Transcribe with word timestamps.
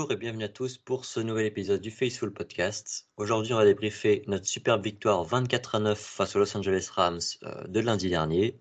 Bonjour 0.00 0.12
et 0.12 0.16
bienvenue 0.16 0.44
à 0.44 0.48
tous 0.48 0.78
pour 0.78 1.04
ce 1.04 1.20
nouvel 1.20 1.44
épisode 1.44 1.82
du 1.82 1.90
Faceful 1.90 2.32
Podcast. 2.32 3.06
Aujourd'hui, 3.18 3.52
on 3.52 3.58
va 3.58 3.66
débriefer 3.66 4.22
notre 4.28 4.46
superbe 4.46 4.82
victoire 4.82 5.24
24 5.24 5.74
à 5.74 5.78
9 5.80 5.98
face 5.98 6.34
aux 6.34 6.38
Los 6.38 6.56
Angeles 6.56 6.88
Rams 6.90 7.20
euh, 7.42 7.66
de 7.66 7.80
lundi 7.80 8.08
dernier 8.08 8.58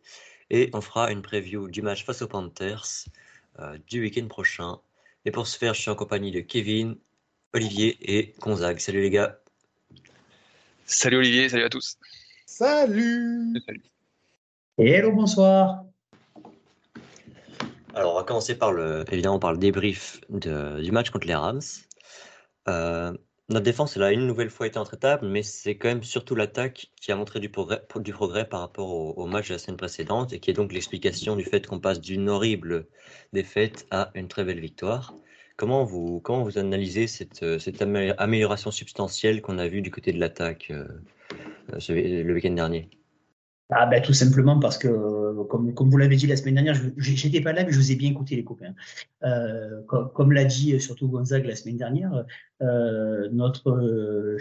et 0.49 0.69
on 0.73 0.81
fera 0.81 1.13
une 1.13 1.21
preview 1.21 1.69
du 1.69 1.81
match 1.81 2.03
face 2.03 2.21
aux 2.21 2.27
Panthers 2.27 3.05
euh, 3.59 3.77
du 3.87 4.01
week-end 4.01 4.27
prochain. 4.27 4.81
Et 5.23 5.31
pour 5.31 5.47
ce 5.47 5.57
faire, 5.57 5.73
je 5.73 5.79
suis 5.79 5.89
en 5.89 5.95
compagnie 5.95 6.31
de 6.31 6.41
Kevin, 6.41 6.97
Olivier 7.53 7.97
et 8.01 8.35
Gonzague. 8.41 8.79
Salut 8.79 8.99
les 8.99 9.09
gars. 9.09 9.39
Salut 10.85 11.19
Olivier, 11.19 11.47
salut 11.47 11.63
à 11.63 11.69
tous. 11.69 11.97
Salut. 12.47 13.55
Salut. 13.65 13.83
Hello, 14.77 15.13
bonsoir. 15.13 15.85
Alors, 17.95 18.13
on 18.13 18.17
va 18.17 18.23
commencer 18.23 18.57
par 18.57 18.71
le, 18.71 19.03
évidemment 19.11 19.39
par 19.39 19.51
le 19.51 19.57
débrief 19.57 20.21
du 20.29 20.91
match 20.91 21.09
contre 21.09 21.27
les 21.27 21.35
Rams. 21.35 21.61
Euh, 22.67 23.13
notre 23.49 23.65
défense, 23.65 23.97
elle 23.97 24.03
a 24.03 24.11
une 24.11 24.27
nouvelle 24.27 24.51
fois 24.51 24.67
été 24.67 24.77
intraitable, 24.77 25.27
mais 25.27 25.41
c'est 25.41 25.75
quand 25.75 25.87
même 25.87 26.03
surtout 26.03 26.35
l'attaque 26.35 26.91
qui 27.01 27.11
a 27.11 27.15
montré 27.15 27.39
du 27.39 27.49
progrès, 27.49 28.47
par 28.47 28.59
rapport 28.59 29.17
au, 29.17 29.25
match 29.25 29.47
de 29.47 29.53
la 29.53 29.59
semaine 29.59 29.77
précédente 29.77 30.33
et 30.33 30.39
qui 30.39 30.51
est 30.51 30.53
donc 30.53 30.71
l'explication 30.71 31.35
du 31.35 31.43
fait 31.43 31.65
qu'on 31.65 31.79
passe 31.79 31.99
d'une 31.99 32.29
horrible 32.29 32.85
défaite 33.33 33.87
à 33.89 34.11
une 34.13 34.27
très 34.27 34.43
belle 34.43 34.59
victoire. 34.59 35.15
Comment 35.57 35.83
vous, 35.83 36.21
comment 36.21 36.43
vous 36.43 36.59
analysez 36.59 37.07
cette, 37.07 37.59
cette 37.59 37.81
amélioration 37.81 38.69
substantielle 38.69 39.41
qu'on 39.41 39.57
a 39.57 39.67
vue 39.67 39.81
du 39.81 39.89
côté 39.89 40.13
de 40.13 40.19
l'attaque 40.19 40.67
euh, 40.69 40.87
euh, 41.73 42.23
le 42.23 42.33
week-end 42.33 42.51
dernier? 42.51 42.87
Ah 43.71 43.85
ben, 43.85 44.01
Tout 44.01 44.13
simplement 44.13 44.59
parce 44.59 44.77
que, 44.77 45.43
comme, 45.43 45.73
comme 45.73 45.89
vous 45.89 45.97
l'avez 45.97 46.15
dit 46.15 46.25
la 46.27 46.35
semaine 46.35 46.55
dernière, 46.55 46.73
je 46.73 47.25
n'étais 47.25 47.41
pas 47.41 47.53
là, 47.53 47.63
mais 47.63 47.71
je 47.71 47.77
vous 47.77 47.91
ai 47.91 47.95
bien 47.95 48.09
écouté, 48.09 48.35
les 48.35 48.43
copains. 48.43 48.73
Euh, 49.23 49.81
comme, 49.87 50.11
comme 50.11 50.31
l'a 50.31 50.45
dit 50.45 50.73
euh, 50.73 50.79
surtout 50.79 51.07
Gonzague 51.07 51.45
la 51.45 51.55
semaine 51.55 51.77
dernière, 51.77 52.25
euh, 52.61 53.29
notre 53.31 53.69
euh, 53.69 54.37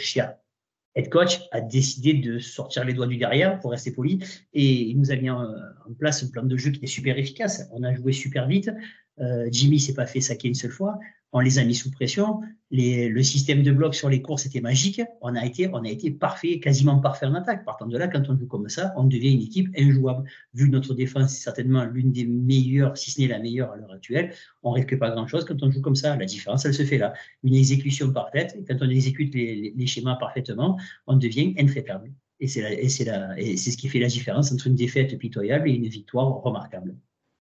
head 0.94 1.10
coach 1.10 1.40
a 1.52 1.60
décidé 1.60 2.14
de 2.14 2.38
sortir 2.38 2.84
les 2.84 2.94
doigts 2.94 3.06
du 3.06 3.18
derrière, 3.18 3.60
pour 3.60 3.72
rester 3.72 3.92
poli, 3.92 4.18
et 4.54 4.64
il 4.64 4.98
nous 4.98 5.10
a 5.10 5.16
mis 5.16 5.28
en, 5.28 5.42
en 5.42 5.92
place 5.98 6.24
un 6.24 6.28
plan 6.28 6.42
de 6.42 6.56
jeu 6.56 6.70
qui 6.70 6.84
est 6.84 6.88
super 6.88 7.18
efficace. 7.18 7.68
On 7.72 7.82
a 7.82 7.94
joué 7.94 8.12
super 8.12 8.46
vite. 8.46 8.70
Euh, 9.20 9.48
Jimmy 9.50 9.80
s'est 9.80 9.94
pas 9.94 10.06
fait 10.06 10.20
saquer 10.20 10.48
une 10.48 10.54
seule 10.54 10.70
fois 10.70 10.98
on 11.32 11.40
les 11.40 11.58
a 11.58 11.64
mis 11.64 11.74
sous 11.74 11.90
pression. 11.90 12.40
le 12.70 13.22
système 13.22 13.62
de 13.62 13.70
bloc 13.70 13.94
sur 13.94 14.08
les 14.08 14.22
courses 14.22 14.46
était 14.46 14.60
magique. 14.60 15.02
On 15.20 15.34
a 15.34 15.44
été, 15.44 15.68
on 15.68 15.84
a 15.84 15.88
été 15.88 16.10
parfait, 16.10 16.58
quasiment 16.58 16.98
parfait 17.00 17.26
en 17.26 17.34
attaque. 17.34 17.64
Partant 17.64 17.86
de 17.86 17.96
là, 17.98 18.08
quand 18.08 18.28
on 18.28 18.36
joue 18.36 18.46
comme 18.46 18.68
ça, 18.68 18.92
on 18.96 19.04
devient 19.04 19.32
une 19.32 19.42
équipe 19.42 19.68
injouable. 19.78 20.28
Vu 20.54 20.70
notre 20.70 20.94
défense 20.94 21.32
est 21.34 21.40
certainement 21.42 21.84
l'une 21.84 22.12
des 22.12 22.26
meilleures, 22.26 22.96
si 22.96 23.10
ce 23.10 23.20
n'est 23.20 23.28
la 23.28 23.38
meilleure 23.38 23.72
à 23.72 23.76
l'heure 23.76 23.92
actuelle, 23.92 24.32
on 24.62 24.70
risque 24.70 24.98
pas 24.98 25.10
grand-chose 25.10 25.44
quand 25.44 25.62
on 25.62 25.70
joue 25.70 25.82
comme 25.82 25.96
ça. 25.96 26.16
La 26.16 26.24
différence, 26.24 26.64
elle 26.64 26.74
se 26.74 26.84
fait 26.84 26.98
là. 26.98 27.12
Une 27.42 27.54
exécution 27.54 28.12
parfaite. 28.12 28.56
Et 28.58 28.64
quand 28.64 28.78
on 28.80 28.88
exécute 28.88 29.34
les, 29.34 29.86
schémas 29.86 30.16
parfaitement, 30.16 30.78
on 31.06 31.16
devient 31.16 31.54
intraitable. 31.58 32.12
Et 32.40 32.46
c'est 32.46 32.60
ce 32.60 33.76
qui 33.76 33.88
fait 33.88 33.98
la 33.98 34.06
différence 34.06 34.52
entre 34.52 34.66
une 34.68 34.76
défaite 34.76 35.18
pitoyable 35.18 35.68
et 35.68 35.72
une 35.72 35.88
victoire 35.88 36.40
remarquable. 36.42 36.94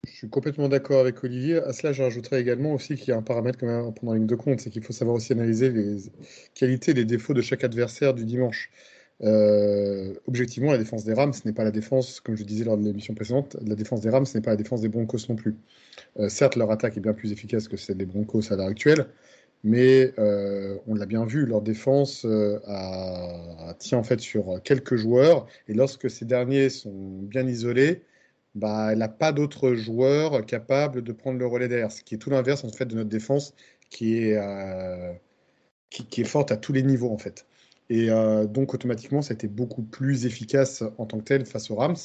Je 0.07 0.11
suis 0.11 0.29
complètement 0.29 0.69
d'accord 0.69 1.01
avec 1.01 1.23
Olivier. 1.25 1.59
À 1.59 1.73
cela, 1.73 1.93
je 1.93 2.35
également 2.37 2.75
aussi 2.75 2.97
qu'il 2.97 3.09
y 3.09 3.13
a 3.13 3.17
un 3.17 3.23
paramètre 3.23 3.59
quand 3.59 3.67
même 3.67 3.87
à 3.87 3.93
prendre 3.93 4.13
en 4.13 4.15
ligne 4.15 4.27
de 4.27 4.35
compte, 4.35 4.61
c'est 4.61 4.71
qu'il 4.71 4.83
faut 4.83 4.93
savoir 4.93 5.17
aussi 5.17 5.33
analyser 5.33 5.71
les 5.71 5.97
qualités 6.55 6.93
les 6.93 7.05
défauts 7.05 7.35
de 7.35 7.43
chaque 7.43 7.65
adversaire 7.65 8.15
du 8.15 8.25
dimanche. 8.25 8.71
Euh, 9.23 10.13
objectivement, 10.27 10.73
la 10.73 10.79
défense 10.79 11.05
des 11.05 11.15
Rams, 11.15 11.33
ce 11.33 11.47
n'est 11.47 11.55
pas 11.55 11.65
la 11.65 11.71
défense, 11.71 12.21
comme 12.21 12.37
je 12.37 12.45
disais 12.45 12.65
lors 12.65 12.77
de 12.77 12.85
l'émission 12.85 13.15
précédente, 13.15 13.57
la 13.65 13.75
défense 13.75 14.01
des 14.01 14.11
Rams, 14.11 14.27
ce 14.27 14.37
n'est 14.37 14.43
pas 14.43 14.51
la 14.51 14.57
défense 14.57 14.81
des 14.81 14.89
Broncos 14.89 15.29
non 15.29 15.37
plus. 15.37 15.57
Euh, 16.19 16.29
certes, 16.29 16.57
leur 16.57 16.71
attaque 16.71 16.97
est 16.97 17.01
bien 17.01 17.15
plus 17.15 17.33
efficace 17.33 17.69
que 17.69 17.77
celle 17.77 17.97
des 17.97 18.07
Broncos 18.07 18.53
à 18.53 18.57
l'heure 18.57 18.67
actuelle, 18.67 19.07
mais 19.63 20.13
euh, 20.19 20.77
on 20.87 20.95
l'a 20.95 21.07
bien 21.07 21.25
vu, 21.25 21.47
leur 21.47 21.63
défense 21.63 22.27
tient 23.79 23.99
en 23.99 24.03
fait 24.03 24.21
sur 24.21 24.61
quelques 24.65 24.97
joueurs, 24.97 25.47
et 25.69 25.75
lorsque 25.75 26.11
ces 26.11 26.25
derniers 26.25 26.69
sont 26.69 27.21
bien 27.23 27.47
isolés, 27.47 28.03
bah, 28.55 28.91
elle 28.93 28.99
n'a 28.99 29.09
pas 29.09 29.33
d'autres 29.33 29.75
joueurs 29.75 30.47
capables 30.47 31.03
de 31.03 31.13
prendre 31.13 31.39
le 31.39 31.47
relais 31.47 31.69
derrière, 31.69 31.91
ce 31.91 32.03
qui 32.03 32.15
est 32.15 32.19
tout 32.19 32.31
l'inverse 32.31 32.65
en 32.65 32.69
fait 32.71 32.87
de 32.87 32.95
notre 32.95 33.09
défense 33.11 33.55
qui 33.91 34.19
est, 34.19 34.37
euh, 34.37 35.13
qui, 35.91 36.21
est 36.21 36.25
forte 36.25 36.53
à 36.53 36.57
tous 36.57 36.73
les 36.73 36.83
niveaux 36.83 37.11
en 37.11 37.19
fait. 37.19 37.47
Et 37.91 38.11
euh, 38.11 38.47
donc 38.47 38.75
automatiquement, 38.75 39.23
ça 39.23 39.33
a 39.33 39.35
été 39.35 39.49
beaucoup 39.49 39.83
plus 39.83 40.27
efficace 40.27 40.83
en 40.99 41.07
tant 41.07 41.19
que 41.19 41.25
tel 41.25 41.47
face 41.47 41.71
aux 41.71 41.77
Rams. 41.77 41.97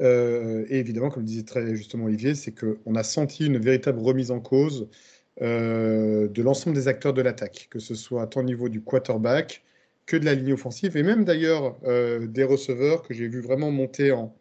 Euh, 0.00 0.66
et 0.68 0.78
évidemment, 0.80 1.10
comme 1.10 1.22
le 1.22 1.28
disait 1.28 1.44
très 1.44 1.76
justement 1.76 2.06
Olivier, 2.06 2.34
c'est 2.34 2.52
qu'on 2.52 2.94
a 2.94 3.02
senti 3.04 3.46
une 3.46 3.58
véritable 3.58 4.00
remise 4.00 4.30
en 4.30 4.40
cause 4.40 4.88
de 5.40 6.42
l'ensemble 6.42 6.76
des 6.76 6.88
acteurs 6.88 7.12
de 7.12 7.22
l'attaque, 7.22 7.66
que 7.70 7.80
ce 7.80 7.94
soit 7.94 8.26
tant 8.28 8.40
au 8.40 8.44
niveau 8.44 8.68
du 8.68 8.80
quarterback 8.82 9.64
que 10.06 10.16
de 10.16 10.24
la 10.24 10.34
ligne 10.34 10.52
offensive, 10.52 10.96
et 10.96 11.02
même 11.02 11.24
d'ailleurs 11.24 11.76
des 11.82 12.44
receveurs 12.44 13.02
que 13.02 13.14
j'ai 13.14 13.26
vu 13.26 13.40
vraiment 13.40 13.72
monter 13.72 14.12
en, 14.12 14.32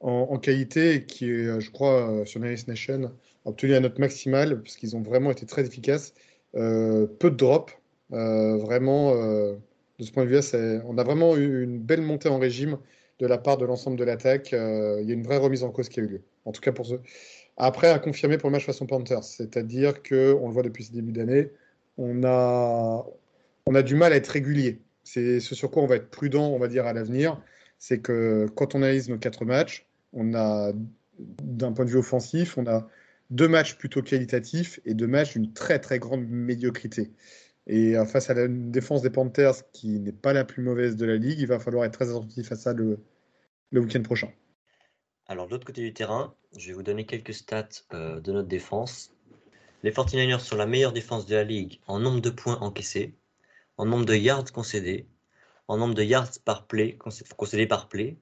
en, 0.00 0.38
qualité 0.38 1.04
qui 1.06 1.30
est, 1.30 1.46
euh, 1.46 1.60
je 1.60 1.70
crois, 1.70 2.10
euh, 2.10 2.24
sur 2.24 2.40
Nice 2.40 2.68
Nation, 2.68 3.12
a 3.44 3.48
obtenu 3.48 3.72
la 3.72 3.80
note 3.80 3.98
maximale 3.98 4.62
parce 4.62 4.76
qu'ils 4.76 4.96
ont 4.96 5.02
vraiment 5.02 5.30
été 5.30 5.46
très 5.46 5.66
efficaces. 5.66 6.14
Euh, 6.54 7.06
peu 7.06 7.30
de 7.30 7.36
drops, 7.36 7.72
vraiment, 8.10 9.14
de 9.14 9.58
ce 10.04 10.12
point 10.12 10.24
de 10.24 10.28
vue-là, 10.28 10.82
on 10.86 10.96
a 10.98 11.02
vraiment 11.04 11.36
eu 11.36 11.62
une 11.64 11.78
belle 11.78 12.02
montée 12.02 12.28
en 12.28 12.38
régime 12.38 12.78
de 13.18 13.26
la 13.26 13.38
part 13.38 13.56
de 13.56 13.64
l'ensemble 13.64 13.96
de 13.96 14.04
l'attaque. 14.04 14.52
il 14.52 15.06
y 15.06 15.10
a 15.10 15.14
une 15.14 15.24
vraie 15.24 15.38
remise 15.38 15.64
en 15.64 15.70
cause 15.70 15.88
qui 15.88 16.00
a 16.00 16.02
eu 16.04 16.06
lieu. 16.06 16.22
En 16.44 16.52
tout 16.52 16.60
cas 16.60 16.72
pour 16.72 16.86
ceux. 16.86 17.00
Après, 17.56 17.88
à 17.88 17.98
confirmer 17.98 18.38
pour 18.38 18.50
le 18.50 18.52
match 18.52 18.66
façon 18.66 18.86
Panthers, 18.86 19.24
c'est-à-dire 19.24 20.02
que 20.02 20.34
on 20.40 20.48
le 20.48 20.52
voit 20.52 20.62
depuis 20.62 20.84
ce 20.84 20.92
début 20.92 21.12
d'année, 21.12 21.50
on 21.98 22.22
a, 22.24 23.06
on 23.66 23.74
a 23.74 23.82
du 23.82 23.96
mal 23.96 24.12
à 24.12 24.16
être 24.16 24.28
régulier. 24.28 24.80
C'est 25.04 25.40
ce 25.40 25.54
sur 25.54 25.70
quoi 25.70 25.82
on 25.82 25.86
va 25.86 25.96
être 25.96 26.10
prudent, 26.10 26.48
on 26.48 26.58
va 26.58 26.68
dire, 26.68 26.86
à 26.86 26.92
l'avenir. 26.92 27.40
C'est 27.78 28.00
que 28.00 28.46
quand 28.54 28.74
on 28.74 28.82
analyse 28.82 29.08
nos 29.08 29.18
quatre 29.18 29.44
matchs, 29.44 29.85
on 30.16 30.34
a, 30.34 30.72
d'un 31.18 31.72
point 31.72 31.84
de 31.84 31.90
vue 31.90 31.98
offensif, 31.98 32.58
on 32.58 32.66
a 32.66 32.88
deux 33.30 33.48
matchs 33.48 33.76
plutôt 33.76 34.02
qualitatifs 34.02 34.80
et 34.84 34.94
deux 34.94 35.06
matchs 35.06 35.34
d'une 35.34 35.52
très 35.52 35.78
très 35.78 35.98
grande 35.98 36.26
médiocrité. 36.28 37.12
Et 37.66 37.96
euh, 37.96 38.04
face 38.04 38.30
à 38.30 38.34
la 38.34 38.48
défense 38.48 39.02
des 39.02 39.10
Panthers, 39.10 39.70
qui 39.72 39.98
n'est 40.00 40.12
pas 40.12 40.32
la 40.32 40.44
plus 40.44 40.62
mauvaise 40.62 40.96
de 40.96 41.04
la 41.04 41.16
ligue, 41.16 41.40
il 41.40 41.46
va 41.46 41.58
falloir 41.58 41.84
être 41.84 41.92
très 41.92 42.08
attentif 42.08 42.52
à 42.52 42.56
ça 42.56 42.72
le, 42.72 42.98
week-end 43.72 44.02
prochain. 44.02 44.32
Alors, 45.26 45.46
de 45.46 45.52
l'autre 45.52 45.66
côté 45.66 45.82
du 45.82 45.92
terrain, 45.92 46.34
je 46.56 46.68
vais 46.68 46.72
vous 46.72 46.84
donner 46.84 47.04
quelques 47.04 47.34
stats 47.34 47.68
euh, 47.92 48.20
de 48.20 48.32
notre 48.32 48.48
défense. 48.48 49.12
Les 49.82 49.90
49ers 49.90 50.38
sont 50.38 50.56
la 50.56 50.66
meilleure 50.66 50.92
défense 50.92 51.26
de 51.26 51.34
la 51.34 51.44
ligue 51.44 51.80
en 51.86 51.98
nombre 51.98 52.20
de 52.20 52.30
points 52.30 52.58
encaissés, 52.60 53.14
en 53.76 53.84
nombre 53.84 54.06
de 54.06 54.14
yards 54.14 54.52
concédés, 54.52 55.06
en 55.68 55.76
nombre 55.76 55.94
de 55.94 56.04
yards 56.04 56.38
par 56.44 56.66
play, 56.66 56.96
concédés 57.36 57.66
par 57.66 57.88
play, 57.88 58.16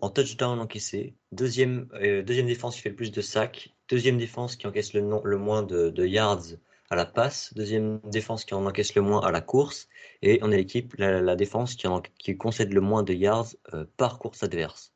en 0.00 0.10
touchdown 0.10 0.58
encaissé, 0.60 1.14
deuxième, 1.32 1.88
euh, 1.94 2.22
deuxième 2.22 2.46
défense 2.46 2.76
qui 2.76 2.82
fait 2.82 2.90
le 2.90 2.96
plus 2.96 3.12
de 3.12 3.20
sacs, 3.20 3.74
deuxième 3.88 4.18
défense 4.18 4.56
qui 4.56 4.66
encaisse 4.66 4.94
le, 4.94 5.02
moins 5.02 5.62
de, 5.62 6.06
yards 6.06 6.44
à 6.90 6.96
la 6.96 7.06
passe, 7.06 7.52
deuxième 7.54 8.00
défense 8.04 8.44
qui 8.44 8.54
en 8.54 8.66
encaisse 8.66 8.94
le 8.94 9.02
moins 9.02 9.20
à 9.20 9.30
la 9.30 9.40
course, 9.40 9.88
et 10.22 10.38
on 10.42 10.50
est 10.50 10.56
l'équipe, 10.56 10.94
la, 10.98 11.36
défense 11.36 11.74
qui, 11.74 11.86
qui, 12.18 12.36
concède 12.36 12.72
le 12.72 12.80
moins 12.80 13.02
de 13.02 13.12
yards 13.12 13.54
euh, 13.74 13.84
par 13.96 14.18
course 14.18 14.42
adverse. 14.42 14.92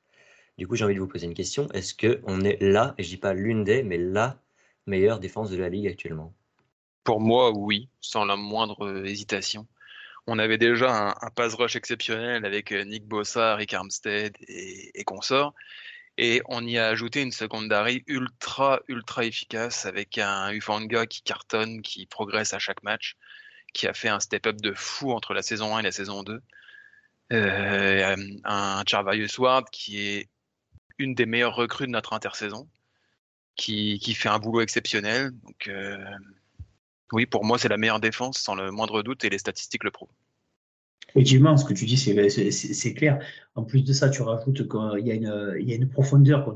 Du 0.56 0.68
coup, 0.68 0.76
j'ai 0.76 0.84
envie 0.84 0.94
de 0.94 1.00
vous 1.00 1.08
poser 1.08 1.26
une 1.26 1.34
question. 1.34 1.68
Est-ce 1.72 1.94
qu'on 1.94 2.40
est 2.42 2.62
là, 2.62 2.94
et 2.98 3.02
je 3.02 3.08
dis 3.08 3.16
pas 3.16 3.34
l'une 3.34 3.64
des, 3.64 3.82
mais 3.82 3.98
la 3.98 4.40
meilleure 4.86 5.18
défense 5.18 5.50
de 5.50 5.56
la 5.56 5.68
ligue 5.68 5.88
actuellement? 5.88 6.32
Pour 7.02 7.20
moi, 7.20 7.50
oui, 7.50 7.88
sans 8.00 8.24
la 8.24 8.36
moindre 8.36 8.86
euh, 8.86 9.04
hésitation. 9.04 9.66
On 10.26 10.38
avait 10.38 10.58
déjà 10.58 11.10
un, 11.20 11.30
pass 11.30 11.54
rush 11.54 11.76
exceptionnel 11.76 12.44
avec 12.46 12.72
euh, 12.72 12.84
Nick 12.84 13.04
Bossa, 13.06 13.56
Rick 13.56 13.74
Armstead 13.74 14.36
et, 14.48 15.04
consorts. 15.04 15.54
Et 16.16 16.40
on 16.46 16.66
y 16.66 16.78
a 16.78 16.86
ajouté 16.88 17.22
une 17.22 17.32
secondary 17.32 18.04
ultra, 18.06 18.80
ultra 18.88 19.24
efficace 19.24 19.84
avec 19.84 20.16
un 20.18 20.52
Ufanga 20.52 21.06
qui 21.06 21.22
cartonne, 21.22 21.82
qui 21.82 22.06
progresse 22.06 22.54
à 22.54 22.58
chaque 22.58 22.82
match, 22.82 23.16
qui 23.74 23.86
a 23.86 23.94
fait 23.94 24.08
un 24.08 24.20
step-up 24.20 24.56
de 24.56 24.72
fou 24.72 25.12
entre 25.12 25.34
la 25.34 25.42
saison 25.42 25.76
1 25.76 25.80
et 25.80 25.82
la 25.82 25.92
saison 25.92 26.22
2. 26.22 26.40
Euh, 27.32 28.16
un 28.44 28.82
Charvarius 28.86 29.38
Ward 29.38 29.68
qui 29.70 30.06
est 30.06 30.28
une 30.98 31.14
des 31.14 31.26
meilleures 31.26 31.56
recrues 31.56 31.86
de 31.86 31.92
notre 31.92 32.12
intersaison, 32.12 32.68
qui, 33.56 33.98
qui 33.98 34.14
fait 34.14 34.28
un 34.28 34.38
boulot 34.38 34.60
exceptionnel. 34.60 35.32
Donc, 35.42 35.68
euh, 35.68 35.98
oui, 37.14 37.26
pour 37.26 37.44
moi, 37.44 37.58
c'est 37.58 37.68
la 37.68 37.76
meilleure 37.76 38.00
défense, 38.00 38.38
sans 38.38 38.56
le 38.56 38.72
moindre 38.72 39.02
doute, 39.02 39.24
et 39.24 39.30
les 39.30 39.38
statistiques 39.38 39.84
le 39.84 39.92
prouvent. 39.92 40.08
Effectivement, 41.10 41.56
ce 41.56 41.64
que 41.64 41.74
tu 41.74 41.84
dis, 41.84 41.96
c'est 41.96 42.94
clair. 42.94 43.20
En 43.54 43.62
plus 43.62 43.84
de 43.84 43.92
ça, 43.92 44.08
tu 44.08 44.22
rajoutes 44.22 44.68
qu'il 44.68 45.06
y, 45.06 45.12
a 45.12 45.74
une, 45.76 45.88
profondeur 45.88 46.52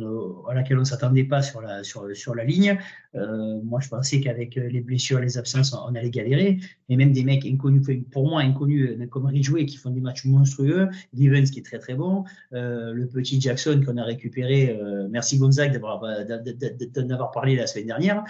à 0.49 0.55
laquelle 0.55 0.79
on 0.79 0.81
ne 0.81 0.85
s'attendait 0.85 1.23
pas 1.23 1.43
sur 1.43 1.61
la, 1.61 2.45
ligne. 2.45 2.77
Euh, 3.15 3.61
moi, 3.63 3.79
je 3.79 3.89
pensais 3.89 4.21
qu'avec 4.21 4.57
les 4.57 4.81
blessures, 4.81 5.21
les 5.21 5.39
absences, 5.39 5.73
on 5.75 5.95
allait 5.95 6.11
galérer. 6.11 6.59
Et 6.89 6.97
même 6.97 7.13
des 7.13 7.23
mecs 7.23 7.47
inconnus, 7.47 7.87
pour 8.11 8.29
moi 8.29 8.41
inconnus, 8.41 8.97
euh, 8.99 9.07
comme 9.07 9.27
Ridgeway, 9.27 9.65
qui 9.65 9.77
font 9.77 9.91
des 9.91 10.01
matchs 10.01 10.25
monstrueux. 10.25 10.89
Givens, 11.15 11.49
qui 11.53 11.61
est 11.61 11.65
très 11.65 11.79
très 11.79 11.95
bon. 11.95 12.25
Euh, 12.53 12.93
le 12.93 13.07
petit 13.07 13.41
Jackson 13.41 13.81
qu'on 13.87 13.97
a 13.97 14.03
récupéré. 14.03 14.77
merci 15.09 15.39
Gonzague 15.39 15.73
d'avoir 15.73 17.31
parlé 17.31 17.55
la 17.55 17.69
semaine 17.69 17.87
dernière. 17.87 18.25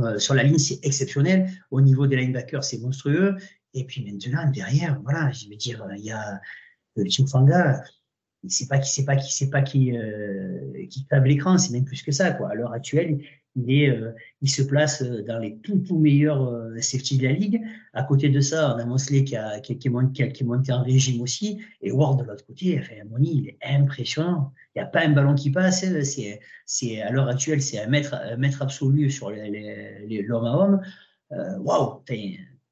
Euh, 0.00 0.18
sur 0.18 0.34
la 0.34 0.42
ligne, 0.42 0.58
c'est 0.58 0.84
exceptionnel. 0.84 1.50
Au 1.70 1.80
niveau 1.80 2.06
des 2.06 2.16
linebackers, 2.16 2.64
c'est 2.64 2.78
monstrueux. 2.78 3.36
Et 3.74 3.84
puis 3.84 4.04
maintenant, 4.04 4.50
derrière, 4.50 5.00
voilà, 5.02 5.30
je 5.32 5.48
vais 5.48 5.56
dire, 5.56 5.86
il 5.96 6.04
y 6.04 6.10
a 6.10 6.40
le 6.96 7.08
Chimfanga, 7.08 7.82
il 8.42 8.50
sait 8.50 8.66
pas 8.66 8.78
qui 8.78 8.90
sait 8.90 9.04
pas 9.04 9.16
qui 9.16 9.32
sait 9.32 9.50
pas 9.50 9.62
qui 9.62 9.96
euh, 9.96 10.86
qui 10.90 11.06
l'écran, 11.24 11.58
c'est 11.58 11.72
même 11.72 11.84
plus 11.84 12.02
que 12.02 12.12
ça 12.12 12.32
quoi. 12.32 12.50
À 12.50 12.54
l'heure 12.54 12.72
actuelle, 12.72 13.20
euh, 13.58 14.12
il 14.40 14.50
se 14.50 14.62
place 14.62 15.02
dans 15.02 15.38
les 15.38 15.58
tout 15.58 15.78
tout 15.78 15.98
meilleurs 15.98 16.42
euh, 16.42 16.80
safety 16.80 17.18
de 17.18 17.24
la 17.24 17.32
ligue. 17.32 17.60
À 17.92 18.02
côté 18.02 18.28
de 18.28 18.40
ça, 18.40 18.74
on 18.74 18.78
a 18.78 18.84
Mosley 18.84 19.24
qui 19.24 19.36
a 19.36 19.60
qui, 19.60 19.88
monté, 19.88 20.32
qui 20.32 20.42
est 20.42 20.46
monté 20.46 20.72
en 20.72 20.82
régime 20.82 21.20
aussi 21.20 21.60
et 21.80 21.92
Ward 21.92 22.20
de 22.20 22.24
l'autre 22.24 22.46
côté, 22.46 22.78
enfin 22.80 22.94
il 23.20 23.48
est 23.48 23.58
impressionnant. 23.62 24.52
Il 24.74 24.78
n'y 24.78 24.82
a 24.82 24.86
pas 24.86 25.04
un 25.04 25.10
ballon 25.10 25.34
qui 25.34 25.50
passe, 25.50 25.84
c'est 26.04 26.40
c'est 26.64 27.02
à 27.02 27.10
l'heure 27.10 27.28
actuelle, 27.28 27.60
c'est 27.60 27.80
un 27.80 27.88
mètre 27.88 28.14
un 28.14 28.42
absolu 28.60 29.10
sur 29.10 29.30
les, 29.30 29.50
les, 30.06 30.22
l'homme 30.22 30.46
à 30.46 30.56
homme. 30.56 30.80
Waouh, 31.60 32.02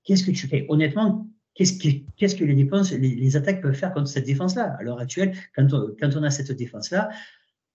qu'est-ce 0.05 0.25
que 0.25 0.31
tu 0.31 0.47
fais? 0.47 0.67
Honnêtement, 0.69 1.27
Qu'est-ce 1.55 2.37
que, 2.37 2.45
les 2.45 2.55
défenses, 2.55 2.93
les, 2.93 3.37
attaques 3.37 3.61
peuvent 3.61 3.75
faire 3.75 3.93
contre 3.93 4.09
cette 4.09 4.25
défense-là? 4.25 4.77
À 4.79 4.83
l'heure 4.83 4.99
actuelle, 4.99 5.37
quand 5.55 5.67
on 5.75 6.23
a 6.23 6.31
cette 6.31 6.53
défense-là, 6.53 7.11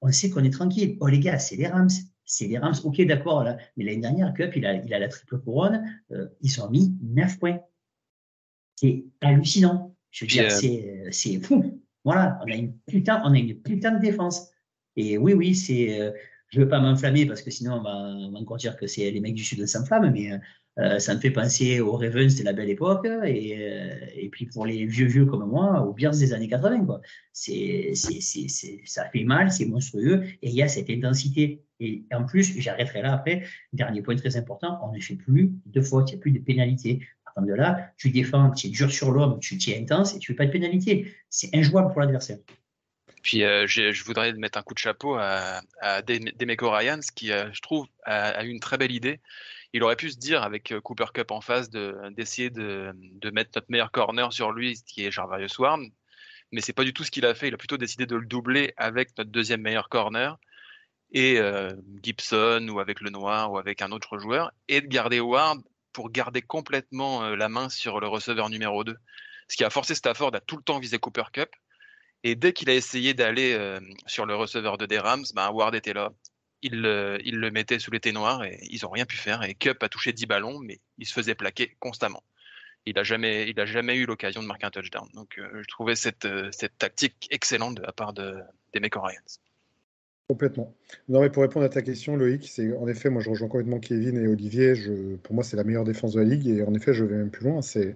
on 0.01 0.11
sait 0.11 0.29
qu'on 0.29 0.43
est 0.43 0.49
tranquille. 0.49 0.97
Oh 1.01 1.07
les 1.07 1.19
gars, 1.19 1.37
c'est 1.37 1.55
les 1.55 1.67
Rams. 1.67 1.89
C'est 2.25 2.47
les 2.47 2.57
Rams. 2.57 2.75
Ok, 2.83 3.01
d'accord. 3.03 3.43
Là. 3.43 3.57
Mais 3.77 3.85
l'année 3.85 4.01
dernière, 4.01 4.33
Cup, 4.33 4.51
il 4.55 4.65
a, 4.65 4.73
il 4.73 4.93
a 4.93 4.99
la 4.99 5.07
triple 5.07 5.39
couronne. 5.39 6.01
Euh, 6.11 6.27
ils 6.41 6.61
ont 6.61 6.69
mis 6.69 6.95
9 7.01 7.39
points. 7.39 7.59
C'est 8.75 9.05
hallucinant. 9.21 9.95
Je 10.11 10.25
veux 10.25 10.29
dire, 10.29 10.51
c'est, 10.51 11.05
c'est 11.11 11.39
fou. 11.39 11.81
Voilà, 12.03 12.39
on 12.43 12.51
a 12.51 12.55
une 12.55 12.77
putain, 12.87 13.21
on 13.25 13.33
a 13.33 13.37
une 13.37 13.55
putain 13.61 13.91
de 13.91 13.99
défense. 13.99 14.49
Et 14.95 15.17
oui, 15.17 15.33
oui, 15.33 15.55
c'est. 15.55 15.99
Euh, 15.99 16.11
je 16.49 16.61
veux 16.61 16.69
pas 16.69 16.79
m'enflammer 16.79 17.25
parce 17.25 17.41
que 17.41 17.51
sinon 17.51 17.75
on 17.75 17.81
va, 17.81 17.95
on 17.95 18.31
va 18.31 18.39
encore 18.39 18.57
dire 18.57 18.77
que 18.77 18.87
c'est 18.87 19.09
les 19.09 19.19
mecs 19.19 19.33
du 19.33 19.43
sud 19.43 19.59
de 19.59 19.65
s'enflamment, 19.65 20.11
mais 20.11 20.31
euh, 20.77 20.99
ça 20.99 21.15
me 21.15 21.19
fait 21.21 21.31
penser 21.31 21.79
aux 21.79 21.93
Ravens 21.93 22.35
de 22.35 22.43
la 22.43 22.51
belle 22.51 22.69
époque 22.69 23.05
et, 23.05 23.57
euh, 23.59 23.95
et 24.13 24.27
puis 24.27 24.45
pour 24.45 24.65
les 24.65 24.85
vieux 24.85 25.07
vieux 25.07 25.25
comme 25.25 25.47
moi, 25.47 25.81
aux 25.81 25.93
Bears 25.93 26.11
des 26.11 26.33
années 26.33 26.49
80. 26.49 26.85
Quoi. 26.85 27.01
C'est, 27.31 27.93
c'est, 27.95 28.47
ça 28.85 29.09
fait 29.09 29.23
mal, 29.23 29.51
c'est 29.51 29.65
monstrueux 29.65 30.23
et 30.41 30.49
il 30.49 30.53
y 30.53 30.61
a 30.61 30.67
cette 30.67 30.89
intensité. 30.89 31.61
Et 31.79 32.03
en 32.13 32.25
plus, 32.25 32.59
j'arrêterai 32.59 33.01
là 33.01 33.13
après. 33.13 33.43
Dernier 33.71 34.01
point 34.01 34.15
très 34.15 34.35
important, 34.35 34.79
on 34.83 34.93
ne 34.93 34.99
fait 34.99 35.15
plus 35.15 35.51
de 35.65 35.81
fautes, 35.81 36.11
il 36.11 36.15
n'y 36.15 36.19
a 36.19 36.21
plus 36.21 36.31
de 36.31 36.39
pénalités. 36.39 37.07
Partant 37.23 37.43
de 37.43 37.53
là, 37.53 37.91
tu 37.97 38.09
défends, 38.09 38.51
tu 38.51 38.67
es 38.67 38.69
dur 38.69 38.91
sur 38.91 39.11
l'homme, 39.11 39.39
tu, 39.39 39.57
es 39.69 39.79
intense 39.79 40.15
et 40.15 40.19
tu 40.19 40.33
fais 40.33 40.35
pas 40.35 40.45
de 40.45 40.51
pénalité. 40.51 41.13
C'est 41.29 41.55
injouable 41.55 41.91
pour 41.91 42.01
l'adversaire. 42.01 42.37
Puis 43.23 43.43
euh, 43.43 43.65
je 43.65 44.03
voudrais 44.03 44.33
mettre 44.33 44.59
un 44.59 44.61
coup 44.61 44.73
de 44.73 44.79
chapeau 44.79 45.15
à, 45.15 45.61
à 45.81 46.01
Demeco 46.01 46.69
Ryans 46.69 46.99
qui, 47.15 47.27
je 47.27 47.61
trouve, 47.61 47.87
a, 48.03 48.27
a, 48.29 48.43
eu 48.43 48.49
une 48.49 48.59
très 48.59 48.77
belle 48.77 48.91
idée 48.91 49.19
il 49.75 49.83
aurait 49.83 49.97
pu 49.97 50.09
se 50.09 50.17
dire 50.17 50.41
avec 50.41 50.71
euh, 50.71 50.79
Cooper 50.79 51.07
Cup 51.13 51.31
en 51.31 51.41
face 51.41 51.69
d'essayer 51.69 52.49
de, 52.49 52.95
mettre 53.33 53.51
notre 53.55 53.67
meilleur 53.69 53.91
corner 53.91 54.31
sur 54.31 54.53
lui, 54.53 54.81
qui 54.87 55.05
est 55.05 55.11
Jarvarius 55.11 55.59
Ward. 55.59 55.81
Mais 56.53 56.61
c'est 56.61 56.71
pas 56.71 56.85
du 56.85 56.93
tout 56.93 57.03
ce 57.03 57.11
qu'il 57.11 57.25
a 57.25 57.35
fait. 57.35 57.49
Il 57.49 57.53
a 57.53 57.57
plutôt 57.57 57.75
décidé 57.75 58.05
de 58.05 58.15
le 58.15 58.25
doubler 58.25 58.73
avec 58.77 59.09
notre 59.17 59.31
deuxième 59.31 59.61
meilleur 59.61 59.89
corner 59.89 60.37
et 61.11 61.39
euh, 61.39 61.73
Gibson 62.01 62.65
ou 62.71 62.79
avec 62.79 63.01
le 63.01 63.09
noir 63.09 63.51
ou 63.51 63.57
avec 63.57 63.81
un 63.81 63.91
autre 63.91 64.17
joueur 64.17 64.53
et 64.69 64.79
de 64.79 64.87
garder 64.87 65.19
Ward 65.19 65.61
pour 65.91 66.09
garder 66.09 66.41
complètement 66.41 67.25
euh, 67.25 67.35
la 67.35 67.49
main 67.49 67.67
sur 67.67 67.99
le 67.99 68.07
receveur 68.07 68.49
numéro 68.49 68.85
2. 68.85 68.95
Ce 69.49 69.57
qui 69.57 69.65
a 69.65 69.69
forcé 69.69 69.93
Stafford 69.93 70.33
à 70.35 70.39
tout 70.39 70.55
le 70.55 70.63
temps 70.63 70.79
viser 70.79 70.99
Cooper 70.99 71.25
Cup. 71.33 71.49
Et 72.23 72.35
dès 72.35 72.53
qu'il 72.53 72.69
a 72.69 72.73
essayé 72.73 73.13
d'aller 73.13 73.77
sur 74.07 74.25
le 74.25 74.35
receveur 74.35 74.79
de 74.79 74.87
des 74.87 74.97
Rams, 74.97 75.25
ben 75.35 75.51
Ward 75.51 75.75
était 75.75 75.93
là 75.93 76.11
il, 76.65 76.81
le 77.39 77.51
mettait 77.51 77.79
sous 77.79 77.91
les 77.91 78.11
noirs 78.11 78.43
et 78.43 78.59
ils 78.69 78.81
n'ont 78.83 78.89
rien 78.89 79.05
pu 79.05 79.17
faire. 79.17 79.43
Et 79.43 79.53
Cup 79.53 79.81
a 79.83 79.89
touché 79.89 80.13
10 80.13 80.25
ballons, 80.25 80.59
mais 80.59 80.79
il 80.97 81.05
se 81.05 81.13
faisait 81.13 81.35
plaquer 81.35 81.75
constamment. 81.79 82.23
Il 82.85 82.95
n'a 82.95 83.03
jamais, 83.03 83.53
jamais 83.65 83.95
eu 83.95 84.05
l'occasion 84.05 84.41
de 84.41 84.47
marquer 84.47 84.65
un 84.65 84.71
touchdown. 84.71 85.07
Donc 85.13 85.37
euh, 85.37 85.61
je 85.61 85.67
trouvais 85.67 85.95
cette, 85.95 86.25
euh, 86.25 86.49
cette 86.51 86.77
tactique 86.77 87.27
excellente 87.31 87.75
de 87.75 87.81
la 87.81 87.91
part 87.91 88.13
de, 88.13 88.37
des 88.73 88.79
Ryans. 88.79 89.39
Complètement. 90.27 90.73
Non, 91.07 91.21
mais 91.21 91.29
pour 91.29 91.43
répondre 91.43 91.65
à 91.65 91.69
ta 91.69 91.83
question, 91.83 92.15
Loïc, 92.15 92.47
c'est 92.47 92.75
en 92.75 92.87
effet, 92.87 93.09
moi 93.09 93.21
je 93.21 93.29
rejoins 93.29 93.47
complètement 93.47 93.79
Kevin 93.79 94.17
et 94.17 94.27
Olivier. 94.27 94.73
Pour 95.21 95.35
moi, 95.35 95.43
c'est 95.43 95.55
la 95.55 95.63
meilleure 95.63 95.83
défense 95.83 96.13
de 96.13 96.19
la 96.19 96.25
ligue. 96.25 96.47
Et 96.47 96.63
en 96.63 96.73
effet, 96.73 96.93
je 96.93 97.03
vais 97.03 97.15
même 97.15 97.29
plus 97.29 97.45
loin. 97.45 97.61
C'est 97.61 97.95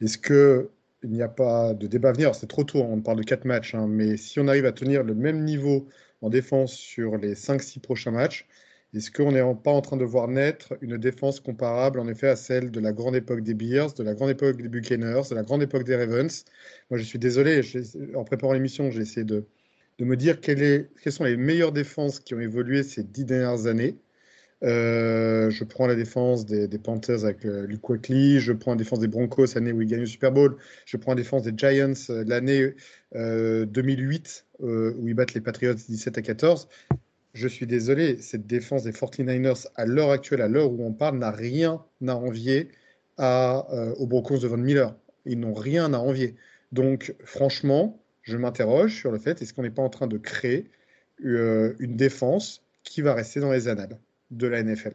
est-ce 0.00 0.18
que 0.18 0.68
il 1.02 1.10
n'y 1.10 1.22
a 1.22 1.28
pas 1.28 1.72
de 1.72 1.86
débat 1.86 2.10
à 2.10 2.12
venir? 2.12 2.34
C'est 2.34 2.48
trop 2.48 2.64
tôt. 2.64 2.80
On 2.80 3.00
parle 3.00 3.18
de 3.18 3.22
quatre 3.22 3.44
matchs, 3.44 3.74
hein, 3.74 3.86
mais 3.88 4.16
si 4.16 4.40
on 4.40 4.48
arrive 4.48 4.66
à 4.66 4.72
tenir 4.72 5.04
le 5.04 5.14
même 5.14 5.44
niveau 5.44 5.88
en 6.22 6.30
défense 6.30 6.74
sur 6.74 7.16
les 7.16 7.34
5-6 7.34 7.80
prochains 7.80 8.10
matchs. 8.10 8.46
Est-ce 8.92 9.10
qu'on 9.12 9.30
n'est 9.30 9.42
pas 9.62 9.70
en 9.70 9.80
train 9.82 9.96
de 9.96 10.04
voir 10.04 10.26
naître 10.26 10.76
une 10.80 10.98
défense 10.98 11.38
comparable 11.38 12.00
en 12.00 12.08
effet 12.08 12.28
à 12.28 12.34
celle 12.36 12.72
de 12.72 12.80
la 12.80 12.92
grande 12.92 13.14
époque 13.14 13.40
des 13.42 13.54
Bears, 13.54 13.94
de 13.94 14.02
la 14.02 14.14
grande 14.14 14.30
époque 14.30 14.56
des 14.56 14.68
Buccaneers, 14.68 15.22
de 15.30 15.34
la 15.36 15.44
grande 15.44 15.62
époque 15.62 15.84
des 15.84 15.94
Ravens? 15.94 16.44
Moi, 16.90 16.98
je 16.98 17.04
suis 17.04 17.18
désolé, 17.20 17.60
en 18.16 18.24
préparant 18.24 18.52
l'émission, 18.52 18.90
j'ai 18.90 19.02
essayé 19.02 19.24
de, 19.24 19.46
de, 19.98 20.04
me 20.04 20.16
dire 20.16 20.40
quelles 20.40 20.88
sont 21.06 21.24
les 21.24 21.36
meilleures 21.36 21.72
défenses 21.72 22.18
qui 22.18 22.34
ont 22.34 22.40
évolué 22.40 22.82
ces 22.82 23.04
dix 23.04 23.24
dernières 23.24 23.66
années. 23.66 23.96
Euh, 24.62 25.48
je 25.50 25.64
prends 25.64 25.86
la 25.86 25.94
défense 25.94 26.44
des, 26.44 26.68
Panthers 26.78 27.24
avec 27.24 27.46
euh, 27.46 27.66
Luke 27.66 27.88
Wakely, 27.88 28.40
je 28.40 28.52
prends 28.52 28.72
la 28.72 28.76
défense 28.76 29.00
des 29.00 29.08
Broncos 29.08 29.46
l'année 29.54 29.72
où 29.72 29.80
ils 29.80 29.88
gagnent 29.88 30.00
le 30.00 30.06
Super 30.06 30.32
Bowl, 30.32 30.58
je 30.84 30.98
prends 30.98 31.12
la 31.12 31.16
défense 31.16 31.44
des 31.44 31.52
Giants 31.56 31.94
euh, 32.10 32.24
l'année 32.26 32.74
2008 33.12 34.46
où 34.60 35.08
ils 35.08 35.14
battent 35.14 35.34
les 35.34 35.40
Patriots 35.40 35.74
17 35.74 36.18
à 36.18 36.22
14. 36.22 36.68
Je 37.32 37.48
suis 37.48 37.66
désolé, 37.66 38.18
cette 38.18 38.46
défense 38.46 38.84
des 38.84 38.92
49ers 38.92 39.66
à 39.76 39.86
l'heure 39.86 40.10
actuelle, 40.10 40.42
à 40.42 40.48
l'heure 40.48 40.70
où 40.70 40.84
on 40.84 40.92
parle, 40.92 41.18
n'a 41.18 41.30
rien 41.30 41.82
à 42.06 42.14
envier 42.14 42.68
à, 43.18 43.66
aux 43.98 44.06
Broncos 44.06 44.38
de 44.38 44.46
Von 44.46 44.58
Miller. 44.58 44.94
Ils 45.24 45.40
n'ont 45.40 45.54
rien 45.54 45.92
à 45.94 45.98
envier. 45.98 46.36
Donc 46.70 47.14
franchement, 47.24 48.00
je 48.22 48.36
m'interroge 48.36 48.94
sur 48.94 49.10
le 49.10 49.18
fait, 49.18 49.42
est-ce 49.42 49.54
qu'on 49.54 49.62
n'est 49.62 49.70
pas 49.70 49.82
en 49.82 49.90
train 49.90 50.06
de 50.06 50.18
créer 50.18 50.70
une 51.18 51.96
défense 51.96 52.62
qui 52.84 53.02
va 53.02 53.14
rester 53.14 53.40
dans 53.40 53.50
les 53.50 53.66
annales? 53.66 53.98
De 54.30 54.46
la 54.46 54.62
NFL. 54.62 54.94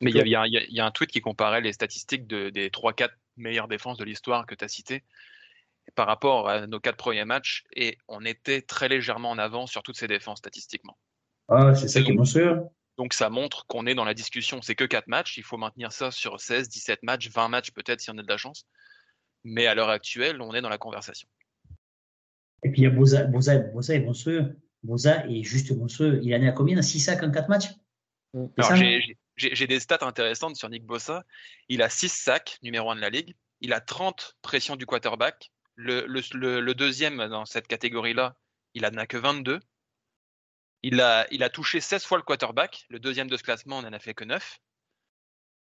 Mais 0.00 0.10
il 0.12 0.26
y, 0.26 0.30
y, 0.30 0.80
a 0.80 0.86
un 0.86 0.90
tweet 0.90 1.10
qui 1.10 1.20
comparait 1.20 1.60
les 1.60 1.74
statistiques 1.74 2.26
de, 2.26 2.48
des 2.48 2.70
3-4 2.70 3.10
meilleures 3.36 3.68
défenses 3.68 3.98
de 3.98 4.04
l'histoire 4.04 4.46
que 4.46 4.54
tu 4.54 4.64
as 4.64 4.68
citées 4.68 5.04
par 5.94 6.06
rapport 6.06 6.48
à 6.48 6.66
nos 6.66 6.80
quatre 6.80 6.96
premiers 6.96 7.24
matchs 7.24 7.64
et 7.74 7.98
on 8.08 8.24
était 8.24 8.62
très 8.62 8.88
légèrement 8.88 9.30
en 9.30 9.38
avance 9.38 9.70
sur 9.70 9.82
toutes 9.82 9.96
ces 9.96 10.06
défenses 10.06 10.38
statistiquement. 10.38 10.96
Ah, 11.48 11.74
c'est 11.74 11.88
ça 11.88 12.00
qui 12.00 12.12
est 12.12 12.24
sûr. 12.24 12.68
Donc 12.96 13.12
ça 13.12 13.30
montre 13.30 13.66
qu'on 13.66 13.86
est 13.86 13.94
dans 13.94 14.04
la 14.04 14.14
discussion. 14.14 14.62
C'est 14.62 14.74
que 14.74 14.84
4 14.84 15.08
matchs, 15.08 15.38
il 15.38 15.42
faut 15.42 15.56
maintenir 15.56 15.92
ça 15.92 16.10
sur 16.10 16.40
16, 16.40 16.68
17 16.68 17.02
matchs, 17.02 17.30
20 17.30 17.48
matchs 17.48 17.70
peut-être 17.70 18.00
si 18.00 18.10
on 18.10 18.18
a 18.18 18.22
de 18.22 18.28
la 18.28 18.36
chance. 18.36 18.66
Mais 19.42 19.66
à 19.66 19.74
l'heure 19.74 19.88
actuelle, 19.88 20.40
on 20.42 20.54
est 20.54 20.60
dans 20.60 20.68
la 20.68 20.78
conversation. 20.78 21.28
Et 22.62 22.70
puis 22.70 22.82
il 22.82 22.84
y 22.84 22.86
a 22.86 22.90
Boza, 22.90 23.24
Boza, 23.24 23.58
Boza 23.58 23.94
est 23.94 24.00
monstrueux. 24.00 24.56
Boza 24.82 25.26
est 25.26 25.42
juste 25.42 25.74
monstrueux. 25.76 26.20
Il 26.22 26.34
en 26.34 26.42
est 26.42 26.48
à 26.48 26.52
combien? 26.52 26.80
6 26.80 27.00
sacs 27.00 27.22
en 27.22 27.30
4 27.30 27.48
matchs? 27.48 27.70
J'ai 29.36 29.66
des 29.66 29.80
stats 29.80 29.98
intéressantes 30.02 30.56
sur 30.56 30.68
Nick 30.68 30.84
Bossa. 30.84 31.24
Il 31.68 31.82
a 31.82 31.88
6 31.88 32.08
sacs, 32.08 32.58
numéro 32.62 32.90
1 32.90 32.96
de 32.96 33.00
la 33.00 33.10
ligue. 33.10 33.34
Il 33.60 33.72
a 33.72 33.80
30 33.80 34.36
pressions 34.42 34.76
du 34.76 34.86
quarterback. 34.86 35.50
Le, 35.74 36.04
le, 36.06 36.74
deuxième 36.74 37.26
dans 37.28 37.46
cette 37.46 37.66
catégorie-là, 37.66 38.36
il 38.74 38.82
n'en 38.82 38.96
a 38.96 39.06
que 39.06 39.16
22. 39.16 39.60
Il 40.82 41.00
a, 41.00 41.26
il 41.30 41.42
a 41.42 41.48
touché 41.48 41.80
16 41.80 42.04
fois 42.04 42.18
le 42.18 42.22
quarterback. 42.22 42.84
Le 42.88 42.98
deuxième 42.98 43.28
de 43.28 43.36
ce 43.36 43.42
classement, 43.42 43.78
on 43.78 43.82
n'en 43.82 43.92
a 43.92 43.98
fait 43.98 44.14
que 44.14 44.24
9. 44.24 44.60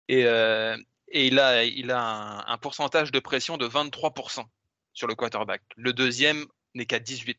Et, 0.08 0.26
euh, 0.26 0.78
et 1.08 1.28
il 1.28 1.40
a, 1.40 1.64
il 1.64 1.92
a 1.92 2.00
un, 2.00 2.48
un, 2.48 2.58
pourcentage 2.58 3.12
de 3.12 3.20
pression 3.20 3.58
de 3.58 3.68
23% 3.68 4.46
sur 4.94 5.08
le 5.08 5.16
quarterback. 5.16 5.62
Le 5.76 5.94
deuxième 5.94 6.46
n'est 6.76 6.86
qu'à 6.86 7.00
18%. 7.00 7.36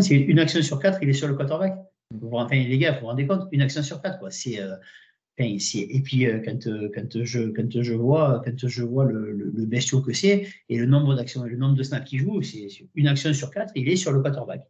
C'est 0.00 0.14
une 0.14 0.38
action 0.38 0.62
sur 0.62 0.78
4, 0.78 0.98
il 1.02 1.08
est 1.08 1.14
sur 1.14 1.26
le 1.26 1.34
quarterback? 1.34 1.74
Enfin, 2.32 2.56
les 2.56 2.78
gars, 2.78 2.92
vous 2.92 3.00
vous 3.00 3.06
rendez 3.06 3.26
compte, 3.26 3.48
une 3.52 3.62
action 3.62 3.82
sur 3.82 4.00
quatre, 4.02 4.18
quoi. 4.18 4.30
C'est, 4.30 4.60
euh, 4.60 4.76
et 5.38 6.00
puis 6.00 6.26
euh, 6.26 6.40
quand, 6.44 6.66
euh, 6.68 6.90
quand, 6.94 7.24
je, 7.24 7.50
quand 7.50 7.82
je 7.82 7.94
vois, 7.94 8.40
quand 8.44 8.68
je 8.68 8.82
vois 8.84 9.04
le, 9.04 9.32
le, 9.32 9.66
bestiau 9.66 10.00
que 10.00 10.12
c'est 10.12 10.46
et 10.68 10.78
le 10.78 10.86
nombre 10.86 11.14
d'actions, 11.14 11.42
le 11.42 11.56
nombre 11.56 11.74
de 11.74 11.82
snaps 11.82 12.08
qu'il 12.08 12.20
joue, 12.20 12.40
c'est 12.42 12.68
une 12.94 13.08
action 13.08 13.32
sur 13.32 13.50
quatre, 13.50 13.72
il 13.74 13.88
est 13.88 13.96
sur 13.96 14.12
le 14.12 14.22
quarterback. 14.22 14.62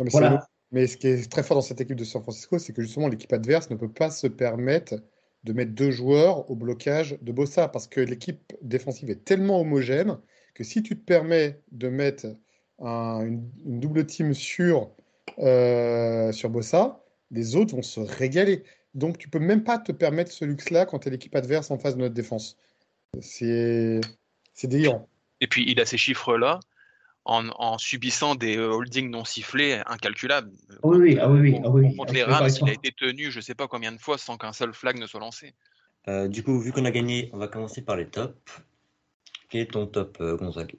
mais, 0.00 0.08
voilà. 0.10 0.46
mais 0.72 0.86
ce 0.86 0.96
qui 0.96 1.08
est 1.08 1.30
très 1.30 1.42
fort 1.42 1.56
dans 1.56 1.62
cette 1.62 1.80
équipe 1.80 1.96
de 1.96 2.04
San 2.04 2.22
Francisco, 2.22 2.58
c'est 2.58 2.72
que 2.72 2.80
justement 2.80 3.08
l'équipe 3.08 3.32
adverse 3.32 3.68
ne 3.68 3.76
peut 3.76 3.92
pas 3.92 4.10
se 4.10 4.26
permettre 4.26 4.94
de 5.44 5.52
mettre 5.52 5.72
deux 5.72 5.90
joueurs 5.90 6.50
au 6.50 6.56
blocage 6.56 7.18
de 7.20 7.32
Bossa 7.32 7.68
parce 7.68 7.86
que 7.86 8.00
l'équipe 8.00 8.54
défensive 8.62 9.10
est 9.10 9.24
tellement 9.24 9.60
homogène 9.60 10.16
que 10.54 10.64
si 10.64 10.82
tu 10.82 10.98
te 10.98 11.04
permets 11.04 11.60
de 11.70 11.88
mettre 11.88 12.26
une, 12.78 13.50
une, 13.66 13.78
double 13.78 14.06
team 14.06 14.32
sur 14.32 14.90
euh, 15.38 16.32
sur 16.32 16.50
Bossa, 16.50 17.00
les 17.30 17.56
autres 17.56 17.74
vont 17.74 17.82
se 17.82 18.00
régaler. 18.00 18.64
Donc 18.94 19.18
tu 19.18 19.28
peux 19.28 19.38
même 19.38 19.64
pas 19.64 19.78
te 19.78 19.92
permettre 19.92 20.32
ce 20.32 20.44
luxe-là 20.44 20.86
quand 20.86 21.00
tu 21.00 21.08
es 21.08 21.10
l'équipe 21.10 21.34
adverse 21.34 21.70
en 21.70 21.78
face 21.78 21.96
de 21.96 22.00
notre 22.00 22.14
défense. 22.14 22.56
C'est 23.20 24.00
délirant. 24.64 25.08
Et 25.40 25.46
puis 25.46 25.64
il 25.70 25.80
a 25.80 25.86
ces 25.86 25.98
chiffres-là 25.98 26.60
en, 27.26 27.76
subissant 27.78 28.36
des 28.36 28.56
holdings 28.56 29.10
non 29.10 29.24
sifflés 29.24 29.82
incalculables. 29.86 30.52
Oui, 30.82 30.96
oui, 30.98 31.18
ah 31.20 31.28
oui, 31.28 31.60
ah 31.64 31.68
oui. 31.68 31.94
Contre 31.96 32.14
les 32.14 32.22
Rams, 32.22 32.48
il 32.62 32.68
a 32.68 32.72
été 32.72 32.92
tenu 32.92 33.30
je 33.30 33.38
ne 33.38 33.42
sais 33.42 33.54
pas 33.54 33.66
combien 33.66 33.92
de 33.92 33.98
fois 33.98 34.16
sans 34.16 34.36
qu'un 34.36 34.52
seul 34.52 34.72
flag 34.72 34.98
ne 34.98 35.06
soit 35.06 35.20
lancé. 35.20 35.54
Euh, 36.08 36.28
du 36.28 36.44
coup, 36.44 36.60
vu 36.60 36.72
qu'on 36.72 36.84
a 36.84 36.90
gagné, 36.90 37.30
on 37.32 37.38
va 37.38 37.48
commencer 37.48 37.82
par 37.82 37.96
les 37.96 38.06
tops. 38.06 38.62
Quel 39.48 39.62
est 39.62 39.72
ton 39.72 39.86
top, 39.86 40.18
euh, 40.20 40.36
Gonzague? 40.36 40.76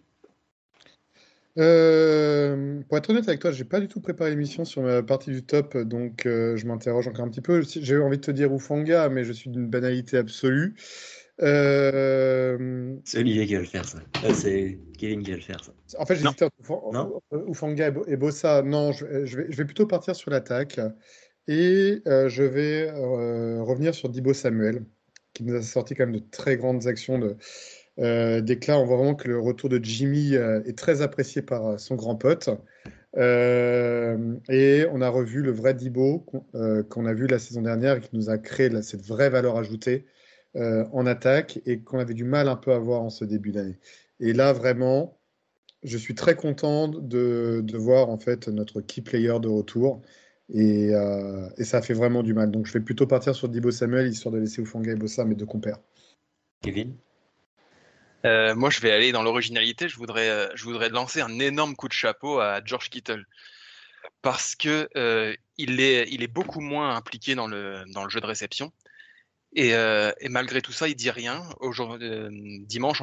Euh, 1.58 2.82
pour 2.88 2.98
être 2.98 3.10
honnête 3.10 3.28
avec 3.28 3.40
toi, 3.40 3.52
j'ai 3.52 3.64
pas 3.64 3.80
du 3.80 3.88
tout 3.88 4.00
préparé 4.00 4.30
l'émission 4.30 4.66
sur 4.66 4.82
ma 4.82 5.02
partie 5.04 5.32
du 5.32 5.44
top, 5.44 5.78
donc 5.78 6.22
je 6.26 6.66
m'interroge 6.66 7.08
encore 7.08 7.26
un 7.26 7.30
petit 7.30 7.42
peu. 7.42 7.62
J'ai 7.62 7.98
envie 7.98 8.18
de 8.18 8.24
te 8.24 8.32
dire 8.32 8.52
Oufanga, 8.54 9.10
mais 9.10 9.24
je 9.24 9.34
suis 9.34 9.50
d'une 9.50 9.68
banalité 9.68 10.18
absolue. 10.18 10.76
C'est 11.40 12.58
Olivier 13.16 13.46
qui 13.46 13.54
va 13.54 13.62
le 13.62 13.66
faire, 13.66 13.86
ça. 13.86 14.00
c'est 14.34 14.80
Kevin 14.98 15.24
qui 15.24 15.32
va 15.32 15.38
le 15.38 15.44
faire, 15.44 15.64
ça. 15.64 15.74
En 16.00 16.06
fait, 16.06 16.16
j'hésitais 16.16 16.46
entre 16.46 17.22
Oufanga 17.32 17.92
et 18.08 18.18
Bossa. 18.18 18.62
Non, 18.62 18.92
je, 18.92 19.06
vais, 19.06 19.26
je, 19.26 19.38
vais, 19.38 19.66
plutôt 19.66 19.88
partir 19.88 20.16
sur 20.16 20.32
l'attaque. 20.32 20.80
Et 21.48 22.02
je 22.06 22.44
vais 22.44 22.92
revenir 22.92 23.96
sur 23.96 24.10
Dibo 24.10 24.34
Samuel 24.34 24.84
qui 25.38 25.44
nous 25.44 25.56
a 25.56 25.62
sorti 25.62 25.94
quand 25.94 26.08
même 26.08 26.16
de 26.16 26.24
très 26.32 26.58
grandes 26.58 26.88
actions 26.88 27.20
de, 27.20 27.38
euh, 28.00 28.42
d'éclat. 28.42 28.80
On 28.80 28.86
voit 28.86 28.98
vraiment 28.98 29.16
que 29.16 29.28
le 29.28 29.40
retour 29.40 29.70
de 29.70 29.80
Jimmy 29.84 30.36
euh, 30.36 30.62
est 30.66 30.78
très 30.78 31.02
apprécié 31.02 31.42
par 31.42 31.68
euh, 31.68 31.78
son 31.78 31.96
grand 31.96 32.16
pote. 32.16 32.50
et 33.16 34.86
on 34.92 35.02
a 35.02 35.10
revu 35.10 35.42
le 35.42 35.52
vrai 35.52 35.74
Dibo 35.74 36.26
qu'on 36.90 37.06
a 37.06 37.14
vu 37.14 37.28
la 37.28 37.40
saison 37.40 37.62
dernière 37.62 37.98
et 37.98 38.02
qui 38.02 38.16
nous 38.16 38.30
a 38.30 38.38
créé 38.38 38.70
cette 38.84 39.06
vraie 39.06 39.30
valeur 39.30 39.58
ajoutée 39.58 40.06
en 40.56 41.06
attaque 41.06 41.60
et 41.66 41.80
qu'on 41.80 42.00
avait 42.00 42.14
du 42.14 42.24
mal 42.24 42.48
un 42.48 42.56
peu 42.56 42.74
à 42.74 42.80
voir 42.80 43.02
en 43.02 43.10
ce 43.10 43.26
début 43.26 43.52
d'année. 43.52 43.78
Et 44.20 44.34
là, 44.34 44.54
vraiment, 44.54 45.18
je 45.84 45.98
suis 45.98 46.16
très 46.16 46.36
content 46.36 46.88
de, 46.88 47.64
voir 47.76 48.10
en 48.10 48.18
fait 48.18 48.48
notre 48.48 48.82
key 48.82 49.02
player 49.02 49.40
de 49.40 49.48
retour. 49.48 50.02
Euh, 50.56 51.50
et, 51.58 51.64
ça 51.64 51.82
fait 51.82 51.94
vraiment 51.94 52.24
du 52.24 52.34
mal. 52.34 52.52
Donc 52.52 52.66
je 52.66 52.74
vais 52.74 52.80
plutôt 52.80 53.08
partir 53.08 53.36
sur 53.36 53.50
Dibo 53.50 53.72
Samuel, 53.72 54.08
histoire 54.08 54.34
de 54.34 54.40
laisser 54.40 54.62
Ufanga 54.62 54.92
et 54.92 54.96
Bossa 54.96 55.26
mes 55.26 55.36
deux 55.36 55.46
compères. 55.46 55.80
Kevin? 56.62 56.96
Euh, 58.26 58.56
Moi, 58.56 58.70
je 58.70 58.80
vais 58.82 58.92
aller 58.92 59.12
dans 59.12 59.24
l'originalité. 59.24 59.90
Je 59.90 59.98
voudrais, 59.98 60.30
euh, 60.30 60.48
je 60.56 60.64
voudrais 60.64 60.90
lancer 60.90 61.22
un 61.22 61.40
énorme 61.40 61.76
coup 61.76 61.88
de 61.88 61.94
chapeau 61.94 62.40
à 62.40 62.62
George 62.64 62.90
Kittle. 62.90 63.26
Parce 64.22 64.56
que 64.56 64.90
il, 65.58 65.80
est, 65.80 66.08
il 66.10 66.24
est 66.24 66.28
beaucoup 66.28 66.62
moins 66.62 66.96
impliqué 66.96 67.36
dans 67.36 67.48
le, 67.48 67.86
jeu 68.10 68.22
de 68.22 68.26
réception. 68.26 68.72
Et, 69.54 69.74
malgré 70.30 70.62
tout 70.62 70.72
ça, 70.72 70.88
il 70.88 70.96
dit 70.96 71.12
rien. 71.12 71.44
Dimanche, 72.68 73.02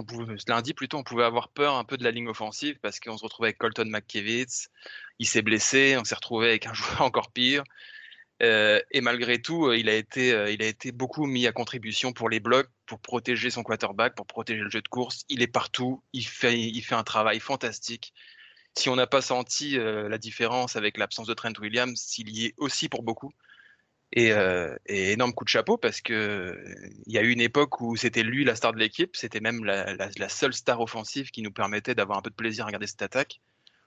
lundi 0.49 0.75
plutôt, 0.75 0.99
on 0.99 1.04
pouvait 1.04 1.25
avoir 1.25 1.50
peur 1.50 1.75
un 1.75 1.85
peu 1.85 1.97
de 1.97 2.04
la 2.04 2.11
ligne 2.11 2.28
offensive 2.28 2.78
parce 2.80 3.00
qu'on 3.00 3.18
se 3.18 3.25
retrouvait 3.25 3.49
avec 3.49 3.59
Colton 3.59 3.87
McKevitz, 3.87 4.68
il 5.18 5.26
s'est 5.26 5.42
blessé, 5.42 5.97
on 5.99 6.04
s'est 6.04 6.14
retrouvé 6.14 6.49
avec 6.49 6.66
un 6.66 6.75
joueur 6.75 7.02
encore 7.02 7.30
pire. 7.30 7.64
Euh, 8.42 8.80
et 8.90 9.00
malgré 9.00 9.40
tout, 9.40 9.66
euh, 9.66 9.76
il 9.76 9.88
a, 9.88 9.94
été, 9.94 10.32
euh, 10.32 10.50
il 10.50 10.62
a 10.62 10.66
été 10.66 10.92
beaucoup 10.92 11.26
mis 11.26 11.46
à 11.46 11.52
contribution 11.52 12.12
pour 12.12 12.28
les 12.28 12.40
blocs, 12.40 12.68
pour 12.86 12.98
protéger 13.00 13.50
son 13.50 13.62
quarterback, 13.62 14.14
pour 14.16 14.26
protéger 14.26 14.60
le 14.60 14.70
jeu 14.70 14.82
de 14.82 14.88
course. 14.88 15.24
Il 15.28 15.42
est 15.42 15.46
partout, 15.46 16.02
il 16.12 16.26
fait, 16.26 16.58
il 16.58 16.82
fait 16.82 16.96
un 16.96 17.04
travail 17.04 17.40
fantastique. 17.40 18.12
Si 18.76 18.88
on 18.88 18.96
n'a 18.96 19.06
pas 19.06 19.22
senti 19.22 19.76
la 19.78 20.18
différence 20.18 20.74
avec 20.74 20.98
l'absence 20.98 21.28
de 21.28 21.34
Trent 21.34 21.52
Williams, 21.60 22.12
il 22.18 22.30
y 22.30 22.46
est 22.46 22.54
aussi 22.58 22.88
pour 22.88 23.04
beaucoup. 23.04 23.32
Et, 24.12 24.32
énorme 24.86 25.32
coup 25.32 25.44
de 25.44 25.48
chapeau 25.48 25.76
parce 25.76 26.00
que 26.00 26.56
il 27.06 27.12
y 27.12 27.18
a 27.18 27.22
eu 27.22 27.30
une 27.30 27.40
époque 27.40 27.80
où 27.80 27.96
c'était 27.96 28.22
lui 28.24 28.44
la 28.44 28.56
star 28.56 28.72
de 28.72 28.78
l'équipe, 28.78 29.16
c'était 29.16 29.40
même 29.40 29.64
la, 29.64 29.94
la, 29.94 30.28
seule 30.28 30.54
star 30.54 30.80
offensive 30.80 31.30
qui 31.30 31.42
nous 31.42 31.52
permettait 31.52 31.94
d'avoir 31.94 32.18
un 32.18 32.22
peu 32.22 32.30
de 32.30 32.34
plaisir 32.34 32.64
à 32.64 32.66
regarder 32.66 32.88
cette 32.88 33.02
attaque. 33.02 33.40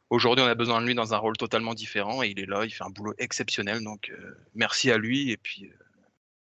Aujourd'hui, 0.10 0.44
on 0.44 0.48
a 0.48 0.56
besoin 0.56 0.82
de 0.82 0.86
lui 0.86 0.96
dans 0.96 1.14
un 1.14 1.18
rôle 1.18 1.36
totalement 1.36 1.74
différent 1.74 2.24
et 2.24 2.30
il 2.30 2.40
est 2.40 2.46
là, 2.46 2.64
il 2.64 2.70
fait 2.70 2.84
un 2.84 2.90
boulot 2.90 3.14
exceptionnel. 3.18 3.84
Donc, 3.84 4.10
euh, 4.10 4.38
merci 4.56 4.90
à 4.90 4.98
lui. 4.98 5.32
Et 5.32 5.38
puis, 5.38 5.66
euh, 5.66 5.86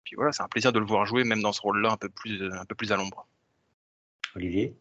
puis 0.05 0.15
voilà, 0.15 0.31
c'est 0.31 0.43
un 0.43 0.49
plaisir 0.49 0.73
de 0.73 0.79
le 0.79 0.85
voir 0.85 1.05
jouer, 1.05 1.25
même 1.25 1.43
dans 1.43 1.53
ce 1.53 1.61
rôle-là, 1.61 1.91
un 1.91 1.97
peu 1.97 2.09
plus, 2.09 2.43
un 2.53 2.65
peu 2.65 2.77
plus 2.77 2.93
à 2.93 2.97
l'ombre. 2.97 3.27
Olivier? 4.37 4.77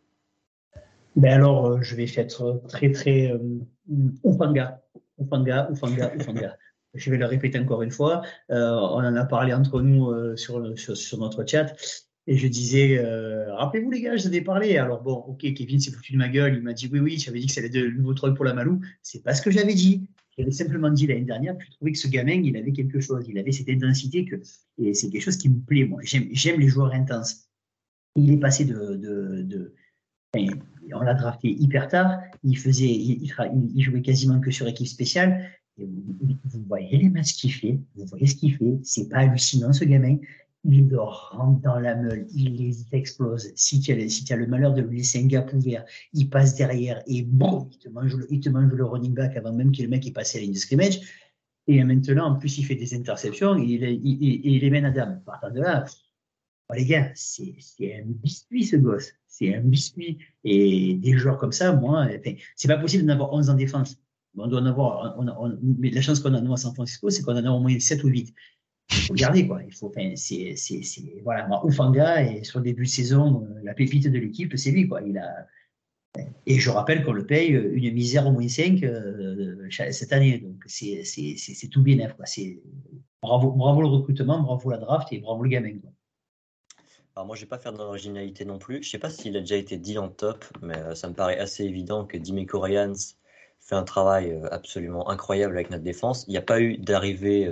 Ben 1.16 1.34
alors, 1.34 1.66
euh, 1.66 1.82
je 1.82 1.96
vais 1.96 2.06
être 2.16 2.62
très, 2.68 2.92
très 2.92 3.34
Oufanga. 4.24 4.84
Oufanga, 5.18 5.68
Oufanga, 5.72 6.14
Oufanga. 6.16 6.56
je 6.94 7.10
vais 7.10 7.18
le 7.18 7.26
répéter 7.26 7.58
encore 7.58 7.82
une 7.82 7.92
fois. 7.92 8.22
on 8.50 8.56
en 9.04 9.16
a 9.16 9.26
parlé 9.26 9.52
entre 9.52 9.82
nous 9.82 10.38
sur, 10.38 10.78
sur, 10.78 10.96
sur, 10.96 11.18
notre 11.18 11.44
chat. 11.44 11.74
Et 12.30 12.38
je 12.38 12.48
disais, 12.48 13.00
euh, 13.00 13.56
rappelez-vous 13.56 13.90
les 13.90 14.02
gars, 14.02 14.16
je 14.16 14.28
vous 14.28 14.36
ai 14.36 14.42
parlé. 14.42 14.78
Alors 14.78 15.02
bon, 15.02 15.16
ok, 15.16 15.52
Kevin 15.52 15.80
s'est 15.80 15.90
foutu 15.90 16.14
de 16.14 16.18
ma 16.20 16.30
gueule. 16.30 16.58
Il 16.58 16.62
m'a 16.62 16.74
dit, 16.74 16.88
oui, 16.94 17.00
oui, 17.00 17.18
j'avais 17.18 17.40
dit 17.40 17.48
que 17.48 17.52
c'était 17.52 17.82
le 17.82 17.90
nouveau 17.90 18.14
troll 18.14 18.36
pour 18.36 18.46
la 18.46 18.54
Malou. 18.54 18.82
C'est 19.02 19.24
pas 19.24 19.34
ce 19.34 19.42
que 19.42 19.50
j'avais 19.50 19.74
dit. 19.74 20.08
J'avais 20.38 20.52
simplement 20.52 20.92
dit 20.92 21.08
l'année 21.08 21.26
dernière 21.26 21.58
que 21.58 21.66
je 21.66 21.72
trouvais 21.72 21.92
que 21.92 21.98
ce 21.98 22.08
gamin, 22.08 22.44
il 22.44 22.56
avait 22.56 22.72
quelque 22.72 23.00
chose. 23.00 23.26
Il 23.28 23.40
avait 23.40 23.52
cette 23.52 23.68
intensité 23.68 24.26
que, 24.26 24.36
et 24.78 24.94
c'est 24.94 25.10
quelque 25.10 25.24
chose 25.24 25.38
qui 25.38 25.50
me 25.50 25.60
plaît. 25.60 25.86
Moi, 25.86 26.02
j'aime 26.04 26.60
les 26.60 26.68
joueurs 26.68 26.94
intenses. 26.94 27.50
Il 28.16 28.32
est 28.32 28.38
passé 28.38 28.64
de, 28.64 28.96
de, 29.44 29.74
on 30.94 31.02
l'a 31.02 31.16
drafté 31.16 31.50
hyper 31.50 31.88
tard. 31.88 32.20
Il 32.44 32.60
faisait, 32.60 32.86
il, 32.92 33.82
jouait 33.82 34.04
quasiment 34.04 34.40
que 34.40 34.52
sur 34.52 34.68
équipe 34.68 34.86
spéciale. 34.88 35.50
Vous, 35.80 36.64
voyez 36.68 36.96
les 36.96 37.10
matchs 37.10 37.34
qu'il 37.34 37.54
fait, 37.54 37.80
vous 37.96 38.06
voyez 38.06 38.28
ce 38.28 38.36
qu'il 38.36 38.56
fait. 38.56 38.78
C'est 38.84 39.10
pas 39.10 39.18
hallucinant 39.18 39.74
ce 39.74 39.84
gamin 39.84 40.18
il 40.66 40.94
rentre 40.96 41.62
dans 41.62 41.80
la 41.80 41.96
meule, 41.96 42.28
il 42.34 42.56
les 42.56 42.86
explose. 42.92 43.52
Si 43.56 43.80
tu 43.80 43.92
as, 43.92 44.36
le 44.36 44.48
malheur 44.48 44.74
de 44.74 44.82
lui 44.82 44.98
laisser 44.98 45.24
un 45.24 45.28
gap 45.28 45.54
ouvert, 45.54 45.86
il 46.14 46.30
passe 46.30 46.56
derrière 46.56 47.02
et 47.08 47.24
bon, 47.24 47.70
il 47.72 47.78
te 47.78 47.90
mange 47.90 48.16
le, 48.16 48.28
il 48.30 48.84
running 48.84 49.14
back 49.14 49.38
avant 49.38 49.54
même 49.54 49.72
que 49.72 49.82
le 49.82 49.88
mec 49.88 50.06
ait 50.06 50.12
passé 50.12 50.40
la 50.40 50.44
ligne 50.44 50.54
de 50.54 50.58
scrimmage. 50.58 51.00
Et 51.68 51.84
maintenant, 51.84 52.34
en 52.34 52.36
plus, 52.36 52.58
il 52.58 52.66
fait 52.66 52.76
des 52.76 52.94
interceptions 52.94 53.58
et 53.58 53.64
il, 53.64 53.84
il, 53.84 54.60
les 54.60 54.70
mène 54.70 54.86
à 54.86 54.92
dame. 54.92 55.22
Partant 55.26 55.52
de 55.52 55.62
là, 55.62 55.86
oh, 56.70 56.74
les 56.74 56.86
gars, 56.86 57.12
c'est 57.14 57.54
un 57.82 58.06
biscuit 58.06 58.66
ce 58.66 58.76
gosse. 58.76 59.12
C'est 59.28 59.56
un 59.56 59.62
biscuit. 59.62 60.18
Et 60.44 60.96
des 60.96 61.18
joueurs 61.18 61.38
comme 61.38 61.52
ça, 61.52 61.74
moi, 61.74 62.08
c'est 62.56 62.68
pas 62.68 62.78
possible 62.78 63.06
d'en 63.06 63.14
avoir 63.14 63.34
11 63.34 63.52
en 63.52 63.54
défense. 63.54 63.98
On 64.36 64.48
doit 64.48 64.62
en 64.62 64.66
avoir, 64.66 65.16
mais 65.62 65.92
la 65.92 66.02
chance 66.02 66.20
qu'on 66.20 66.34
a 66.34 66.42
nous 66.42 66.54
à 66.54 66.58
San 66.58 66.74
Francisco, 66.74 67.10
c'est 67.10 67.24
qu'on 67.24 67.36
en 67.36 67.46
a 67.46 67.50
au 67.50 67.60
moins 67.60 67.80
7 67.80 68.04
ou 68.04 68.08
8 68.08 68.34
il 68.34 68.34
faut 68.92 69.14
garder 69.14 69.48
quoi. 69.48 69.62
Il 69.64 69.74
faut, 69.74 69.92
c'est, 70.16 70.56
c'est, 70.56 70.84
c'est, 70.84 71.22
voilà, 71.24 71.48
moi, 71.48 71.66
Oufanga 71.66 72.24
et 72.24 72.44
sur 72.44 72.60
le 72.60 72.66
début 72.66 72.84
de 72.84 72.90
saison, 72.90 73.44
euh, 73.44 73.60
la 73.64 73.74
pépite 73.74 74.08
de 74.08 74.18
l'équipe, 74.18 74.56
c'est 74.58 74.72
lui 74.72 74.88
quoi. 74.88 75.02
Il 75.02 75.18
a, 75.18 75.48
et 76.48 76.60
je 76.60 76.70
rappelle 76.72 77.04
qu'on 77.04 77.14
le 77.14 77.26
paye 77.26 77.50
une 77.50 77.94
misère 77.94 78.26
au 78.26 78.32
moins 78.32 78.48
5 78.48 78.82
euh, 78.84 79.70
cette 79.70 80.12
année, 80.12 80.40
donc 80.40 80.64
c'est, 80.66 81.04
c'est, 81.04 81.36
c'est, 81.38 81.68
tout 81.68 81.84
bien 81.84 82.10
quoi. 82.10 82.26
C'est 82.26 82.62
bravo, 83.22 83.52
bravo 83.52 83.82
le 83.82 83.88
recrutement, 83.88 84.42
bravo 84.42 84.72
la 84.72 84.78
draft 84.78 85.14
et 85.14 85.20
bravo 85.20 85.44
le 85.44 85.50
gamin 85.50 85.78
quoi. 85.80 85.92
Alors 87.16 87.28
moi, 87.28 87.36
je 87.36 87.42
vais 87.42 87.48
pas 87.48 87.58
faire 87.58 87.74
d'originalité 87.74 88.46
non 88.46 88.60
plus. 88.60 88.82
Je 88.82 88.90
sais 88.90 88.98
pas 88.98 89.10
s'il 89.10 89.36
a 89.36 89.42
déjà 89.42 89.58
été 89.58 89.78
dit 89.78 89.98
en 89.98 90.08
top, 90.08 90.46
mais 90.62 90.78
euh, 90.78 90.96
ça 90.96 91.10
me 91.10 91.14
paraît 91.14 91.38
assez 91.38 91.66
évident 91.66 92.06
que 92.06 92.18
Dimeco 92.18 92.60
Ryans 92.60 92.96
fait 93.60 93.76
un 93.76 93.84
travail 93.84 94.40
absolument 94.52 95.10
incroyable 95.10 95.56
avec 95.56 95.70
notre 95.70 95.84
défense. 95.84 96.24
Il 96.28 96.32
n'y 96.32 96.38
a 96.38 96.42
pas 96.42 96.62
eu 96.62 96.78
d'arrivée 96.78 97.48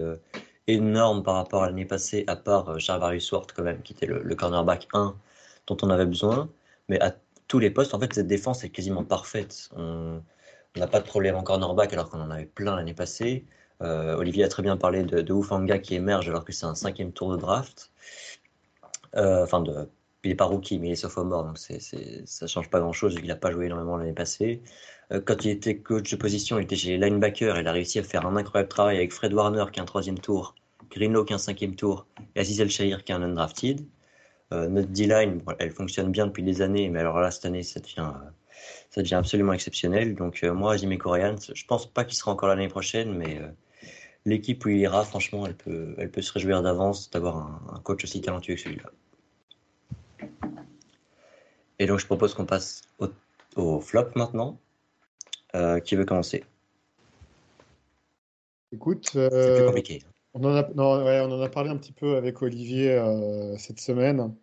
énorme 0.67 1.23
par 1.23 1.35
rapport 1.35 1.63
à 1.63 1.67
l'année 1.67 1.85
passée, 1.85 2.23
à 2.27 2.35
part 2.35 2.69
euh, 2.69 2.79
Charvarius 2.79 3.31
Ward 3.31 3.51
quand 3.53 3.63
même, 3.63 3.81
qui 3.81 3.93
était 3.93 4.05
le, 4.05 4.35
cornerback 4.35 4.87
1 4.93 5.15
dont 5.67 5.77
on 5.81 5.89
avait 5.89 6.05
besoin. 6.05 6.49
Mais 6.89 7.01
à 7.01 7.15
tous 7.47 7.59
les 7.59 7.71
postes, 7.71 7.93
en 7.93 7.99
fait, 7.99 8.13
cette 8.13 8.27
défense 8.27 8.63
est 8.63 8.69
quasiment 8.69 9.03
parfaite. 9.03 9.69
On 9.75 10.21
n'a 10.77 10.87
pas 10.87 10.99
de 10.99 11.05
problème 11.05 11.35
en 11.35 11.43
cornerback 11.43 11.93
alors 11.93 12.09
qu'on 12.09 12.21
en 12.21 12.29
avait 12.31 12.45
plein 12.45 12.75
l'année 12.75 12.93
passée. 12.93 13.45
Euh, 13.81 14.15
Olivier 14.17 14.43
a 14.43 14.47
très 14.47 14.63
bien 14.63 14.77
parlé 14.77 15.03
de, 15.03 15.21
de 15.21 15.33
Ufanga 15.33 15.79
qui 15.79 15.95
émerge 15.95 16.29
alors 16.29 16.43
que 16.45 16.51
c'est 16.51 16.65
un 16.65 16.75
cinquième 16.75 17.11
tour 17.11 17.31
de 17.31 17.37
draft. 17.37 17.91
Euh, 19.15 19.43
enfin, 19.43 19.63
il 20.23 20.29
n'est 20.29 20.35
pas 20.35 20.45
rookie, 20.45 20.79
mais 20.79 20.87
il 20.89 20.91
est 20.91 20.95
sophomore, 20.95 21.45
donc 21.45 21.57
ça 21.57 21.75
ne 21.75 22.47
change 22.47 22.69
pas 22.69 22.79
grand-chose 22.79 23.15
vu 23.15 23.21
qu'il 23.21 23.29
n'a 23.29 23.35
pas 23.35 23.51
joué 23.51 23.67
énormément 23.67 23.97
l'année 23.97 24.13
passée. 24.13 24.61
Euh, 25.11 25.21
quand 25.21 25.45
il 25.45 25.51
était 25.51 25.77
coach 25.77 26.11
de 26.11 26.15
position, 26.17 26.59
il 26.59 26.63
était 26.63 26.75
chez 26.75 26.97
les 26.97 27.09
linebackers. 27.09 27.59
Il 27.59 27.67
a 27.67 27.71
réussi 27.71 27.99
à 27.99 28.03
faire 28.03 28.25
un 28.25 28.35
incroyable 28.35 28.69
travail 28.69 28.97
avec 28.97 29.13
Fred 29.13 29.33
Warner 29.33 29.65
qui 29.71 29.79
est 29.79 29.83
un 29.83 29.85
troisième 29.85 30.19
tour, 30.19 30.55
Greenlow 30.91 31.23
qui 31.25 31.33
est 31.33 31.35
un 31.35 31.39
cinquième 31.39 31.75
tour 31.75 32.07
et 32.35 32.41
Aziz 32.41 32.59
El 32.59 32.69
Shahir 32.69 33.03
qui 33.03 33.11
est 33.11 33.15
un 33.15 33.23
undrafted. 33.23 33.85
Euh, 34.53 34.67
notre 34.69 34.89
D-line, 34.89 35.41
elle 35.59 35.71
fonctionne 35.71 36.11
bien 36.11 36.27
depuis 36.27 36.43
des 36.43 36.61
années, 36.61 36.89
mais 36.89 36.99
alors 36.99 37.19
là, 37.19 37.31
cette 37.31 37.45
année, 37.45 37.63
ça 37.63 37.81
devient, 37.81 38.11
euh, 38.15 38.29
ça 38.89 39.01
devient 39.01 39.15
absolument 39.15 39.53
exceptionnel. 39.53 40.15
Donc, 40.15 40.43
moi, 40.43 40.77
Jimmy 40.77 40.97
Korean, 40.97 41.35
je 41.53 41.65
pense 41.65 41.85
pas 41.85 42.05
qu'il 42.05 42.17
sera 42.17 42.31
encore 42.31 42.47
l'année 42.47 42.69
prochaine, 42.69 43.13
mais 43.13 43.41
l'équipe 44.25 44.63
où 44.65 44.69
il 44.69 44.77
ira, 44.77 45.03
franchement, 45.03 45.45
elle 45.45 45.55
peut, 45.55 45.95
elle 45.97 46.09
peut 46.09 46.21
se 46.21 46.31
réjouir 46.31 46.61
d'avance 46.61 47.09
d'avoir 47.09 47.37
un, 47.73 47.79
coach 47.81 48.05
aussi 48.05 48.21
talentueux 48.21 48.55
que 48.55 48.61
celui-là. 48.61 48.89
Et 51.79 51.85
donc, 51.85 51.99
je 51.99 52.05
propose 52.05 52.33
qu'on 52.33 52.45
passe 52.45 52.83
au 53.57 53.81
flop 53.81 54.11
maintenant. 54.15 54.57
Euh, 55.55 55.79
qui 55.79 55.95
veut 55.95 56.05
commencer? 56.05 56.43
Écoute, 58.73 59.11
euh, 59.15 59.71
On, 60.33 60.43
en 60.43 60.55
a, 60.55 60.69
on 60.75 61.31
en 61.31 61.41
a 61.41 61.49
parlé 61.49 61.69
un 61.69 61.77
petit 61.77 61.93
peu 61.93 62.17
avec 62.17 62.41
Olivier 62.41 62.91
euh, 62.91 63.57
cette 63.57 63.79
semaine. 63.79 64.33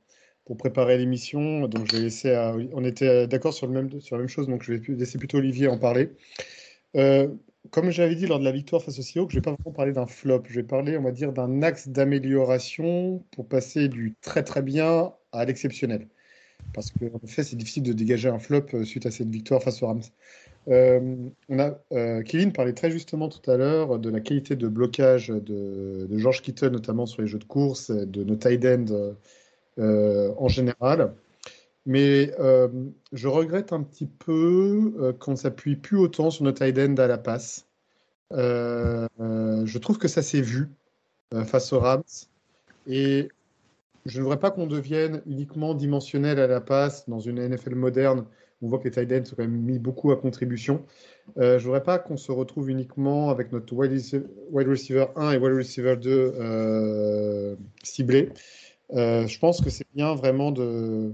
pour 0.45 0.57
préparer 0.57 0.99
l'émission. 0.99 1.67
Donc, 1.69 1.87
je 1.91 1.97
vais 1.97 2.03
laisser 2.03 2.33
à... 2.33 2.55
On 2.73 2.85
était 2.85 3.27
d'accord 3.27 3.55
sur, 3.55 3.67
le 3.67 3.73
même, 3.73 4.01
sur 4.01 4.17
la 4.17 4.21
même 4.21 4.29
chose, 4.29 4.49
donc 4.49 4.63
je 4.63 4.75
vais 4.75 4.95
laisser 4.95 5.19
plutôt 5.19 5.39
Olivier 5.39 5.69
en 5.69 5.79
parler. 5.79 6.11
Euh, 6.97 7.29
comme 7.71 7.91
j'avais 7.91 8.15
dit 8.15 8.27
lors 8.27 8.39
de 8.39 8.45
la 8.45 8.53
victoire 8.53 8.83
face 8.83 8.99
au 8.99 9.03
Seahawks, 9.03 9.31
je 9.31 9.37
ne 9.37 9.41
vais 9.41 9.45
pas 9.45 9.53
vraiment 9.53 9.75
parler 9.75 9.93
d'un 9.93 10.07
flop. 10.07 10.43
Je 10.47 10.55
vais 10.55 10.63
parler, 10.63 10.99
on 10.99 11.03
va 11.03 11.13
dire, 11.13 11.33
d'un 11.33 11.63
axe 11.63 11.89
d'amélioration 11.89 13.25
pour 13.33 13.49
passer 13.49 13.89
du 13.89 14.15
très 14.21 14.43
très 14.43 14.63
bien 14.63 15.13
à 15.33 15.45
l'exceptionnel. 15.45 16.09
Parce 16.73 16.91
qu'en 16.91 17.21
effet, 17.25 17.43
c'est 17.43 17.57
difficile 17.57 17.83
de 17.83 17.93
dégager 17.93 18.29
un 18.29 18.39
flop 18.39 18.67
euh, 18.75 18.85
suite 18.85 19.07
à 19.07 19.11
cette 19.11 19.29
victoire 19.29 19.63
face 19.63 19.83
aux 19.83 19.87
Rams. 19.87 20.03
Euh, 20.69 21.29
on 21.49 21.59
a, 21.59 21.79
euh, 21.93 22.23
Kevin 22.23 22.53
parlait 22.53 22.73
très 22.73 22.91
justement 22.91 23.29
tout 23.29 23.51
à 23.51 23.57
l'heure 23.57 23.99
de 23.99 24.09
la 24.09 24.21
qualité 24.21 24.57
de 24.57 24.67
blocage 24.69 25.29
de, 25.29 26.09
George 26.17 26.43
Kittle, 26.43 26.71
notamment 26.71 27.07
sur 27.07 27.23
les 27.23 27.29
jeux 27.29 27.39
de 27.39 27.45
course, 27.45 27.91
de 27.91 28.25
nos 28.25 28.37
tight 28.37 28.65
ends 28.65 29.15
en 29.79 30.49
général. 30.49 31.15
Mais 31.87 32.33
je 33.13 33.29
regrette 33.29 33.73
un 33.73 33.83
petit 33.83 34.07
peu 34.07 35.15
qu'on 35.21 35.37
s'appuie 35.37 35.77
plus 35.77 35.99
autant 35.99 36.31
sur 36.31 36.45
nos 36.45 36.53
tight 36.53 36.79
ends 36.79 36.97
à 36.97 37.07
la 37.07 37.19
passe. 37.19 37.67
je 38.31 39.79
trouve 39.79 39.99
que 39.99 40.09
ça 40.09 40.23
s'est 40.23 40.41
vu 40.41 40.69
face 41.45 41.73
aux 41.73 41.81
Rams. 41.81 42.03
Et 42.87 43.29
je 44.07 44.19
ne 44.19 44.23
voudrais 44.23 44.39
pas 44.39 44.51
qu'on 44.51 44.67
devienne 44.67 45.23
uniquement 45.27 45.75
dimensionnel 45.75 46.39
à 46.39 46.47
la 46.47 46.61
passe 46.61 47.09
dans 47.09 47.21
une 47.21 47.41
NFL 47.41 47.75
moderne. 47.75 48.27
On 48.65 48.69
voit 48.69 48.79
que 48.79 48.85
les 48.85 48.91
tight 48.91 49.27
sont 49.27 49.37
quand 49.37 49.43
même 49.43 49.61
mis 49.61 49.79
beaucoup 49.79 50.11
à 50.11 50.17
contribution. 50.17 50.87
Euh, 51.37 51.59
je 51.59 51.65
voudrais 51.65 51.83
pas 51.83 51.99
qu'on 51.99 52.17
se 52.17 52.33
retrouve 52.33 52.71
uniquement 52.71 53.29
avec 53.29 53.53
notre 53.53 53.75
wide 53.75 54.69
receiver 54.69 55.07
1 55.17 55.33
et 55.33 55.37
wide 55.37 55.53
receiver 55.53 55.97
2 55.97 56.11
euh, 56.11 57.57
ciblés. 57.83 58.31
Euh, 58.95 59.27
je 59.27 59.39
pense 59.39 59.61
que 59.61 59.69
c'est 59.69 59.87
bien 59.95 60.15
vraiment 60.15 60.51
de 60.51 61.13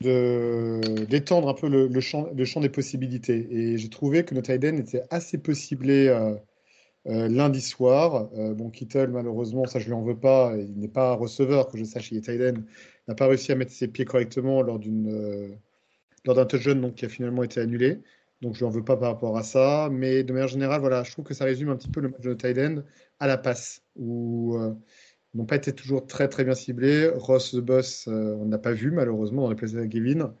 d'étendre 0.00 1.48
un 1.48 1.54
peu 1.54 1.68
le, 1.68 2.00
champ, 2.00 2.30
des 2.32 2.68
possibilités. 2.68 3.48
Et 3.50 3.78
j'ai 3.78 3.88
trouvé 3.88 4.24
que 4.24 4.32
notre 4.32 4.46
tight 4.46 4.64
end 4.64 4.76
était 4.76 5.02
assez 5.10 5.38
peu 5.38 5.54
ciblé 5.54 6.06
euh, 6.06 7.28
lundi 7.28 7.60
soir. 7.60 8.28
Bon, 8.54 8.70
Kittle, 8.70 9.08
malheureusement, 9.08 9.66
ça 9.66 9.80
je 9.80 9.86
lui 9.86 9.92
en 9.92 10.02
veux 10.02 10.16
pas. 10.16 10.54
Il 10.56 10.78
n'est 10.78 10.86
pas 10.86 11.14
receveur, 11.14 11.66
que 11.66 11.76
je 11.76 11.82
sache. 11.82 12.12
Il 12.12 12.18
est 12.18 12.20
Tyden. 12.20 12.62
n'a 13.08 13.16
pas 13.16 13.26
réussi 13.26 13.50
à 13.50 13.56
mettre 13.56 13.72
ses 13.72 13.88
pieds 13.88 14.04
correctement 14.04 14.62
lors 14.62 14.78
d'une 14.78 15.58
euh, 16.28 16.34
d'un 16.34 16.46
touchdown 16.46 16.80
donc 16.80 16.94
qui 16.94 17.04
a 17.04 17.08
finalement 17.08 17.42
été 17.42 17.60
annulé. 17.60 18.00
Donc 18.40 18.54
je 18.54 18.60
lui 18.60 18.66
en 18.66 18.70
veux 18.70 18.84
pas 18.84 18.96
par 18.96 19.12
rapport 19.12 19.36
à 19.36 19.42
ça. 19.42 19.88
Mais 19.90 20.22
de 20.22 20.32
manière 20.32 20.48
générale, 20.48 20.80
voilà, 20.80 21.02
je 21.02 21.12
trouve 21.12 21.24
que 21.24 21.34
ça 21.34 21.44
résume 21.44 21.70
un 21.70 21.76
petit 21.76 21.90
peu 21.90 22.00
le 22.00 22.08
match 22.08 22.20
de 22.20 22.34
Tyden 22.34 22.84
à 23.20 23.26
la 23.26 23.36
passe, 23.36 23.82
où 23.96 24.56
ils 25.34 25.38
n'ont 25.38 25.46
pas 25.46 25.56
été 25.56 25.72
toujours 25.72 26.06
très 26.06 26.28
très 26.28 26.44
bien 26.44 26.54
ciblés. 26.54 27.08
Ross 27.08 27.52
the 27.52 27.58
Boss, 27.58 28.06
on 28.06 28.46
n'a 28.46 28.58
pas 28.58 28.72
vu 28.72 28.92
malheureusement 28.92 29.42
dans 29.42 29.50
les 29.50 29.56
places 29.56 29.72
de 29.72 29.84
Gavin. 29.84 30.34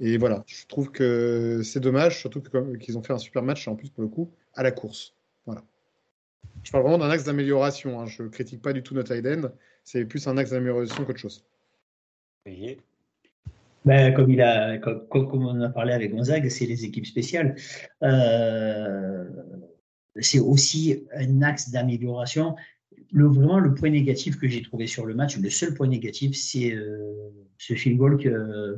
Et 0.00 0.18
voilà, 0.18 0.44
je 0.46 0.66
trouve 0.66 0.90
que 0.90 1.62
c'est 1.62 1.80
dommage, 1.80 2.18
surtout 2.18 2.42
qu'ils 2.80 2.98
ont 2.98 3.02
fait 3.02 3.12
un 3.12 3.18
super 3.18 3.42
match 3.42 3.66
en 3.68 3.76
plus 3.76 3.90
pour 3.90 4.02
le 4.02 4.08
coup 4.08 4.30
à 4.54 4.62
la 4.62 4.72
course. 4.72 5.14
Voilà. 5.46 5.62
Je 6.64 6.72
parle 6.72 6.84
vraiment 6.84 6.98
d'un 6.98 7.10
axe 7.10 7.24
d'amélioration. 7.24 8.00
Hein. 8.00 8.06
Je 8.06 8.24
ne 8.24 8.28
critique 8.28 8.60
pas 8.60 8.72
du 8.72 8.82
tout 8.82 8.94
notre 8.94 9.14
end. 9.14 9.50
C'est 9.84 10.04
plus 10.04 10.26
un 10.26 10.36
axe 10.36 10.50
d'amélioration 10.50 11.04
qu'autre 11.04 11.18
chose. 11.18 11.44
Ben, 13.86 14.12
comme, 14.12 14.30
il 14.32 14.42
a, 14.42 14.78
comme, 14.78 15.46
on 15.46 15.60
a 15.60 15.68
parlé 15.68 15.92
avec 15.92 16.12
Gonzague, 16.12 16.48
c'est 16.48 16.66
les 16.66 16.84
équipes 16.84 17.06
spéciales. 17.06 17.54
Euh, 18.02 19.24
c'est 20.18 20.40
aussi 20.40 21.04
un 21.14 21.40
axe 21.42 21.70
d'amélioration. 21.70 22.56
Le, 23.12 23.26
vraiment, 23.28 23.60
le 23.60 23.74
point 23.74 23.90
négatif 23.90 24.38
que 24.38 24.48
j'ai 24.48 24.62
trouvé 24.62 24.88
sur 24.88 25.06
le 25.06 25.14
match, 25.14 25.38
le 25.38 25.50
seul 25.50 25.72
point 25.72 25.86
négatif, 25.86 26.34
c'est 26.34 26.74
euh, 26.74 27.30
ce 27.58 27.74
field 27.74 27.96
goal 27.96 28.18
que, 28.18 28.76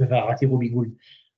va 0.00 0.22
rater 0.22 0.46
Robbie 0.46 0.70
Gould. 0.70 0.92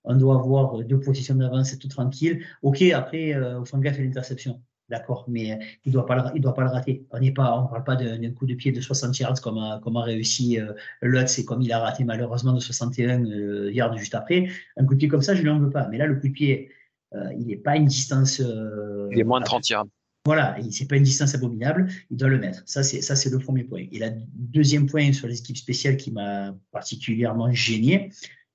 On 0.05 0.17
doit 0.17 0.37
avoir 0.37 0.83
deux 0.85 1.01
positions 1.01 1.35
d'avance, 1.35 1.71
c'est 1.71 1.79
tout 1.79 1.89
tranquille. 1.89 2.43
Ok, 2.63 2.81
après, 2.81 3.35
euh, 3.35 3.61
à 3.61 3.91
l'interception. 3.91 4.63
D'accord, 4.91 5.25
mais 5.29 5.53
euh, 5.53 5.57
il 5.85 5.89
ne 5.89 5.93
doit, 5.95 6.05
pas 6.05 6.33
le, 6.35 6.41
doit 6.41 6.53
pas 6.53 6.63
le 6.63 6.69
rater. 6.69 7.07
On 7.11 7.19
ne 7.19 7.31
parle 7.31 7.85
pas 7.85 7.97
d'un 7.97 8.31
coup 8.33 8.45
de 8.45 8.55
pied 8.55 8.71
de 8.71 8.81
60 8.83 9.19
yards 9.19 9.41
comme 9.41 9.57
a, 9.57 9.81
comme 9.83 9.97
a 9.97 10.03
réussi 10.03 10.61
euh, 10.61 10.73
Lutz 11.01 11.39
et 11.39 11.45
comme 11.47 11.63
il 11.63 11.73
a 11.73 11.79
raté 11.79 12.05
malheureusement 12.05 12.53
de 12.53 12.61
61 12.61 13.25
euh, 13.25 13.73
yards 13.73 13.97
juste 13.97 14.15
après. 14.15 14.49
Un 14.77 14.85
coup 14.85 14.95
de 14.95 14.99
pied 14.99 15.09
comme 15.09 15.23
ça, 15.23 15.35
je 15.35 15.39
ne 15.39 15.45
lui 15.45 15.51
en 15.51 15.59
veux 15.59 15.71
pas. 15.71 15.89
Mais 15.89 15.97
là, 15.97 16.07
le 16.07 16.17
coup 16.17 16.29
de 16.29 16.33
pied, 16.33 16.71
euh, 17.15 17.33
il 17.39 17.47
n'est 17.47 17.57
pas 17.57 17.77
une 17.77 17.87
distance. 17.87 18.41
il 18.41 19.19
est 19.19 19.25
moins 19.25 19.41
de 19.41 19.47
30 19.47 19.69
yards. 19.71 19.87
Voilà, 20.27 20.57
ce 20.71 20.83
n'est 20.83 20.89
pas 20.89 20.97
une 20.97 21.03
distance 21.03 21.35
abominable, 21.35 21.89
il 22.11 22.17
doit 22.17 22.29
le 22.29 22.39
mettre. 22.39 22.63
Ça, 22.65 22.83
c'est, 22.83 23.03
ça, 23.03 23.15
c'est 23.15 23.29
le 23.29 23.39
premier 23.39 23.65
point. 23.65 23.85
Et 23.93 23.99
le 23.99 24.11
deuxième 24.33 24.87
point 24.87 25.13
sur 25.13 25.29
les 25.29 25.39
équipes 25.39 25.59
spéciales 25.59 25.99
qui 25.99 26.13
m'a 26.13 26.55
particulièrement 26.73 27.53
gêné, 27.53 28.11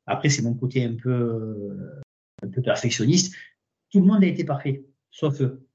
après, 0.07 0.29
c'est 0.29 0.41
mon 0.41 0.55
côté 0.55 0.83
un 0.83 0.95
peu, 0.95 2.01
un 2.43 2.47
peu 2.47 2.61
perfectionniste. 2.63 3.35
Tout 3.91 3.99
le 3.99 4.05
monde 4.05 4.23
a 4.23 4.27
été 4.27 4.43
parfait, 4.43 4.83
sauf 5.11 5.41
eux. 5.41 5.68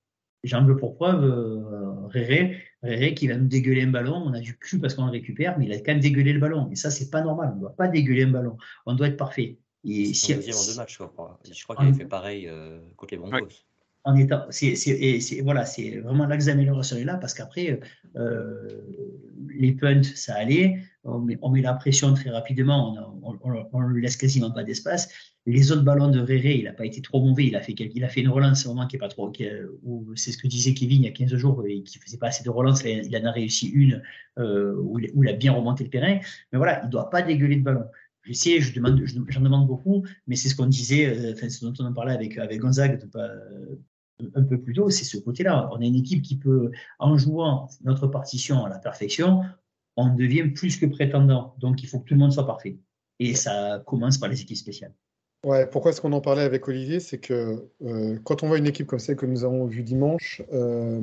J'en 0.44 0.64
veux 0.64 0.76
pour 0.76 0.94
preuve 0.94 1.24
euh, 1.24 2.06
Réré, 2.08 2.58
Réré 2.82 3.14
qui 3.14 3.28
va 3.28 3.36
nous 3.36 3.48
dégueuler 3.48 3.82
un 3.82 3.90
ballon. 3.90 4.22
On 4.24 4.32
a 4.34 4.40
du 4.40 4.56
cul 4.58 4.78
parce 4.78 4.94
qu'on 4.94 5.06
le 5.06 5.10
récupère, 5.10 5.58
mais 5.58 5.66
il 5.66 5.72
a 5.72 5.76
quand 5.78 5.92
même 5.92 6.00
dégueulé 6.00 6.32
le 6.32 6.40
ballon. 6.40 6.68
Et 6.70 6.76
ça, 6.76 6.90
c'est 6.90 7.10
pas 7.10 7.22
normal. 7.22 7.50
On 7.52 7.56
ne 7.56 7.60
doit 7.60 7.76
pas 7.76 7.88
dégueuler 7.88 8.24
un 8.24 8.30
ballon. 8.30 8.56
On 8.86 8.94
doit 8.94 9.08
être 9.08 9.16
parfait. 9.16 9.58
Et 9.84 10.14
si, 10.14 10.34
en 10.34 10.38
deux 10.38 10.76
matchs, 10.76 10.98
je 10.98 11.04
crois. 11.04 11.40
Je 11.50 11.62
crois 11.64 11.76
qu'il 11.76 11.88
a 11.88 11.92
fait 11.92 12.06
pareil 12.06 12.46
euh, 12.48 12.80
contre 12.96 13.14
les 13.14 13.18
Broncos. 13.18 13.64
En 14.06 14.16
état, 14.16 14.46
c'est 14.50 15.40
voilà, 15.42 15.64
c'est 15.64 16.00
vraiment 16.00 16.26
l'axe 16.26 16.44
d'amélioration 16.44 16.98
est 16.98 17.04
là 17.04 17.16
parce 17.16 17.32
qu'après 17.32 17.80
euh, 18.16 18.82
les 19.48 19.72
punts, 19.72 20.02
ça 20.02 20.34
allait. 20.34 20.76
On 21.04 21.20
met, 21.20 21.38
on 21.40 21.50
met, 21.50 21.62
la 21.62 21.72
pression 21.72 22.12
très 22.12 22.28
rapidement. 22.28 22.94
On, 23.22 23.80
lui 23.80 24.02
laisse 24.02 24.18
quasiment 24.18 24.50
pas 24.50 24.62
d'espace. 24.62 25.08
Les 25.46 25.72
autres 25.72 25.82
ballons 25.82 26.08
de 26.08 26.20
Réré, 26.20 26.54
il 26.56 26.64
n'a 26.64 26.72
pas 26.72 26.84
été 26.84 27.00
trop 27.00 27.22
mauvais. 27.24 27.46
Il 27.46 27.56
a 27.56 27.62
fait, 27.62 27.72
il 27.72 28.04
a 28.04 28.08
fait 28.08 28.20
une 28.20 28.28
relance 28.28 28.66
au 28.66 28.70
moment 28.70 28.86
qui 28.86 28.96
est 28.96 28.98
pas 28.98 29.08
trop. 29.08 29.32
C'est 30.16 30.32
ce 30.32 30.38
que 30.38 30.48
disait 30.48 30.74
Kevin 30.74 31.02
il 31.02 31.06
y 31.06 31.08
a 31.08 31.12
15 31.12 31.34
jours, 31.36 31.64
et 31.66 31.82
qui 31.82 31.98
faisait 31.98 32.18
pas 32.18 32.28
assez 32.28 32.44
de 32.44 32.50
relance. 32.50 32.84
Il 32.84 33.16
en 33.16 33.24
a 33.24 33.30
réussi 33.30 33.68
une 33.68 34.02
euh, 34.38 34.76
où, 34.82 34.98
il, 34.98 35.28
a 35.28 35.32
bien 35.32 35.52
remonté 35.52 35.82
le 35.82 35.90
terrain. 35.90 36.18
Mais 36.52 36.58
voilà, 36.58 36.82
il 36.82 36.86
ne 36.86 36.90
doit 36.90 37.08
pas 37.08 37.22
dégueuler 37.22 37.56
de 37.56 37.62
ballon. 37.62 37.84
Je 38.22 38.32
je 38.32 38.74
demande, 38.74 39.02
j'en 39.04 39.40
demande 39.40 39.66
beaucoup, 39.66 40.04
mais 40.26 40.36
c'est 40.36 40.48
ce 40.48 40.56
qu'on 40.56 40.66
disait, 40.66 41.06
euh, 41.06 41.32
enfin, 41.34 41.48
ce 41.48 41.64
dont 41.64 41.74
on 41.78 41.92
parlait 41.92 42.14
avec, 42.14 42.38
avec 42.38 42.60
Gonzague 42.60 42.98
un 44.34 44.42
peu 44.42 44.60
plus 44.60 44.74
tôt, 44.74 44.90
c'est 44.90 45.04
ce 45.04 45.16
côté-là. 45.18 45.68
On 45.72 45.80
a 45.80 45.84
une 45.84 45.96
équipe 45.96 46.22
qui 46.22 46.36
peut, 46.36 46.70
en 46.98 47.16
jouant 47.16 47.68
notre 47.82 48.06
partition 48.06 48.64
à 48.64 48.68
la 48.68 48.78
perfection, 48.78 49.42
on 49.96 50.14
devient 50.14 50.48
plus 50.48 50.76
que 50.76 50.86
prétendant. 50.86 51.54
Donc, 51.58 51.82
il 51.82 51.88
faut 51.88 52.00
que 52.00 52.04
tout 52.08 52.14
le 52.14 52.20
monde 52.20 52.32
soit 52.32 52.46
parfait. 52.46 52.78
Et 53.20 53.34
ça 53.34 53.82
commence 53.86 54.18
par 54.18 54.28
les 54.28 54.40
équipes 54.40 54.56
spéciales. 54.56 54.92
Ouais, 55.44 55.66
pourquoi 55.66 55.90
est-ce 55.90 56.00
qu'on 56.00 56.12
en 56.12 56.20
parlait 56.20 56.42
avec 56.42 56.66
Olivier? 56.68 57.00
C'est 57.00 57.18
que 57.18 57.68
euh, 57.82 58.18
quand 58.24 58.42
on 58.42 58.48
voit 58.48 58.58
une 58.58 58.66
équipe 58.66 58.86
comme 58.86 58.98
celle 58.98 59.16
que 59.16 59.26
nous 59.26 59.44
avons 59.44 59.66
vue 59.66 59.82
dimanche, 59.82 60.42
euh, 60.52 61.00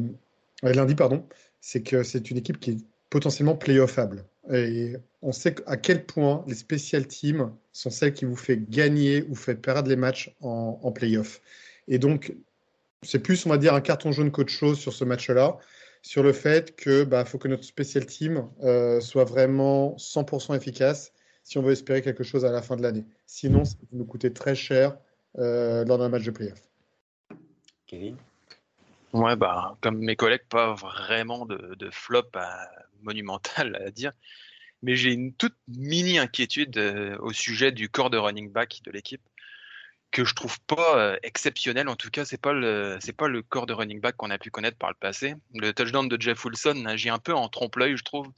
lundi, 0.63 0.95
pardon, 0.95 1.23
c'est 1.59 1.83
que 1.83 2.03
c'est 2.03 2.31
une 2.31 2.37
équipe 2.37 2.59
qui 2.59 2.71
est 2.71 2.77
potentiellement 3.09 3.55
playoffable. 3.55 4.25
Et 4.51 4.95
on 5.21 5.31
sait 5.31 5.55
à 5.67 5.77
quel 5.77 6.05
point 6.05 6.43
les 6.47 6.55
special 6.55 7.05
teams 7.07 7.51
sont 7.71 7.91
celles 7.91 8.13
qui 8.13 8.25
vous 8.25 8.35
font 8.35 8.59
gagner 8.69 9.23
ou 9.29 9.35
fait 9.35 9.55
perdre 9.55 9.87
les 9.87 9.95
matchs 9.95 10.35
en, 10.41 10.79
en 10.81 10.91
playoff. 10.91 11.39
Et 11.87 11.99
donc, 11.99 12.33
c'est 13.03 13.19
plus, 13.19 13.45
on 13.45 13.49
va 13.49 13.57
dire, 13.57 13.73
un 13.73 13.81
carton 13.81 14.11
jaune 14.11 14.31
qu'autre 14.31 14.51
chose 14.51 14.79
sur 14.79 14.93
ce 14.93 15.03
match-là, 15.03 15.57
sur 16.01 16.23
le 16.23 16.33
fait 16.33 16.75
que 16.75 17.03
bah, 17.03 17.25
faut 17.25 17.37
que 17.37 17.47
notre 17.47 17.63
special 17.63 18.05
team 18.05 18.49
euh, 18.63 18.99
soit 18.99 19.23
vraiment 19.23 19.95
100% 19.97 20.55
efficace 20.55 21.13
si 21.43 21.57
on 21.57 21.61
veut 21.61 21.71
espérer 21.71 22.01
quelque 22.01 22.23
chose 22.23 22.45
à 22.45 22.51
la 22.51 22.61
fin 22.61 22.75
de 22.75 22.83
l'année. 22.83 23.05
Sinon, 23.25 23.65
ça 23.65 23.75
va 23.81 23.97
nous 23.97 24.05
coûter 24.05 24.31
très 24.31 24.55
cher 24.55 24.97
euh, 25.37 25.83
lors 25.85 25.97
d'un 25.97 26.09
match 26.09 26.23
de 26.23 26.31
playoff. 26.31 26.61
Kevin? 27.87 28.15
Ouais, 29.13 29.35
bah, 29.35 29.77
comme 29.81 29.97
mes 29.99 30.15
collègues, 30.15 30.45
pas 30.47 30.73
vraiment 30.73 31.45
de, 31.45 31.89
flop 31.91 32.31
monumental 33.01 33.81
à 33.85 33.91
dire. 33.91 34.13
Mais 34.83 34.95
j'ai 34.95 35.11
une 35.11 35.33
toute 35.33 35.55
mini 35.67 36.17
inquiétude 36.17 36.77
euh, 36.77 37.17
au 37.19 37.33
sujet 37.33 37.71
du 37.71 37.89
corps 37.89 38.09
de 38.09 38.17
running 38.17 38.51
back 38.51 38.81
de 38.83 38.91
l'équipe 38.91 39.21
que 40.11 40.25
je 40.25 40.35
trouve 40.35 40.59
pas 40.61 40.97
euh, 40.97 41.17
exceptionnel. 41.23 41.87
En 41.87 41.95
tout 41.95 42.09
cas, 42.09 42.25
c'est 42.25 42.41
pas 42.41 42.53
le 42.53 42.97
c'est 43.01 43.15
pas 43.15 43.27
le 43.27 43.41
corps 43.41 43.65
de 43.65 43.73
running 43.73 44.01
back 44.01 44.17
qu'on 44.17 44.29
a 44.29 44.37
pu 44.37 44.51
connaître 44.51 44.77
par 44.77 44.89
le 44.89 44.95
passé. 44.95 45.35
Le 45.55 45.71
touchdown 45.71 46.07
de 46.07 46.21
Jeff 46.21 46.43
Wilson 46.45 46.85
agit 46.85 47.09
un 47.09 47.19
peu 47.19 47.33
en 47.33 47.47
trompe-l'œil, 47.49 47.97
je 47.97 48.03
trouve 48.03 48.31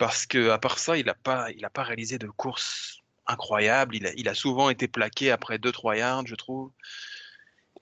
parce 0.00 0.26
que 0.26 0.48
à 0.48 0.58
part 0.58 0.78
ça, 0.78 0.96
il 0.96 1.06
n'a 1.06 1.14
pas, 1.14 1.50
il 1.52 1.64
a 1.64 1.70
pas 1.70 1.82
réalisé 1.82 2.18
de 2.18 2.26
course 2.26 3.02
incroyable. 3.26 3.96
Il 4.16 4.28
a, 4.28 4.34
souvent 4.34 4.70
été 4.70 4.88
plaqué 4.88 5.30
après 5.30 5.58
2-3 5.58 5.98
yards, 5.98 6.26
je 6.26 6.34
trouve. 6.34 6.72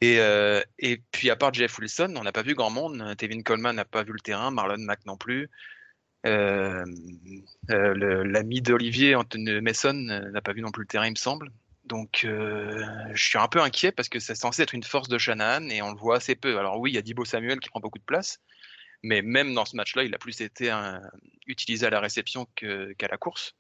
Et, 0.01 0.19
euh, 0.19 0.61
et 0.81 1.01
puis 1.13 1.31
à 1.31 1.37
part 1.37 1.55
Jeff 1.55 1.79
Wilson, 1.79 2.15
on 2.17 2.25
n'a 2.25 2.33
pas 2.33 2.43
vu 2.43 2.55
grand 2.55 2.71
monde. 2.71 3.15
Tevin 3.17 3.43
Coleman 3.43 3.77
n'a 3.77 3.85
pas 3.85 4.03
vu 4.03 4.13
le 4.13 4.21
terrain, 4.21 4.51
Marlon 4.51 4.79
Mack 4.79 5.07
non 5.07 5.17
plus. 5.17 5.49
Euh, 6.27 6.85
L'ami 7.69 8.63
d'Olivier, 8.63 9.15
Anthony 9.15 9.61
Mason, 9.61 9.93
n'a 9.95 10.43
pas 10.43 10.53
vu 10.53 10.61
non 10.61 10.73
plus 10.73 10.83
le 10.83 10.89
terrain, 10.89 11.07
il 11.07 11.13
me 11.13 11.17
semble. 11.17 11.53
Donc 11.89 12.25
euh, 12.25 12.85
je 13.15 13.25
suis 13.25 13.39
un 13.39 13.49
peu 13.49 13.61
inquiet 13.61 13.93
parce 13.93 14.09
que 14.09 14.21
c'est 14.21 14.35
censé 14.35 14.63
être 14.63 14.75
une 14.75 14.83
force 14.83 15.09
de 15.09 15.17
Shanahan 15.17 15.69
et 15.71 15.81
on 15.83 15.91
le 15.91 15.99
voit 15.99 16.17
assez 16.17 16.37
peu. 16.37 16.59
Alors 16.59 16.79
oui, 16.79 16.93
il 16.93 16.95
y 16.95 16.99
a 16.99 17.03
Dibo 17.03 17.25
Samuel 17.25 17.61
qui 17.61 17.71
prend 17.71 17.81
beaucoup 17.81 17.99
de 17.99 18.05
place, 18.05 18.39
mais 19.03 19.23
même 19.23 19.55
dans 19.55 19.65
ce 19.65 19.75
match-là, 19.75 20.05
il 20.05 20.15
a 20.15 20.19
plus 20.19 20.41
été 20.43 20.71
utilisé 21.47 21.87
à 21.87 21.91
la 21.91 22.01
réception 22.01 22.47
qu'à 22.55 23.09
la 23.09 23.17
course. 23.17 23.55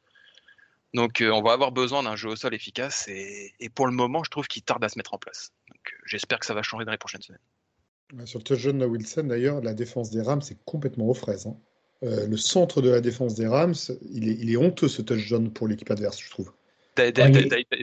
Donc 0.95 1.23
on 1.25 1.43
va 1.43 1.53
avoir 1.53 1.73
besoin 1.73 2.03
d'un 2.03 2.17
jeu 2.17 2.29
au 2.29 2.37
sol 2.37 2.55
efficace 2.55 3.09
et, 3.09 3.53
pour 3.75 3.87
le 3.87 3.93
moment, 3.93 4.23
je 4.25 4.31
trouve 4.31 4.47
qu'il 4.47 4.63
tarde 4.63 4.85
à 4.85 4.89
se 4.89 4.99
mettre 4.99 5.15
en 5.15 5.19
place. 5.19 5.51
Donc 5.69 5.95
j'espère 6.05 6.39
que 6.39 6.47
ça 6.47 6.55
va 6.55 6.63
changer 6.63 6.85
dans 6.85 6.93
les 6.93 6.99
prochaines 6.99 7.23
semaines. 7.23 8.27
Sur 8.27 8.39
le 8.41 8.45
touchdown 8.45 8.79
de 8.79 8.87
Wilson, 8.87 9.25
d'ailleurs, 9.25 9.61
la 9.63 9.75
défense 9.75 10.11
des 10.11 10.23
Rams 10.23 10.43
est 10.51 10.59
complètement 10.65 11.09
aux 11.09 11.15
fraises. 11.15 11.47
Hein. 11.47 11.57
le 12.03 12.37
centre 12.37 12.83
de 12.83 12.91
la 12.91 13.01
défense 13.01 13.35
des 13.35 13.47
Rams, 13.47 13.75
il 14.11 14.29
est, 14.29 14.35
il 14.35 14.51
est 14.51 14.57
honteux 14.57 14.89
ce 14.89 15.03
touchdown 15.03 15.51
pour 15.51 15.67
l'équipe 15.67 15.91
adverse, 15.91 16.21
je 16.21 16.31
trouve. 16.31 16.53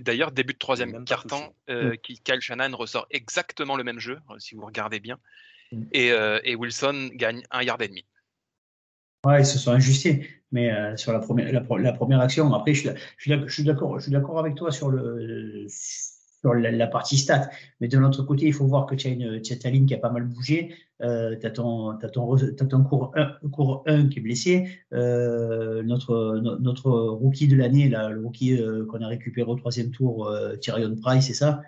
D'ailleurs, 0.01 0.31
début 0.31 0.53
de 0.53 0.57
troisième 0.59 1.05
quart-temps, 1.05 1.53
euh, 1.69 1.93
mm. 1.93 1.97
Kyle 2.23 2.41
Shannon 2.41 2.75
ressort 2.75 3.07
exactement 3.11 3.75
le 3.75 3.83
même 3.83 3.99
jeu, 3.99 4.19
euh, 4.29 4.35
si 4.39 4.55
vous 4.55 4.65
regardez 4.65 4.99
bien. 4.99 5.17
Mm. 5.71 5.83
Euh, 5.95 6.39
et, 6.43 6.55
Wilson 6.55 7.09
gagne 7.13 7.43
un 7.51 7.63
yard 7.63 7.81
et 7.81 7.87
demi. 7.87 8.05
Ouais, 9.25 9.41
ils 9.41 9.45
se 9.45 9.57
sont 9.57 9.71
ajustés. 9.71 10.29
Mais 10.51 10.71
sur 10.95 11.11
la 11.11 11.19
première, 11.19 11.51
la, 11.51 11.91
première 11.91 12.21
action, 12.21 12.53
après, 12.53 12.73
je 12.73 12.91
suis 13.47 13.63
d'accord 13.63 14.39
avec 14.39 14.55
toi 14.55 14.71
sur 14.71 14.89
le, 14.89 15.67
la, 16.53 16.87
partie 16.87 17.17
stat. 17.17 17.49
Mais 17.79 17.87
de 17.87 17.97
l'autre 17.97 18.23
côté, 18.23 18.45
il 18.45 18.53
faut 18.53 18.65
voir 18.65 18.85
que 18.85 18.95
tu 18.95 19.07
as, 19.07 19.11
une, 19.11 19.41
ta 19.41 19.69
ligne 19.69 19.85
qui 19.85 19.93
a 19.93 19.97
pas 19.97 20.09
mal 20.09 20.23
bougé. 20.23 20.75
Euh, 21.01 21.35
tu 21.39 21.45
as 21.45 21.51
ton, 21.51 21.97
ton, 21.97 22.83
cours, 22.83 23.11
1, 23.15 23.49
cours 23.49 23.83
1 23.85 24.07
qui 24.07 24.19
est 24.19 24.21
blessé. 24.21 24.67
Euh, 24.93 25.83
notre, 25.83 26.39
notre 26.59 26.91
rookie 26.91 27.47
de 27.47 27.55
l'année, 27.55 27.89
le 27.89 28.21
rookie 28.21 28.57
euh, 28.57 28.85
qu'on 28.85 29.01
a 29.01 29.07
récupéré 29.07 29.49
au 29.49 29.55
troisième 29.55 29.91
tour, 29.91 30.27
euh, 30.27 30.55
Tyrion 30.55 30.95
Price, 30.95 31.27
c'est 31.27 31.33
ça? 31.33 31.61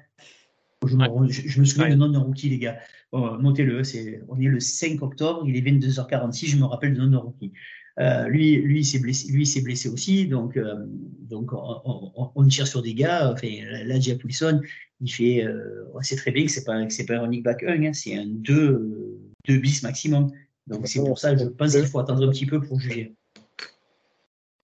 Je 0.86 0.96
me, 0.96 1.28
je, 1.30 1.60
me, 1.60 1.66
souviens 1.66 1.90
de 1.90 1.96
nom 1.96 2.10
d'un 2.10 2.20
rookie, 2.20 2.50
les 2.50 2.60
gars. 2.60 2.78
Notez-le, 3.12 3.82
on 4.28 4.40
est 4.40 4.46
le 4.46 4.60
5 4.60 5.02
octobre, 5.02 5.44
il 5.48 5.56
est 5.56 5.62
22h46, 5.62 6.52
je 6.52 6.58
me 6.58 6.66
rappelle 6.66 6.94
de 6.94 7.02
nom 7.02 7.08
d'un 7.08 7.18
rookie. 7.18 7.52
Euh, 8.00 8.28
lui, 8.28 8.58
lui 8.58 8.86
s'est 8.86 9.00
blessé, 9.00 9.32
lui 9.32 9.46
s'est 9.46 9.62
blessé 9.62 9.90
aussi, 9.90 10.28
donc, 10.28 10.56
euh, 10.56 10.86
donc 10.86 11.50
on, 11.54 12.48
tire 12.48 12.68
sur 12.68 12.84
des 12.84 12.94
gars. 12.94 13.32
Enfin, 13.32 13.48
là, 13.86 13.96
Wilson, 14.24 14.62
il 15.02 15.12
fait, 15.12 15.44
euh, 15.44 15.86
on 15.96 16.02
sait 16.04 16.16
très 16.16 16.32
bien 16.32 16.46
que 16.46 16.52
c'est 16.52 16.64
pas, 16.64 16.88
c'est 16.90 17.08
pas 17.08 17.16
un 17.16 17.22
running 17.22 17.42
back 17.42 17.64
1, 17.64 17.84
hein, 17.84 17.94
c'est 17.94 18.16
un 18.16 18.28
2, 18.28 19.20
2 19.48 19.58
bis 19.58 19.82
maximum. 19.82 20.32
Donc 20.68 20.88
c'est 20.88 21.00
pour 21.00 21.18
ça 21.18 21.34
que 21.34 21.40
je 21.40 21.46
pense 21.46 21.76
qu'il 21.76 21.88
faut 21.88 22.00
attendre 22.00 22.28
un 22.28 22.30
petit 22.30 22.46
peu 22.46 22.62
pour 22.62 22.80
juger. 22.80 23.16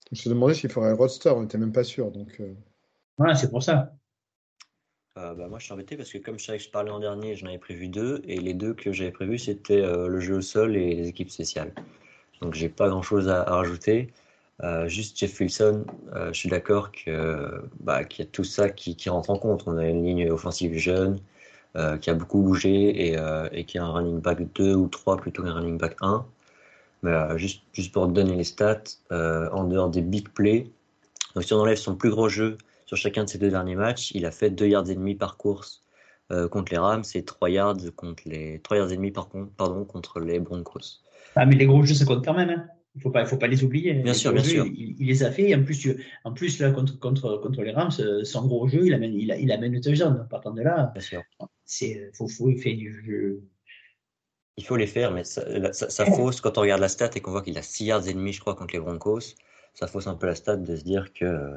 Je 0.06 0.10
me 0.12 0.16
suis 0.16 0.30
demandé 0.30 0.54
s'il 0.54 0.70
ferait 0.70 0.90
un 0.90 0.94
roadster, 0.94 1.30
on 1.30 1.42
n'était 1.42 1.58
même 1.58 1.72
pas 1.72 1.82
sûr. 1.82 2.12
Donc, 2.12 2.40
Voilà, 3.18 3.34
c'est 3.34 3.50
pour 3.50 3.64
ça. 3.64 3.96
bah, 5.16 5.34
moi, 5.48 5.58
je 5.58 5.64
suis 5.64 5.72
embêté 5.72 5.96
parce 5.96 6.12
que 6.12 6.18
comme 6.18 6.38
je 6.38 6.44
savais 6.44 6.58
que 6.58 6.64
je 6.64 6.70
parlais 6.70 6.90
en 6.90 7.00
dernier, 7.00 7.34
j'en 7.34 7.48
avais 7.48 7.58
prévu 7.58 7.88
deux, 7.88 8.22
et 8.28 8.38
les 8.38 8.54
deux 8.54 8.74
que 8.74 8.92
j'avais 8.92 9.10
prévus, 9.10 9.38
c'était 9.38 9.80
le 9.80 10.20
jeu 10.20 10.36
au 10.36 10.40
sol 10.40 10.76
et 10.76 10.94
les 10.94 11.08
équipes 11.08 11.30
spéciales. 11.30 11.72
Donc 12.40 12.54
j'ai 12.54 12.68
pas 12.68 12.88
grand 12.88 13.02
chose 13.02 13.28
à, 13.28 13.44
rajouter. 13.44 14.12
Euh, 14.62 14.86
juste 14.88 15.18
Jeff 15.18 15.40
Wilson, 15.40 15.84
euh, 16.14 16.28
je 16.32 16.38
suis 16.38 16.48
d'accord 16.48 16.92
que 16.92 17.62
bah, 17.80 18.04
qu'il 18.04 18.24
y 18.24 18.28
a 18.28 18.30
tout 18.30 18.44
ça 18.44 18.70
qui, 18.70 18.96
rentre 19.08 19.30
en 19.30 19.38
compte. 19.38 19.64
On 19.66 19.76
a 19.78 19.86
une 19.86 20.04
ligne 20.04 20.30
offensive 20.30 20.76
jeune 20.78 21.18
euh, 21.76 21.98
qui 21.98 22.10
a 22.10 22.14
beaucoup 22.14 22.40
bougé 22.40 23.12
et, 23.52 23.64
qui 23.64 23.78
a 23.78 23.84
un 23.84 23.92
running 23.92 24.20
back 24.20 24.40
2 24.54 24.74
ou 24.74 24.88
3 24.88 25.16
plutôt 25.18 25.42
qu'un 25.42 25.54
running 25.54 25.78
back 25.78 25.96
1. 26.00 26.24
Mais 27.02 27.38
juste, 27.38 27.62
juste 27.74 27.92
pour 27.92 28.08
donner 28.08 28.36
les 28.36 28.44
stats, 28.44 28.82
en 29.10 29.64
dehors 29.64 29.90
des 29.90 30.00
big 30.00 30.28
plays, 30.30 30.70
donc 31.34 31.44
si 31.44 31.52
on 31.52 31.58
enlève 31.60 31.76
son 31.76 31.96
plus 31.96 32.10
gros 32.10 32.28
jeu 32.28 32.56
sur 32.86 32.96
chacun 32.96 33.24
de 33.24 33.28
ces 33.28 33.38
deux 33.38 33.50
derniers 33.50 33.74
matchs, 33.74 34.12
il 34.12 34.24
a 34.26 34.30
fait 34.30 34.50
2 34.50 34.66
yards 34.68 34.90
et 34.90 34.94
demi 34.94 35.14
par 35.14 35.36
course 35.36 35.82
contre 36.50 36.72
les 36.72 36.78
Rams 36.78 37.04
et 37.14 37.24
3 37.24 37.50
yards 37.50 37.76
contre 37.96 38.22
les 38.26 38.60
3 38.60 38.76
yards 38.78 38.92
et 38.92 38.96
demi 38.96 39.10
par 39.10 39.28
contre, 39.28 39.50
pardon, 39.52 39.84
contre 39.84 40.20
les 40.20 40.40
Broncos. 40.40 41.03
Ah, 41.36 41.46
mais 41.46 41.56
les 41.56 41.66
gros 41.66 41.82
jeux, 41.84 41.94
ça 41.94 42.04
compte 42.04 42.24
quand 42.24 42.34
même. 42.34 42.50
Hein. 42.50 42.66
Il 42.94 42.98
ne 42.98 43.02
faut 43.02 43.10
pas, 43.10 43.26
faut 43.26 43.36
pas 43.36 43.48
les 43.48 43.64
oublier. 43.64 43.92
Bien 43.94 44.14
sûr, 44.14 44.32
bien 44.32 44.42
sûr. 44.42 44.66
Il, 44.66 44.96
les 45.00 45.24
a 45.24 45.32
fait. 45.32 45.50
Et 45.50 45.54
en 45.56 45.64
plus, 45.64 45.88
en 46.22 46.32
plus 46.32 46.60
là, 46.60 46.70
contre, 46.70 46.98
contre, 47.00 47.38
contre 47.38 47.62
les 47.62 47.72
Rams, 47.72 47.90
son 47.90 48.46
gros 48.46 48.68
jeu, 48.68 48.86
il 48.86 48.94
amène, 48.94 49.14
il, 49.14 49.36
il 49.40 49.50
amène 49.50 49.72
le 49.72 49.80
touchdown. 49.80 50.28
Partant 50.30 50.52
de 50.52 50.62
là, 50.62 50.92
bien 50.94 51.02
sûr. 51.02 51.22
C'est, 51.64 52.10
faut, 52.14 52.28
faut 52.28 52.52
faire 52.56 52.76
du 52.76 53.02
jeu. 53.04 53.42
Il 54.56 54.64
faut 54.64 54.76
les 54.76 54.86
faire, 54.86 55.10
mais 55.10 55.24
ça, 55.24 55.42
ça, 55.72 56.06
fausse 56.06 56.40
quand 56.40 56.56
on 56.58 56.60
regarde 56.60 56.80
la 56.80 56.88
stat 56.88 57.10
et 57.16 57.20
qu'on 57.20 57.32
voit 57.32 57.42
qu'il 57.42 57.58
a 57.58 57.62
6 57.62 57.86
yards 57.86 58.06
et 58.06 58.14
demi, 58.14 58.32
je 58.32 58.40
crois, 58.40 58.54
contre 58.54 58.74
les 58.74 58.80
Broncos. 58.80 59.34
Ça 59.74 59.88
fausse 59.88 60.06
un 60.06 60.14
peu 60.14 60.28
la 60.28 60.36
stat 60.36 60.58
de 60.58 60.76
se 60.76 60.84
dire 60.84 61.12
que 61.12 61.56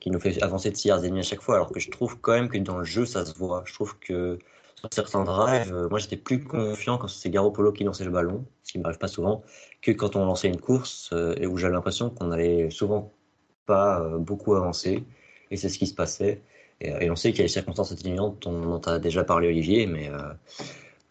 qu'il 0.00 0.10
nous 0.10 0.18
fait 0.18 0.42
avancer 0.42 0.72
de 0.72 0.76
6 0.76 0.88
yards 0.88 1.04
et 1.04 1.08
demi 1.08 1.20
à 1.20 1.22
chaque 1.22 1.40
fois, 1.40 1.54
alors 1.54 1.70
que 1.70 1.78
je 1.78 1.88
trouve 1.88 2.18
quand 2.18 2.32
même 2.32 2.48
que 2.48 2.58
dans 2.58 2.78
le 2.78 2.84
jeu, 2.84 3.06
ça 3.06 3.24
se 3.24 3.34
voit. 3.38 3.62
Je 3.66 3.72
trouve 3.72 3.96
que 4.00 4.40
certains 4.90 5.24
drives, 5.24 5.74
euh, 5.74 5.88
moi 5.88 5.98
j'étais 5.98 6.16
plus 6.16 6.42
confiant 6.42 6.98
quand 6.98 7.08
c'est 7.08 7.30
Garoppolo 7.30 7.72
qui 7.72 7.84
lançait 7.84 8.04
le 8.04 8.10
ballon, 8.10 8.44
ce 8.62 8.72
qui 8.72 8.78
m'arrive 8.78 8.98
pas 8.98 9.08
souvent, 9.08 9.42
que 9.80 9.92
quand 9.92 10.16
on 10.16 10.24
lançait 10.24 10.48
une 10.48 10.60
course 10.60 11.10
euh, 11.12 11.34
et 11.38 11.46
où 11.46 11.56
j'avais 11.56 11.74
l'impression 11.74 12.10
qu'on 12.10 12.30
allait 12.32 12.70
souvent 12.70 13.12
pas 13.66 14.00
euh, 14.00 14.18
beaucoup 14.18 14.54
avancer. 14.54 15.04
Et 15.50 15.56
c'est 15.56 15.68
ce 15.68 15.78
qui 15.78 15.86
se 15.86 15.94
passait. 15.94 16.42
Et, 16.80 17.10
on 17.10 17.16
sait 17.16 17.30
qu'il 17.30 17.40
y 17.40 17.42
a 17.42 17.44
des 17.44 17.52
circonstances 17.52 17.92
atténuantes, 17.92 18.46
on 18.46 18.72
en 18.72 18.78
a 18.80 18.98
déjà 18.98 19.22
parlé 19.22 19.48
Olivier, 19.48 19.86
mais, 19.86 20.10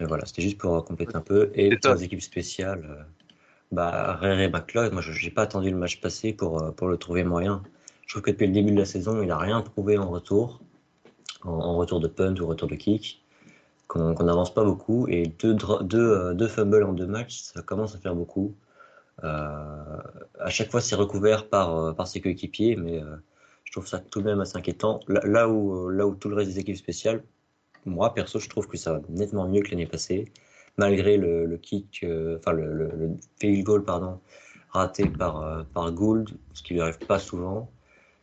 voilà, 0.01 0.25
c'était 0.25 0.41
juste 0.41 0.57
pour 0.57 0.83
compléter 0.83 1.15
un 1.15 1.21
peu. 1.21 1.51
Et 1.53 1.77
pour 1.77 1.93
les 1.93 2.03
équipes 2.03 2.21
spéciales, 2.21 3.05
bah, 3.71 4.17
Ray 4.19 4.49
McLeod, 4.49 4.91
moi 4.91 5.01
je 5.01 5.23
n'ai 5.23 5.31
pas 5.31 5.43
attendu 5.43 5.69
le 5.69 5.77
match 5.77 6.01
passé 6.01 6.33
pour, 6.33 6.73
pour 6.75 6.87
le 6.87 6.97
trouver 6.97 7.23
moyen. 7.23 7.63
Je 8.05 8.15
trouve 8.15 8.23
que 8.23 8.31
depuis 8.31 8.47
le 8.47 8.53
début 8.53 8.71
de 8.71 8.79
la 8.79 8.85
saison, 8.85 9.21
il 9.21 9.27
n'a 9.27 9.37
rien 9.37 9.61
prouvé 9.61 9.97
en 9.97 10.09
retour, 10.09 10.59
en, 11.43 11.77
retour 11.77 12.01
de 12.01 12.09
punt 12.09 12.37
ou 12.41 12.47
retour 12.47 12.67
de 12.67 12.75
kick 12.75 13.20
qu'on 13.91 14.23
n'avance 14.23 14.53
pas 14.53 14.63
beaucoup. 14.63 15.07
Et 15.09 15.27
deux, 15.27 15.53
deux, 15.81 15.99
euh, 15.99 16.33
deux, 16.33 16.47
fumbles 16.47 16.83
en 16.83 16.93
deux 16.93 17.07
matchs, 17.07 17.41
ça 17.41 17.61
commence 17.61 17.93
à 17.93 17.99
faire 17.99 18.15
beaucoup. 18.15 18.55
Euh, 19.23 19.97
à 20.39 20.49
chaque 20.49 20.71
fois, 20.71 20.79
c'est 20.81 20.95
recouvert 20.95 21.49
par, 21.49 21.75
euh, 21.75 21.93
par 21.93 22.07
ses 22.07 22.21
coéquipiers, 22.21 22.77
mais 22.77 23.01
je 23.65 23.71
trouve 23.73 23.87
ça 23.87 23.99
tout 23.99 24.21
de 24.21 24.25
même 24.25 24.39
assez 24.39 24.57
inquiétant. 24.57 25.01
Là, 25.07 25.49
où, 25.49 25.89
là 25.89 26.07
où 26.07 26.15
tout 26.15 26.29
le 26.29 26.35
reste 26.35 26.51
des 26.51 26.59
équipes 26.59 26.77
spéciales, 26.77 27.23
moi, 27.85 28.13
perso, 28.13 28.39
je 28.39 28.47
trouve 28.49 28.67
que 28.67 28.77
ça 28.77 28.93
va 28.93 29.01
nettement 29.09 29.47
mieux 29.47 29.61
que 29.61 29.71
l'année 29.71 29.87
passée, 29.87 30.31
malgré 30.77 31.17
le, 31.17 31.45
le 31.45 31.57
kick, 31.57 32.05
enfin 32.37 32.53
le, 32.53 32.73
le, 32.73 33.09
field 33.39 33.63
goal, 33.65 33.83
pardon, 33.83 34.19
raté 34.69 35.09
par, 35.09 35.65
par 35.73 35.91
Gould, 35.91 36.29
ce 36.53 36.63
qui 36.63 36.75
lui 36.75 36.81
arrive 36.81 36.99
pas 36.99 37.19
souvent. 37.19 37.69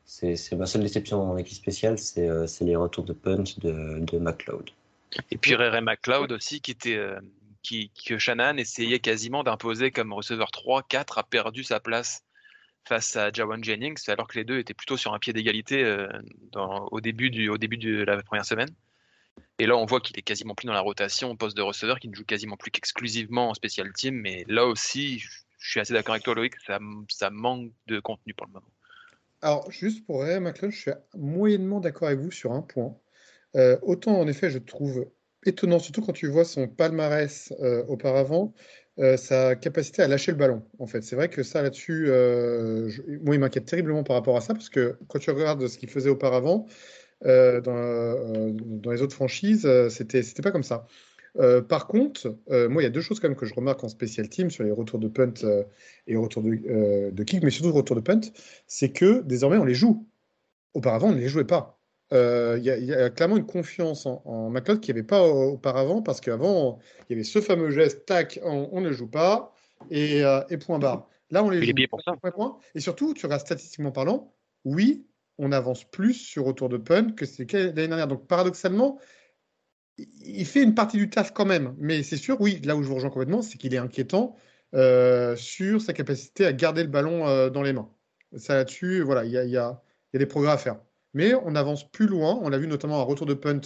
C'est 0.07 0.57
ma 0.57 0.67
seule 0.67 0.83
déception 0.83 1.21
en 1.31 1.37
équipe 1.37 1.57
spéciale, 1.57 1.99
c'est 1.99 2.61
les 2.63 2.77
retours 2.77 3.05
de 3.05 3.13
punch 3.13 3.59
de, 3.59 3.99
de 4.01 4.19
McLeod. 4.19 4.71
Et 5.31 5.39
puis 5.39 5.55
Ray 5.55 5.81
McLeod 5.81 6.33
aussi, 6.33 6.61
qui 6.61 6.71
était, 6.71 6.97
euh, 6.97 7.19
qui, 7.63 7.91
que 8.07 8.19
Shannon 8.19 8.57
essayait 8.57 9.01
quasiment 9.01 9.43
d'imposer 9.43 9.91
comme 9.91 10.13
receveur 10.13 10.51
3, 10.51 10.83
4, 10.83 11.19
a 11.19 11.23
perdu 11.23 11.65
sa 11.65 11.81
place 11.81 12.25
face 12.85 13.17
à 13.17 13.31
Jawan 13.31 13.63
Jennings, 13.63 13.99
alors 14.09 14.27
que 14.29 14.39
les 14.39 14.45
deux 14.45 14.59
étaient 14.59 14.75
plutôt 14.75 14.97
sur 14.97 15.13
un 15.13 15.19
pied 15.19 15.33
d'égalité 15.33 15.85
euh, 15.85 16.09
au, 16.55 17.01
début 17.01 17.31
du, 17.31 17.49
au 17.49 17.59
début 17.59 17.77
de 17.77 18.03
la 18.03 18.23
première 18.23 18.47
semaine. 18.47 18.71
Et 19.59 19.67
là, 19.67 19.77
on 19.77 19.85
voit 19.85 20.01
qu'il 20.01 20.19
est 20.19 20.23
quasiment 20.23 20.55
plus 20.55 20.67
dans 20.67 20.73
la 20.73 20.81
rotation 20.81 21.31
au 21.31 21.37
poste 21.37 21.57
de 21.57 21.63
receveur, 21.63 21.99
qu'il 21.99 22.11
ne 22.11 22.15
joue 22.15 22.25
quasiment 22.25 22.57
plus 22.57 22.71
qu'exclusivement 22.71 23.51
en 23.51 23.55
special 23.55 23.93
team. 23.93 24.15
Mais 24.15 24.45
là 24.49 24.67
aussi, 24.67 25.19
je 25.19 25.71
suis 25.71 25.81
assez 25.81 25.93
d'accord 25.93 26.15
avec 26.15 26.25
toi, 26.25 26.35
Loïc, 26.35 26.55
ça, 26.67 26.79
ça 27.09 27.31
manque 27.31 27.71
de 27.87 28.01
contenu 28.01 28.35
pour 28.35 28.47
le 28.47 28.53
moment. 28.53 28.71
Alors, 29.43 29.71
juste 29.71 30.05
pour 30.07 30.23
Ray 30.23 30.41
McLeod, 30.41 30.73
je 30.73 30.79
suis 30.79 30.91
moyennement 31.15 31.81
d'accord 31.81 32.09
avec 32.09 32.21
vous 32.21 32.31
sur 32.31 32.53
un 32.53 32.63
point. 32.63 32.97
Euh, 33.57 33.79
autant, 33.83 34.19
en 34.19 34.29
effet, 34.29 34.51
je 34.51 34.59
trouve 34.59 35.07
étonnant, 35.45 35.79
surtout 35.79 36.03
quand 36.03 36.13
tu 36.13 36.29
vois 36.29 36.45
son 36.45 36.69
palmarès 36.69 37.53
euh, 37.61 37.85
auparavant, 37.87 38.55
euh, 38.99 39.17
sa 39.17 39.55
capacité 39.57 40.03
à 40.03 40.09
lâcher 40.09 40.33
le 40.33 40.39
ballon. 40.39 40.65
En 40.79 40.87
fait, 40.87 41.03
c'est 41.03 41.17
vrai 41.17 41.29
que 41.29 41.43
ça 41.43 41.63
là-dessus, 41.63 42.07
moi, 43.23 43.35
il 43.35 43.41
m'inquiète 43.41 43.67
terriblement 43.67 44.05
par 44.05 44.17
rapport 44.17 44.37
à 44.37 44.41
ça, 44.41 44.55
parce 44.55 44.69
que 44.69 44.99
quand 45.09 45.19
tu 45.19 45.31
regardes 45.31 45.67
ce 45.69 45.79
qu'il 45.79 45.91
faisait 45.91 46.11
auparavant 46.11 46.67
dans, 47.23 48.91
les 48.91 49.03
autres 49.03 49.15
franchises, 49.15 49.69
c'était 49.89 50.23
c'était 50.23 50.43
pas 50.43 50.53
comme 50.53 50.63
ça. 50.65 50.87
par 51.69 51.87
contre, 51.87 52.37
moi, 52.49 52.83
il 52.83 52.85
y 52.85 52.87
a 52.87 52.91
deux 52.91 53.01
choses 53.01 53.21
quand 53.21 53.29
même 53.29 53.37
que 53.37 53.47
je 53.47 53.55
remarque 53.55 53.85
en 53.85 53.89
spécial 53.89 54.29
team 54.29 54.51
sur 54.51 54.65
les 54.65 54.73
retours 54.73 54.99
de 54.99 55.09
punt 55.09 55.35
et 56.07 56.17
retours 56.17 56.43
de, 56.43 57.11
de 57.11 57.25
kick, 57.25 57.43
mais 57.45 57.51
surtout 57.51 57.73
retours 57.73 57.97
de 57.97 58.01
punt, 58.01 58.21
c'est 58.67 58.91
que 58.91 59.23
désormais 59.23 59.59
on 59.59 59.65
les 59.65 59.75
joue. 59.75 60.09
Auparavant, 60.75 61.09
on 61.09 61.13
ne 61.13 61.21
les 61.21 61.29
jouait 61.29 61.45
pas. 61.45 61.78
Euh, 62.13 62.57
il 62.59 62.65
y, 62.65 62.95
a 62.95 63.11
clairement 63.11 63.37
une 63.37 63.47
confiance 63.47 64.07
en, 64.07 64.23
en 64.25 64.49
McLeod 64.49 64.81
qu'il 64.81 64.95
n'y 64.95 65.01
avait 65.01 65.07
pas 65.07 65.23
auparavant, 65.23 66.01
parce 66.01 66.21
qu'avant, 66.21 66.79
il 67.09 67.13
y 67.13 67.15
avait 67.15 67.25
ce 67.25 67.41
fameux 67.41 67.71
geste, 67.71 68.07
tac, 68.07 68.41
on, 68.43 68.81
ne 68.81 68.93
joue 68.93 69.09
pas, 69.09 69.55
et, 69.91 70.25
euh, 70.25 70.41
et, 70.49 70.57
point 70.57 70.79
barre. 70.79 71.09
Là, 71.31 71.45
on 71.45 71.51
les 71.51 71.65
joue. 71.67 71.75
Pour 71.91 72.01
ça. 72.03 72.15
Et 72.75 72.81
surtout, 72.81 73.13
tu 73.13 73.27
regardes 73.27 73.43
statistiquement 73.43 73.93
parlant, 73.93 74.33
oui, 74.65 75.07
on 75.37 75.53
avance 75.53 75.85
plus 75.85 76.15
sur 76.15 76.45
retour 76.45 76.71
de 76.71 76.79
punt 76.79 77.13
que 77.13 77.27
c'était 77.27 77.65
l'année 77.65 77.89
dernière. 77.89 78.09
Donc, 78.09 78.27
paradoxalement, 78.27 78.99
il 79.99 80.47
fait 80.47 80.63
une 80.63 80.75
partie 80.75 80.97
du 80.97 81.11
taf 81.11 81.33
quand 81.33 81.45
même. 81.45 81.75
Mais 81.79 82.03
c'est 82.03 82.17
sûr, 82.17 82.41
oui, 82.41 82.61
là 82.65 82.75
où 82.75 82.83
je 82.83 82.89
vous 82.89 82.95
rejoins 82.95 83.11
complètement, 83.11 83.43
c'est 83.43 83.59
qu'il 83.59 83.75
est 83.75 83.79
inquiétant 83.79 84.35
euh, 84.75 85.37
sur 85.37 85.83
sa 85.83 85.93
capacité 85.93 86.47
à 86.47 86.53
garder 86.55 86.83
le 86.83 86.89
ballon 86.89 87.51
dans 87.51 87.63
les 87.63 87.75
mains. 87.75 87.91
Ça 88.37 88.55
là-dessus, 88.55 89.03
voilà, 89.03 89.25
il 89.25 89.31
y 89.31 89.39
a, 89.39 89.45
y 89.45 89.57
a 89.57 89.83
des 90.15 90.27
progrès 90.27 90.53
à 90.53 90.59
faire. 90.59 90.79
Mais 91.15 91.35
on 91.35 91.55
avance 91.55 91.91
plus 91.91 92.07
loin. 92.07 92.39
On 92.43 92.49
l'a 92.49 92.59
vu 92.59 92.67
notamment 92.67 93.01
à 93.01 93.03
retour 93.03 93.27
de 93.27 93.35
punt 93.35 93.61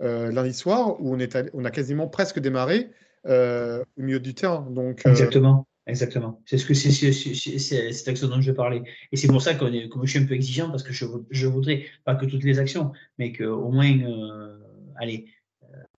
euh, 0.00 0.30
lundi 0.30 0.52
soir, 0.52 1.00
où 1.00 1.14
on, 1.14 1.18
est 1.18 1.36
on 1.52 1.64
a 1.64 1.70
quasiment 1.70 2.06
presque 2.06 2.38
démarré 2.38 2.90
euh, 3.26 3.82
au 3.98 4.02
milieu 4.02 4.20
du 4.20 4.34
terrain. 4.34 4.66
Donc, 4.70 5.04
euh, 5.06 5.10
Exactement. 5.10 5.66
Exactement. 5.88 6.42
C'est 6.46 6.58
ce 6.58 6.66
que 6.66 6.74
c'est 6.74 7.92
cette 7.92 8.08
action 8.08 8.26
dont 8.26 8.40
je 8.40 8.50
parlais. 8.50 8.82
Et 9.12 9.16
c'est 9.16 9.28
pour 9.28 9.40
ça 9.40 9.54
que 9.54 9.66
je 9.66 10.10
suis 10.10 10.18
un 10.18 10.26
peu 10.26 10.34
exigeant 10.34 10.68
parce 10.68 10.82
que 10.82 10.92
je, 10.92 11.06
je 11.30 11.46
voudrais 11.46 11.84
pas 12.04 12.16
que 12.16 12.26
toutes 12.26 12.42
les 12.42 12.58
actions, 12.58 12.90
mais 13.18 13.32
qu'au 13.32 13.70
moins, 13.70 13.96
allez, 14.96 15.26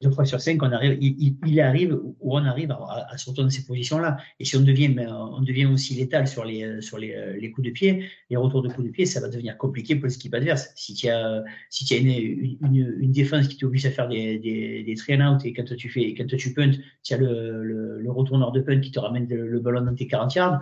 deux 0.01 0.11
fois 0.13 0.25
sur 0.25 0.41
cinq, 0.41 0.63
on 0.63 0.71
arrive, 0.71 0.97
il, 1.01 1.61
arrive 1.61 1.93
ou 1.95 2.17
on 2.21 2.45
arrive 2.45 2.71
à, 2.71 3.09
à 3.11 3.19
se 3.19 3.29
retrouver 3.29 3.47
dans 3.47 3.51
ces 3.51 3.65
positions-là. 3.65 4.17
Et 4.39 4.45
si 4.45 4.57
on 4.57 4.61
devient, 4.61 4.89
ben, 4.89 5.13
on 5.13 5.43
devient 5.43 5.67
aussi 5.67 5.95
létal 5.95 6.29
sur 6.29 6.45
les, 6.45 6.81
sur 6.81 6.99
les, 6.99 7.37
les, 7.41 7.51
coups 7.51 7.67
de 7.67 7.73
pied, 7.73 8.05
les 8.31 8.37
retours 8.37 8.63
de 8.63 8.69
coups 8.69 8.87
de 8.87 8.93
pied, 8.93 9.07
ça 9.07 9.21
va 9.21 9.29
devenir 9.29 9.59
compliqué 9.59 9.97
pour 9.97 10.09
l'équipe 10.09 10.33
adverse. 10.35 10.71
Si 10.77 10.95
tu 10.95 11.09
as, 11.09 11.43
si 11.69 11.85
tu 11.85 11.95
as 11.95 11.97
une, 11.97 12.11
une, 12.11 12.97
une, 13.01 13.13
défense 13.13 13.49
qui 13.49 13.57
t'oblige 13.57 13.87
à 13.87 13.91
faire 13.91 14.09
des, 14.09 14.39
des, 14.39 14.85
des 14.85 14.95
train 14.95 15.21
out 15.21 15.45
et 15.45 15.53
quand 15.53 15.65
tu 15.77 15.89
fais, 15.89 16.15
quand 16.15 16.27
tu 16.27 16.55
punt, 16.55 16.71
tu 17.03 17.15
as 17.15 17.17
le, 17.17 17.65
le, 17.65 18.01
le 18.01 18.11
retourneur 18.11 18.53
de 18.53 18.61
punt 18.61 18.81
qui 18.81 18.93
te 18.93 19.01
ramène 19.01 19.27
le, 19.29 19.59
ballon 19.59 19.81
dans 19.81 19.95
tes 19.95 20.07
40 20.07 20.35
yards, 20.35 20.61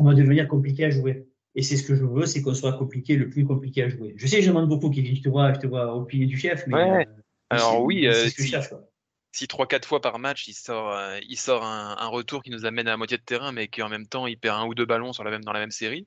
on 0.00 0.04
va 0.04 0.14
devenir 0.14 0.46
compliqué 0.48 0.84
à 0.84 0.90
jouer. 0.90 1.26
Et 1.54 1.62
c'est 1.62 1.76
ce 1.76 1.82
que 1.82 1.94
je 1.94 2.04
veux, 2.04 2.26
c'est 2.26 2.42
qu'on 2.42 2.54
soit 2.54 2.74
compliqué, 2.74 3.16
le 3.16 3.30
plus 3.30 3.44
compliqué 3.44 3.82
à 3.82 3.88
jouer. 3.88 4.12
Je 4.16 4.26
sais, 4.26 4.42
je 4.42 4.48
demande 4.48 4.68
beaucoup, 4.68 4.90
qui 4.90 5.16
je 5.16 5.22
te 5.22 5.28
vois, 5.28 5.52
je 5.54 5.60
te 5.60 5.66
vois 5.66 5.94
au 5.94 6.04
pied 6.04 6.26
du 6.26 6.36
chef, 6.36 6.64
mais. 6.66 6.74
Ouais. 6.74 7.06
Euh, 7.06 7.17
alors 7.50 7.82
oui, 7.82 8.06
euh, 8.06 8.28
si, 9.32 9.46
3-4 9.46 9.84
fois 9.84 10.00
par 10.00 10.18
match, 10.18 10.48
il 10.48 10.54
sort, 10.54 10.92
euh, 10.92 11.18
il 11.28 11.38
sort 11.38 11.64
un, 11.64 12.06
retour 12.08 12.42
qui 12.42 12.50
nous 12.50 12.66
amène 12.66 12.86
à 12.88 12.90
la 12.90 12.96
moitié 12.96 13.16
de 13.16 13.22
terrain, 13.22 13.52
mais 13.52 13.68
qu'en 13.68 13.88
même 13.88 14.06
temps, 14.06 14.26
il 14.26 14.38
perd 14.38 14.60
un 14.60 14.66
ou 14.66 14.74
deux 14.74 14.84
ballons 14.84 15.12
sur 15.12 15.24
la 15.24 15.30
même, 15.30 15.44
dans 15.44 15.52
la 15.52 15.60
même 15.60 15.70
série, 15.70 16.06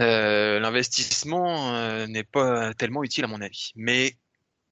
euh, 0.00 0.58
l'investissement 0.58 2.06
n'est 2.06 2.24
pas 2.24 2.74
tellement 2.74 3.04
utile 3.04 3.24
à 3.24 3.28
mon 3.28 3.40
avis. 3.40 3.72
Mais 3.76 4.16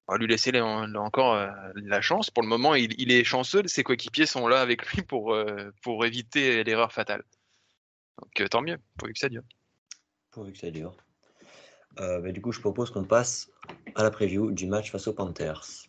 on 0.07 0.13
va 0.13 0.17
lui 0.17 0.27
laisser 0.27 0.51
encore 0.59 1.47
la 1.75 2.01
chance. 2.01 2.29
Pour 2.29 2.43
le 2.43 2.49
moment, 2.49 2.75
il, 2.75 3.11
est 3.11 3.23
chanceux, 3.23 3.63
ses 3.67 3.83
coéquipiers 3.83 4.25
sont 4.25 4.47
là 4.47 4.61
avec 4.61 4.85
lui 4.87 5.01
pour, 5.03 5.37
pour 5.81 6.05
éviter 6.05 6.63
l'erreur 6.63 6.91
fatale. 6.91 7.23
Donc 8.17 8.49
tant 8.49 8.61
mieux, 8.61 8.77
pourvu 8.97 9.13
que 9.13 9.19
ça 9.19 9.29
dure. 9.29 9.43
Pourvu 10.31 10.51
que 10.51 10.59
ça 10.59 10.69
dure. 10.69 10.95
Euh, 11.99 12.31
du 12.31 12.41
coup, 12.41 12.51
je 12.51 12.59
propose 12.59 12.89
qu'on 12.91 13.03
passe 13.03 13.49
à 13.95 14.03
la 14.03 14.11
preview 14.11 14.51
du 14.51 14.67
match 14.67 14.91
face 14.91 15.07
aux 15.07 15.13
Panthers. 15.13 15.87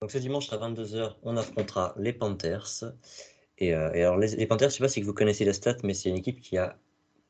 Donc 0.00 0.10
ce 0.10 0.18
dimanche 0.18 0.52
à 0.52 0.56
22h, 0.56 1.14
on 1.22 1.36
affrontera 1.36 1.94
les 1.96 2.12
Panthers. 2.12 2.82
Et, 3.58 3.72
euh, 3.72 3.92
alors 3.92 4.18
les, 4.18 4.46
Panthers, 4.48 4.70
je 4.70 4.74
ne 4.74 4.78
sais 4.78 4.84
pas 4.84 4.88
si 4.88 5.00
vous 5.00 5.14
connaissez 5.14 5.44
la 5.44 5.52
stat, 5.52 5.76
mais 5.84 5.94
c'est 5.94 6.08
une 6.08 6.16
équipe 6.16 6.40
qui 6.40 6.58
a 6.58 6.76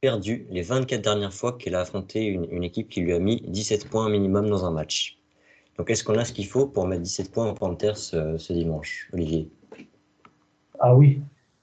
perdu 0.00 0.46
les 0.50 0.62
24 0.62 1.02
dernières 1.02 1.34
fois 1.34 1.52
qu'elle 1.58 1.74
a 1.74 1.80
affronté 1.80 2.24
une, 2.24 2.64
équipe 2.64 2.88
qui 2.88 3.02
lui 3.02 3.12
a 3.12 3.18
mis 3.18 3.42
17 3.42 3.90
points 3.90 4.08
minimum 4.08 4.48
dans 4.48 4.64
un 4.64 4.70
match. 4.70 5.21
Donc, 5.78 5.90
est-ce 5.90 6.04
qu'on 6.04 6.18
a 6.18 6.24
ce 6.24 6.32
qu'il 6.32 6.46
faut 6.46 6.66
pour 6.66 6.86
mettre 6.86 7.02
17 7.02 7.32
points 7.32 7.48
en 7.48 7.54
Panthers 7.54 7.96
ce, 7.96 8.52
dimanche, 8.52 9.08
Olivier? 9.12 9.48
Ah 10.80 10.94
oui, 10.94 11.20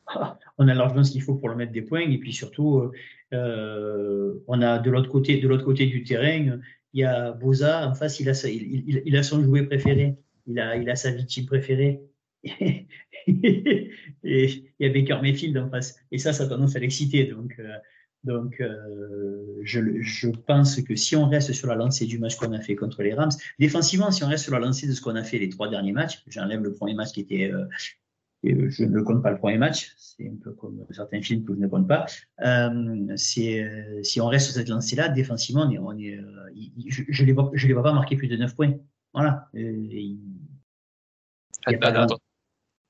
on 0.58 0.68
a 0.68 0.74
largement 0.74 1.04
ce 1.04 1.12
qu'il 1.12 1.22
faut 1.22 1.36
pour 1.36 1.50
le 1.50 1.56
mettre 1.56 1.72
des 1.72 1.82
points. 1.82 2.10
Et 2.10 2.18
puis 2.18 2.34
surtout, 2.34 2.92
euh, 3.34 4.34
on 4.48 4.62
a 4.62 4.80
de 4.80 4.90
l'autre 4.90 5.10
côté, 5.10 5.40
côté 5.42 5.86
du 5.86 6.04
terrain, 6.04 6.60
il 6.94 7.02
y 7.02 7.04
a 7.04 7.32
Boza. 7.32 7.88
En 7.88 7.94
face, 7.94 8.20
il 8.20 8.30
a, 8.30 9.24
son 9.24 9.44
jouet 9.44 9.64
préféré. 9.64 10.16
Il 10.48 10.60
a, 10.60 10.76
il 10.76 10.90
a 10.90 10.96
sa 10.96 11.12
victime 11.12 11.46
préférée. 11.46 12.02
et 12.44 12.88
il 14.24 14.72
y 14.80 14.86
a 14.86 14.90
Baker 14.90 15.20
Mayfield 15.22 15.58
en 15.58 15.70
face. 15.70 16.00
Et 16.12 16.18
ça, 16.18 16.34
ça 16.34 16.46
a 16.46 16.48
tendance 16.48 16.76
à 16.76 16.80
l'exciter. 16.80 17.26
Donc, 17.26 17.56
euh, 17.60 17.78
donc, 18.24 18.60
euh, 18.60 19.60
je, 19.64 20.02
je, 20.02 20.30
pense 20.30 20.82
que 20.82 20.96
si 20.96 21.16
on 21.16 21.28
reste 21.28 21.54
sur 21.54 21.68
la 21.68 21.76
lancée 21.76 22.06
du 22.06 22.20
match 22.20 22.36
qu'on 22.36 22.52
a 22.52 22.60
fait 22.60 22.76
contre 22.76 23.02
les 23.02 23.14
Rams, 23.14 23.32
défensivement, 23.60 24.12
si 24.12 24.24
on 24.24 24.28
reste 24.28 24.44
sur 24.44 24.54
la 24.54 24.60
lancée 24.60 24.88
de 24.88 24.92
ce 24.92 25.02
qu'on 25.02 25.16
a 25.16 25.24
fait 25.24 25.40
les 25.40 25.50
trois 25.50 25.70
derniers 25.70 25.94
matchs, 25.94 26.24
j'enlève 26.28 26.62
le 26.62 26.74
premier 26.74 26.94
match 26.94 27.12
qui 27.12 27.22
était, 27.22 27.50
euh, 27.52 27.66
euh 28.46 28.70
je 28.70 28.84
ne 28.84 29.02
compte 29.02 29.24
pas 29.24 29.32
le 29.32 29.38
premier 29.38 29.58
match, 29.58 29.94
c'est 29.98 30.28
un 30.28 30.36
peu 30.36 30.52
comme 30.52 30.86
certains 30.92 31.22
films 31.22 31.46
que 31.46 31.54
je 31.54 31.60
ne 31.60 31.68
compte 31.68 31.88
pas. 31.88 32.06
Euh, 32.42 33.16
si 33.16 33.62
on 34.20 34.28
reste 34.28 34.48
sur 34.48 34.56
cette 34.56 34.70
lancée-là, 34.70 35.08
défensivement, 35.08 35.64
on 35.64 35.72
est, 35.72 35.80
on 35.80 35.98
est, 35.98 36.20
je 36.88 37.24
ne 37.24 37.28
les, 37.28 37.68
les 37.68 37.74
vois 37.74 37.84
pas 37.84 37.94
marquer 37.94 38.18
plus 38.18 38.28
de 38.28 38.36
9 38.36 38.54
points. 38.54 38.74
Voilà. 39.14 39.48
Il, 39.54 40.20
Pardon? 41.80 42.18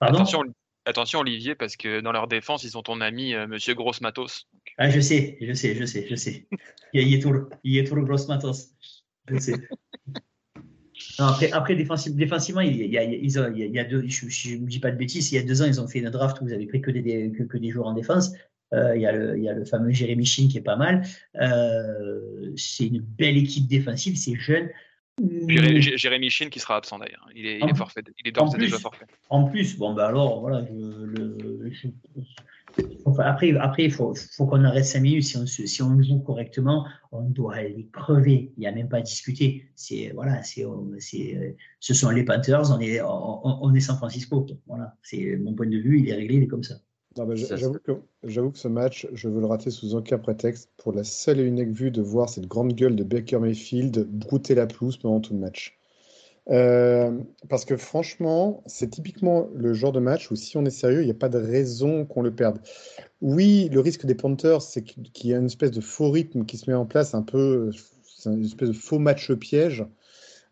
Attention, 0.02 0.44
Attention 0.90 1.20
Olivier, 1.20 1.54
parce 1.54 1.78
que 1.78 2.02
dans 2.02 2.12
leur 2.12 2.28
défense, 2.28 2.64
ils 2.64 2.76
ont 2.76 2.82
ton 2.82 3.00
ami 3.00 3.36
euh, 3.36 3.46
Monsieur 3.46 3.76
Gross 3.76 4.02
Matos. 4.02 4.48
Ah, 4.80 4.90
je 4.90 5.00
sais, 5.00 5.38
je 5.40 5.54
sais, 5.54 5.76
je 5.76 5.86
sais, 5.86 6.08
je 6.10 6.16
sais. 6.16 6.48
Il 6.94 7.08
y 7.08 7.16
a, 7.16 7.22
tout, 7.22 7.32
le 7.32 8.04
Gross 8.04 8.28
Matos. 8.28 8.72
Je 9.28 9.38
sais. 9.38 9.54
après, 11.20 11.52
après 11.52 11.76
défensivement, 11.76 12.62
il 12.62 12.88
y 12.88 12.98
a, 12.98 13.04
il 13.04 13.24
y 13.24 13.86
deux, 13.86 14.08
je 14.08 14.56
ne 14.56 14.66
dis 14.66 14.80
pas 14.80 14.90
de 14.90 14.98
bêtises, 14.98 15.32
il 15.32 15.36
y 15.36 15.38
a 15.38 15.44
deux 15.44 15.62
ans, 15.62 15.66
ils 15.66 15.80
ont 15.80 15.88
fait 15.88 16.00
une 16.00 16.10
draft 16.10 16.42
où 16.42 16.46
vous 16.46 16.54
avez 16.54 16.66
pris 16.66 16.82
que 16.82 16.90
des, 16.90 17.32
que, 17.32 17.58
des 17.58 17.70
joueurs 17.70 17.88
en 17.88 17.94
défense. 17.94 18.32
Euh, 18.74 18.96
il, 18.96 19.02
y 19.04 19.06
a 19.06 19.12
le, 19.12 19.38
il 19.38 19.44
y 19.44 19.50
a 19.50 19.54
le 19.54 19.66
fameux 19.66 19.92
Jérémy 19.92 20.26
Chin 20.26 20.48
qui 20.50 20.58
est 20.58 20.62
pas 20.62 20.76
mal. 20.76 21.06
Euh, 21.40 22.52
c'est 22.56 22.88
une 22.88 23.02
belle 23.02 23.38
équipe 23.38 23.68
défensive, 23.68 24.18
c'est 24.18 24.36
jeune. 24.36 24.70
Jérémy 25.48 26.30
Chin 26.30 26.50
qui 26.50 26.60
sera 26.60 26.78
absent 26.78 27.00
d'ailleurs. 27.00 27.28
Il 27.36 27.46
est, 27.46 27.60
il 27.60 27.70
est 27.70 27.76
forfait. 27.76 28.04
Il 28.20 28.28
est 28.28 28.32
d'ores 28.32 28.56
déjà 28.56 28.78
forfait. 28.78 29.06
En 29.30 29.46
plus, 29.46 29.78
bon, 29.78 29.94
bah 29.94 30.08
alors, 30.08 30.40
voilà. 30.42 30.62
le, 30.72 31.72
après, 33.18 33.56
après, 33.58 33.86
il 33.86 33.92
faut, 33.92 34.14
faut 34.16 34.46
qu'on 34.46 34.64
arrête 34.64 34.86
5 34.86 35.02
minutes. 35.02 35.24
Si 35.24 35.38
on, 35.38 35.46
si 35.46 35.82
on 35.82 36.02
joue 36.02 36.20
correctement, 36.20 36.86
on 37.12 37.22
doit 37.22 37.56
aller 37.56 37.90
crever. 37.92 38.54
Il 38.58 38.62
n'y 38.62 38.68
a 38.68 38.72
même 38.72 38.90
pas 38.90 38.98
à 38.98 39.02
discuter. 39.02 39.70
C'est, 39.76 40.12
voilà, 40.14 40.44
c'est, 40.44 40.66
c'est, 41.00 41.58
ce 41.80 41.94
sont 41.94 42.10
les 42.10 42.24
Panthers. 42.24 42.72
On 42.72 42.80
est, 42.80 43.02
on, 43.02 43.64
on 43.64 43.74
est 43.74 43.80
San 43.80 43.98
Francisco. 43.98 44.46
Voilà. 44.68 44.96
C'est 45.02 45.38
mon 45.38 45.54
point 45.54 45.68
de 45.68 45.78
vue. 45.78 46.00
Il 46.00 46.10
est 46.10 46.14
réglé. 46.14 46.36
Il 46.36 46.44
est 46.44 46.48
comme 46.48 46.64
ça. 46.64 46.76
J'avoue 47.16 47.80
que, 47.80 47.92
que, 48.52 48.58
ce 48.58 48.68
match, 48.68 49.08
je 49.14 49.30
veux 49.30 49.40
le 49.40 49.48
rater 49.48 49.72
sous 49.72 49.96
aucun 49.96 50.20
prétexte 50.20 50.70
pour 50.78 50.94
la 50.94 51.04
seule 51.04 51.40
et 51.40 51.44
unique 51.44 51.72
vue 51.72 51.92
de 51.92 52.02
voir 52.02 52.30
cette 52.30 52.48
grande 52.48 52.74
gueule 52.74 52.96
de 52.96 53.04
Baker 53.04 53.40
Mayfield 53.40 54.08
brouter 54.08 54.56
la 54.56 54.68
pelouse 54.68 54.98
pendant 54.98 55.20
tout 55.20 55.34
le 55.34 55.40
match. 55.40 55.80
Euh, 56.50 57.12
parce 57.48 57.66
que 57.66 57.78
franchement, 57.78 58.64
c'est 58.66 58.90
typiquement 58.90 59.50
le 59.54 59.74
genre 59.74 59.92
de 59.92 60.00
match 60.00 60.32
où 60.32 60.36
si 60.36 60.58
on 60.58 60.66
est 60.66 60.72
sérieux, 60.72 61.02
il 61.02 61.06
n'y 61.06 61.12
a 61.12 61.16
pas 61.16 61.30
de 61.30 61.38
raison 61.38 62.06
qu'on 62.06 62.22
le 62.22 62.34
perde. 62.34 62.60
Oui, 63.22 63.70
le 63.72 63.80
risque 63.80 64.06
des 64.06 64.16
Panthers, 64.16 64.62
c'est 64.62 64.84
qu'il 64.84 65.30
y 65.30 65.34
a 65.34 65.38
une 65.38 65.46
espèce 65.46 65.72
de 65.72 65.82
faux 65.82 66.10
rythme 66.10 66.46
qui 66.46 66.58
se 66.58 66.70
met 66.70 66.76
en 66.76 66.86
place, 66.86 67.14
un 67.14 67.22
peu, 67.22 67.72
c'est 68.04 68.32
une 68.32 68.46
espèce 68.46 68.70
de 68.70 68.74
faux 68.74 69.00
match 69.00 69.32
piège. 69.34 69.86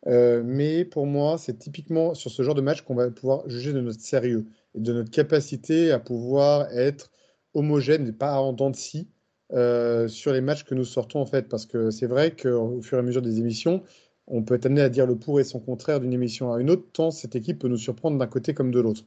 Euh, 0.06 0.44
mais 0.46 0.86
pour 0.86 1.06
moi, 1.06 1.38
c'est 1.38 1.58
typiquement 1.58 2.14
sur 2.14 2.32
ce 2.32 2.44
genre 2.44 2.56
de 2.56 2.62
match 2.62 2.82
qu'on 2.82 2.96
va 2.96 3.10
pouvoir 3.10 3.50
juger 3.50 3.74
de 3.74 3.82
notre 3.82 4.00
sérieux 4.00 4.46
de 4.78 4.94
notre 4.94 5.12
capacité 5.12 5.92
à 5.92 6.00
pouvoir 6.00 6.72
être 6.72 7.12
homogène 7.54 8.08
et 8.08 8.12
pas 8.12 8.40
en 8.40 8.54
dents 8.54 8.70
de 8.70 8.76
scie 8.76 9.10
euh, 9.54 10.08
sur 10.08 10.34
les 10.34 10.42
matchs 10.42 10.64
que 10.64 10.76
nous 10.76 10.86
sortons 10.86 11.20
en 11.20 11.26
fait. 11.26 11.50
Parce 11.50 11.66
que 11.66 11.92
c'est 11.92 12.08
vrai 12.08 12.36
qu'au 12.36 12.82
fur 12.82 12.98
et 12.98 13.02
à 13.02 13.04
mesure 13.04 13.22
des 13.22 13.40
émissions, 13.40 13.84
on 14.28 14.44
peut 14.44 14.56
être 14.56 14.66
amené 14.66 14.82
à 14.82 14.90
dire 14.90 15.06
le 15.06 15.16
pour 15.16 15.40
et 15.40 15.44
son 15.44 15.60
contraire 15.60 16.00
d'une 16.00 16.14
émission 16.14 16.54
à 16.54 16.60
une 16.60 16.70
autre, 16.70 16.86
tant 16.94 17.12
cette 17.12 17.36
équipe 17.36 17.60
peut 17.60 17.68
nous 17.68 17.78
surprendre 17.78 18.18
d'un 18.18 18.28
côté 18.28 18.54
comme 18.54 18.72
de 18.72 18.80
l'autre 18.80 19.04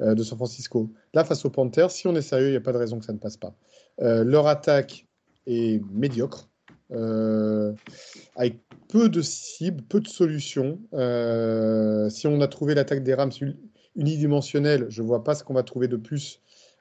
euh, 0.00 0.14
de 0.14 0.22
San 0.22 0.36
Francisco. 0.36 0.90
Là, 1.14 1.24
face 1.24 1.44
aux 1.44 1.50
Panthers, 1.50 1.90
si 1.90 2.06
on 2.06 2.14
est 2.16 2.22
sérieux, 2.22 2.48
il 2.48 2.52
n'y 2.52 2.56
a 2.56 2.60
pas 2.60 2.72
de 2.72 2.78
raison 2.78 2.98
que 2.98 3.04
ça 3.04 3.12
ne 3.12 3.18
passe 3.18 3.36
pas. 3.36 3.54
leur 3.98 4.46
attaque 4.46 5.06
est 5.46 5.82
médiocre. 5.92 6.48
avec 6.90 8.58
peu 8.94 9.08
de 9.08 9.22
cibles, 9.22 9.82
peu 9.82 9.98
de 9.98 10.06
solutions. 10.06 10.78
Euh, 10.92 12.08
si 12.10 12.28
on 12.28 12.40
a 12.40 12.46
trouvé 12.46 12.76
l'attaque 12.76 13.02
des 13.02 13.14
Rams 13.14 13.32
unidimensionnelle, 13.96 14.86
je 14.88 15.02
ne 15.02 15.06
vois 15.06 15.24
pas 15.24 15.34
ce 15.34 15.44
qu'on 15.44 15.54
va 15.54 15.62
trouver 15.62 15.88
de 15.88 15.96
plus 15.96 16.40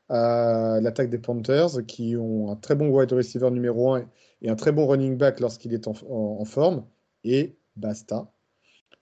à 0.09 0.79
l'attaque 0.81 1.09
des 1.09 1.17
Panthers, 1.17 1.85
qui 1.87 2.15
ont 2.17 2.51
un 2.51 2.55
très 2.55 2.75
bon 2.75 2.89
wide 2.89 3.11
receiver 3.11 3.49
numéro 3.51 3.93
1 3.93 4.05
et 4.41 4.49
un 4.49 4.55
très 4.55 4.71
bon 4.71 4.85
running 4.85 5.17
back 5.17 5.39
lorsqu'il 5.39 5.73
est 5.73 5.87
en, 5.87 6.45
forme, 6.45 6.85
et 7.23 7.55
basta. 7.75 8.29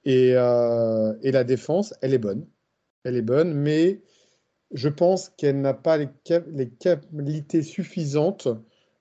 Et, 0.05 0.33
euh, 0.35 1.13
et, 1.21 1.31
la 1.31 1.43
défense, 1.43 1.93
elle 2.01 2.13
est 2.13 2.19
bonne. 2.19 2.45
Elle 3.03 3.15
est 3.15 3.21
bonne, 3.21 3.53
mais 3.53 4.01
je 4.71 4.89
pense 4.89 5.29
qu'elle 5.29 5.61
n'a 5.61 5.73
pas 5.73 5.97
les, 5.97 6.09
les, 6.47 6.69
qualités 6.69 7.63
suffisantes 7.63 8.47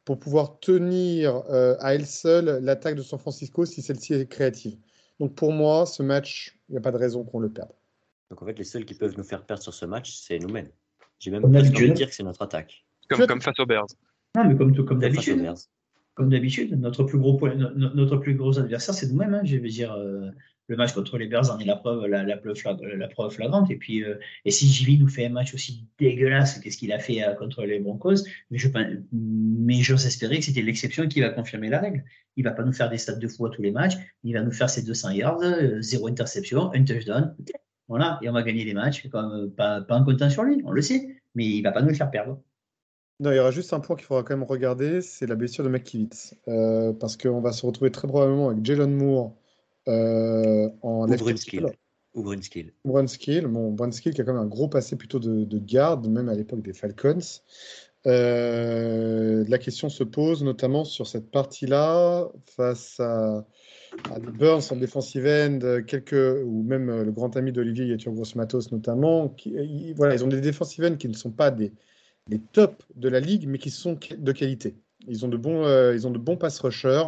pour 0.05 0.19
pouvoir 0.19 0.59
tenir 0.61 1.45
euh, 1.51 1.77
à 1.81 1.95
elle 1.95 2.07
seule 2.07 2.63
l'attaque 2.63 2.97
de 2.97 3.03
San 3.03 3.19
Francisco 3.19 3.65
si 3.65 3.83
celle-ci 3.83 4.15
est 4.15 4.27
créative. 4.27 4.77
Donc 5.21 5.35
pour 5.35 5.53
moi, 5.53 5.87
ce 5.87 6.03
match, 6.03 6.59
il 6.69 6.73
n'y 6.73 6.79
a 6.79 6.81
pas 6.81 6.93
de 6.93 6.97
raison 6.97 7.25
qu'on 7.25 7.39
le 7.39 7.51
perde. 7.51 7.71
Donc 8.31 8.43
en 8.43 8.47
fait, 8.47 8.59
les 8.59 8.65
seuls 8.65 8.85
qui 8.85 8.95
peuvent 8.95 9.15
nous 9.17 9.25
faire 9.25 9.45
perdre 9.45 9.63
sur 9.63 9.75
ce 9.75 9.85
match, 9.85 10.15
c'est 10.15 10.39
nous-mêmes. 10.39 10.69
J'ai 11.19 11.31
même 11.31 11.45
envie 11.45 11.71
de 11.71 11.93
dire 11.93 12.09
que 12.09 12.15
c'est 12.15 12.23
notre 12.23 12.43
attaque. 12.43 12.85
Comme, 13.09 13.27
comme, 13.27 13.43
face 13.43 13.59
aux 13.59 13.67
Bears. 13.67 13.87
Non, 14.37 14.45
mais 14.45 14.57
comme, 14.57 14.75
comme 14.85 15.01
d'habitude. 15.01 15.53
Comme 16.15 16.29
d'habitude, 16.29 16.79
notre 16.79 17.05
plus 17.05 17.19
gros 17.19 17.39
notre 17.75 18.17
plus 18.17 18.35
gros 18.35 18.59
adversaire, 18.59 18.95
c'est 18.95 19.09
nous-mêmes. 19.09 19.35
Hein. 19.35 19.43
Je 19.45 19.57
veux 19.57 19.69
dire, 19.69 19.93
euh, 19.93 20.31
le 20.71 20.77
match 20.77 20.93
contre 20.93 21.19
les 21.19 21.27
Bears 21.27 21.51
en 21.51 21.59
est 21.59 21.65
la 21.65 21.75
preuve, 21.75 22.07
la, 22.07 22.37
preuve, 22.37 23.33
flagrante. 23.33 23.71
Et 23.73 23.77
puis, 23.77 24.05
euh, 24.05 24.15
et 24.45 24.53
si 24.53 24.69
Jimmy 24.69 24.99
nous 24.99 25.09
fait 25.09 25.27
un 25.27 25.31
match 25.31 25.53
aussi 25.53 25.85
dégueulasse 25.99 26.61
qu'est-ce 26.61 26.79
qu'il 26.79 26.93
a 26.93 27.01
fait 27.01 27.25
euh, 27.25 27.35
contre 27.35 27.65
les 27.65 27.81
Broncos, 27.81 28.23
mais 28.51 28.59
je 28.59 28.69
mais 29.13 29.83
j'ose 29.83 30.07
espérer 30.07 30.39
que 30.39 30.45
c'était 30.45 30.63
l'exception 30.63 31.09
qui 31.09 31.21
va 31.21 31.31
confirmer 31.31 31.69
la 31.69 31.81
règle. 31.81 32.05
Il 32.37 32.45
va 32.45 32.53
pas 32.53 32.63
nous 32.63 32.73
faire 32.73 32.89
des 32.89 32.99
stats 32.99 33.17
de 33.17 33.27
fou 33.27 33.47
à 33.47 33.51
tous 33.51 33.63
les 33.63 33.73
matchs. 33.73 33.97
Il 34.23 34.35
va 34.35 34.43
nous 34.43 34.53
faire 34.53 34.71
ses 34.71 34.83
200 34.83 35.11
yards, 35.11 35.41
euh, 35.43 35.81
zéro 35.81 36.07
interception, 36.07 36.73
un 36.73 36.85
touchdown. 36.85 37.35
Voilà, 37.91 38.19
et 38.23 38.29
on 38.31 38.33
va 38.33 38.43
gagner 38.43 38.65
les 38.65 38.73
matchs. 38.73 39.09
Comme, 39.11 39.51
pas, 39.51 39.83
pas 39.83 39.97
en 39.97 40.05
comptant 40.05 40.31
sur 40.31 40.45
lui, 40.45 40.63
on 40.65 40.71
le 40.71 40.81
sait, 40.81 41.09
mais 41.35 41.45
il 41.45 41.61
va 41.61 41.73
pas 41.73 41.83
nous 41.83 41.89
le 41.89 41.95
faire 41.95 42.11
perdre. 42.11 42.41
Non, 43.19 43.33
il 43.33 43.37
y 43.37 43.39
aura 43.39 43.51
juste 43.51 43.75
un 43.75 43.81
point 43.81 43.97
qu'il 43.97 44.07
faudra 44.07 44.23
quand 44.23 44.35
même 44.35 44.47
regarder, 44.47 45.03
c'est 45.03 45.27
la 45.27 45.35
blessure 45.35 45.63
de 45.63 45.69
McKivitz. 45.69 46.35
parce 46.47 47.19
qu'on 47.19 47.43
va 47.43 47.53
se 47.53 47.67
retrouver 47.67 47.91
très 47.91 48.09
probablement 48.09 48.49
avec 48.49 48.65
Jalen 48.65 48.95
Moore 48.95 49.37
euh, 49.89 50.69
en 50.83 51.11
Ou 51.11 51.17
Brunskill. 51.17 51.67
Ou 52.15 52.23
Brunskill. 52.23 52.73
Brunskill, 52.85 53.47
bon, 53.47 53.73
Brunskill 53.73 54.15
qui 54.15 54.21
a 54.21 54.25
quand 54.25 54.33
même 54.33 54.43
un 54.43 54.47
gros 54.47 54.69
passé 54.69 54.97
plutôt 54.97 55.19
de, 55.19 55.59
garde, 55.59 56.09
même 56.09 56.29
à 56.29 56.35
l'époque 56.35 56.63
des 56.63 56.73
Falcons. 56.73 57.19
Euh, 58.07 59.45
la 59.47 59.59
question 59.59 59.89
se 59.89 60.05
pose 60.05 60.43
notamment 60.43 60.85
sur 60.85 61.07
cette 61.07 61.31
partie-là 61.31 62.29
face 62.57 62.99
à, 63.01 63.45
des 63.45 63.45
Burns 64.39 64.71
en 64.71 64.77
defensive 64.77 65.27
end, 65.27 65.83
quelques, 65.87 66.43
ou 66.45 66.63
même 66.63 66.89
euh, 66.89 67.05
le 67.05 67.13
grand 67.13 67.37
ami 67.37 67.53
d'Olivier 67.53 67.87
Yatur 67.87 68.13
Gross-Matos 68.13 68.73
notamment. 68.73 69.29
Qui, 69.29 69.93
voilà, 69.95 70.15
ils 70.15 70.25
ont 70.25 70.29
des 70.29 70.41
defensive 70.41 70.85
ends 70.85 70.97
qui 70.97 71.09
ne 71.09 71.15
sont 71.15 71.31
pas 71.31 71.51
des, 71.51 71.73
des 72.29 72.39
tops 72.39 72.85
de 72.97 73.09
la 73.09 73.21
ligue, 73.21 73.47
mais 73.49 73.59
qui 73.59 73.71
sont 73.71 73.99
de 74.19 74.33
qualité. 74.33 74.77
Ils 75.09 75.25
ont 75.25 75.29
de 75.29 75.37
bons, 75.37 75.65
ils 75.93 76.07
ont 76.07 76.11
de 76.11 76.19
bons 76.19 76.37
pass 76.37 76.61
rushers. 76.61 77.05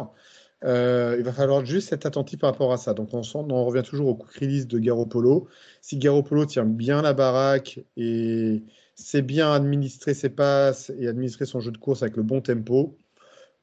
Euh, 0.63 1.15
il 1.17 1.25
va 1.25 1.33
falloir 1.33 1.65
juste 1.65 1.91
être 1.91 2.05
attentif 2.05 2.39
par 2.39 2.51
rapport 2.51 2.71
à 2.71 2.77
ça. 2.77 2.93
Donc 2.93 3.09
on, 3.13 3.65
revient 3.65 3.83
toujours 3.83 4.07
au 4.07 4.15
quick 4.15 4.39
release 4.39 4.67
de 4.67 4.79
Garoppolo. 4.79 5.47
Si 5.81 5.97
Garoppolo 5.97 6.45
tient 6.45 6.65
bien 6.65 7.01
la 7.01 7.13
baraque 7.13 7.79
et 7.97 8.63
sait 8.95 9.21
bien 9.21 9.51
administrer 9.51 10.13
ses 10.13 10.29
passes 10.29 10.91
et 10.97 11.07
administrer 11.07 11.45
son 11.45 11.59
jeu 11.59 11.71
de 11.71 11.77
course 11.77 12.03
avec 12.03 12.15
le 12.15 12.23
bon 12.23 12.39
tempo, 12.41 12.97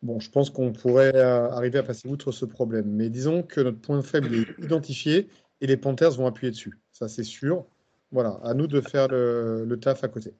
bon, 0.02 0.20
je 0.20 0.30
pense 0.30 0.50
qu'on 0.50 0.72
pourrait 0.72 1.14
euh, 1.14 1.50
arriver 1.50 1.78
à 1.78 1.82
passer 1.82 2.08
outre 2.08 2.32
ce 2.32 2.44
problème. 2.44 2.86
Mais 2.86 3.08
disons 3.08 3.42
que 3.42 3.60
notre 3.60 3.80
point 3.80 4.02
faible 4.02 4.34
est 4.34 4.64
identifié 4.64 5.28
et 5.60 5.66
les 5.66 5.76
Panthers 5.76 6.12
vont 6.12 6.26
appuyer 6.26 6.50
dessus. 6.50 6.78
Ça, 6.92 7.08
c'est 7.08 7.24
sûr. 7.24 7.64
Voilà, 8.12 8.40
à 8.42 8.54
nous 8.54 8.66
de 8.66 8.80
faire 8.80 9.08
le, 9.08 9.76
taf 9.80 10.02
à 10.02 10.08
côté. 10.08 10.32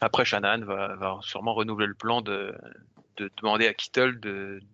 Après, 0.00 0.24
Shannon 0.24 0.64
va, 0.64 0.96
va, 0.96 1.18
sûrement 1.22 1.54
renouveler 1.54 1.86
le 1.86 1.94
plan 1.94 2.20
de, 2.20 2.52
de 3.16 3.30
demander 3.38 3.66
à 3.66 3.74
Kittle 3.74 4.18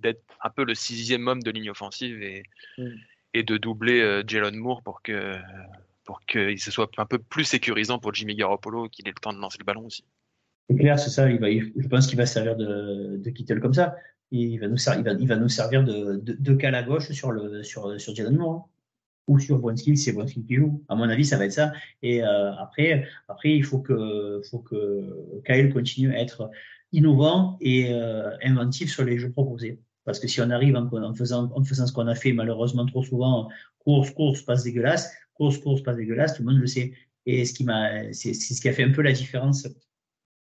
d'être 0.01 0.23
un 0.43 0.51
peu 0.51 0.65
le 0.65 0.75
sixième 0.75 1.27
homme 1.29 1.43
de 1.43 1.51
ligne 1.51 1.71
offensive 1.71 2.23
et, 2.23 2.43
mm. 2.79 2.89
et 3.35 3.43
de 3.43 3.57
doubler 3.57 4.01
euh, 4.01 4.23
Jalen 4.27 4.57
Moore 4.57 4.83
pour 4.83 5.03
que 5.03 5.37
pour 6.05 6.21
qu'il 6.23 6.59
se 6.59 6.73
soit 6.73 6.91
un 6.97 7.07
peu 7.07 7.19
plus 7.19 7.45
sécurisant 7.45 8.01
pour 8.01 8.13
Jimmy 8.13 8.35
Garoppolo 8.35 8.89
qu'il 8.89 9.07
ait 9.07 9.13
le 9.13 9.21
temps 9.21 9.33
de 9.33 9.39
lancer 9.39 9.59
le 9.61 9.65
ballon 9.65 9.87
aussi. 9.87 10.05
C'est 10.69 10.77
clair, 10.77 10.99
c'est 10.99 11.11
ça. 11.11 11.31
Il 11.31 11.39
va, 11.39 11.49
je 11.51 11.87
pense 11.89 12.09
qu'il 12.09 12.17
va 12.17 12.27
servir 12.27 12.57
de, 12.57 13.17
de 13.19 13.31
Kittle 13.31 13.61
comme 13.61 13.75
ça. 13.75 13.95
Il 14.33 14.59
va 14.59 14.69
nous, 14.69 14.77
servir, 14.77 15.01
il 15.01 15.05
va, 15.05 15.21
il 15.21 15.29
va 15.29 15.37
nous 15.37 15.49
servir 15.49 15.83
de, 15.85 16.17
de, 16.17 16.37
de 16.39 16.55
cal 16.55 16.75
à 16.75 16.83
gauche 16.83 17.11
sur, 17.11 17.33
le, 17.33 17.63
sur, 17.63 18.01
sur 18.01 18.15
Jalen 18.15 18.37
Moore. 18.37 18.55
Hein. 18.55 18.65
Ou 19.27 19.39
sur 19.39 19.59
Brunskill, 19.59 19.97
c'est 19.97 20.13
Brunskill 20.13 20.45
qui 20.45 20.57
joue. 20.57 20.83
À 20.89 20.97
mon 20.97 21.09
avis, 21.09 21.25
ça 21.25 21.37
va 21.37 21.45
être 21.45 21.53
ça. 21.53 21.73
Et 22.03 22.25
euh, 22.25 22.53
après, 22.57 23.07
après, 23.29 23.55
il 23.55 23.63
faut 23.63 23.79
que, 23.79 24.41
faut 24.51 24.59
que 24.59 25.41
Kyle 25.47 25.73
continue 25.73 26.13
à 26.13 26.21
être 26.21 26.51
innovant 26.91 27.57
et 27.61 27.93
euh, 27.93 28.31
inventif 28.43 28.91
sur 28.91 29.05
les 29.05 29.19
jeux 29.19 29.31
proposés. 29.31 29.79
Parce 30.05 30.19
que 30.19 30.27
si 30.27 30.41
on 30.41 30.51
arrive 30.51 30.75
en, 30.75 31.15
faisant, 31.15 31.51
en 31.55 31.63
faisant 31.63 31.87
ce 31.87 31.93
qu'on 31.93 32.09
a 32.09 32.17
fait 32.17 32.33
malheureusement 32.33 32.87
trop 32.87 33.05
souvent, 33.05 33.49
course, 33.79 34.11
course, 34.11 34.43
passe 34.43 34.65
dégueulasse, 34.65 35.13
course, 35.35 35.59
course, 35.59 35.83
passe 35.83 35.97
dégueulasse, 35.97 36.35
tout 36.35 36.43
le 36.43 36.51
monde 36.51 36.61
le 36.61 36.67
sait. 36.67 36.93
Et 37.27 37.45
ce 37.45 37.53
qui 37.55 37.65
m'a, 37.65 38.13
c'est 38.13 38.35
ce 38.35 38.61
qui 38.61 38.69
a 38.69 38.73
fait 38.73 38.83
un 38.83 38.91
peu 38.91 39.03
la 39.03 39.13
différence. 39.13 39.69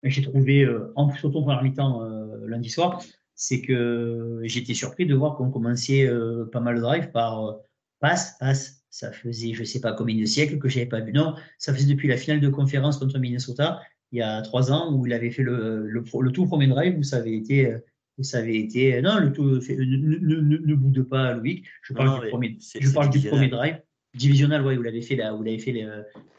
J'ai 0.03 0.23
trouvé, 0.23 0.63
euh, 0.63 0.91
en 0.95 1.09
surtout 1.13 1.37
en 1.37 1.43
première 1.43 1.63
mi-temps 1.63 2.03
euh, 2.03 2.47
lundi 2.47 2.69
soir, 2.69 3.01
c'est 3.35 3.61
que 3.61 4.39
j'étais 4.43 4.73
surpris 4.73 5.05
de 5.05 5.15
voir 5.15 5.35
qu'on 5.35 5.49
commençait 5.49 6.07
euh, 6.07 6.45
pas 6.45 6.59
mal 6.59 6.75
de 6.75 6.81
drive 6.81 7.11
par 7.11 7.45
euh, 7.45 7.53
passe, 7.99 8.37
passe. 8.39 8.83
Ça 8.89 9.11
faisait, 9.11 9.53
je 9.53 9.63
sais 9.63 9.81
pas 9.81 9.93
combien 9.93 10.15
de 10.19 10.25
siècles 10.25 10.59
que 10.59 10.69
j'avais 10.69 10.85
pas 10.85 10.99
vu. 10.99 11.13
Non, 11.13 11.33
ça 11.57 11.73
faisait 11.73 11.91
depuis 11.91 12.07
la 12.07 12.17
finale 12.17 12.39
de 12.39 12.49
conférence 12.49 12.97
contre 12.97 13.17
Minnesota 13.17 13.81
il 14.11 14.19
y 14.19 14.21
a 14.21 14.43
trois 14.43 14.71
ans 14.71 14.93
où 14.93 15.07
il 15.07 15.13
avait 15.13 15.31
fait 15.31 15.41
le, 15.41 15.87
le, 15.87 16.03
le 16.21 16.31
tout 16.31 16.45
premier 16.45 16.67
drive 16.67 16.95
où 16.99 17.01
ça 17.01 17.17
avait 17.17 17.33
été 17.33 17.75
ça 18.21 18.37
avait 18.37 18.57
été 18.57 19.01
non 19.01 19.17
le 19.17 19.31
tout 19.31 19.43
ne, 19.43 20.39
ne, 20.39 20.57
ne, 20.57 20.75
boude 20.75 21.01
pas 21.09 21.33
Louis 21.33 21.63
je 21.81 21.93
parle 21.93 22.21
du 22.21 22.29
premier 22.29 22.57
je 22.79 22.93
parle 22.93 23.09
du 23.09 23.27
premier 23.27 23.47
drive 23.47 23.79
divisionnel 24.13 24.61
ouais, 24.61 24.75
vous 24.75 24.83
l'avez 24.83 25.01
fait 25.01 25.15
là 25.15 25.33
vous 25.33 25.41
l'avez 25.41 25.57
fait 25.57 25.83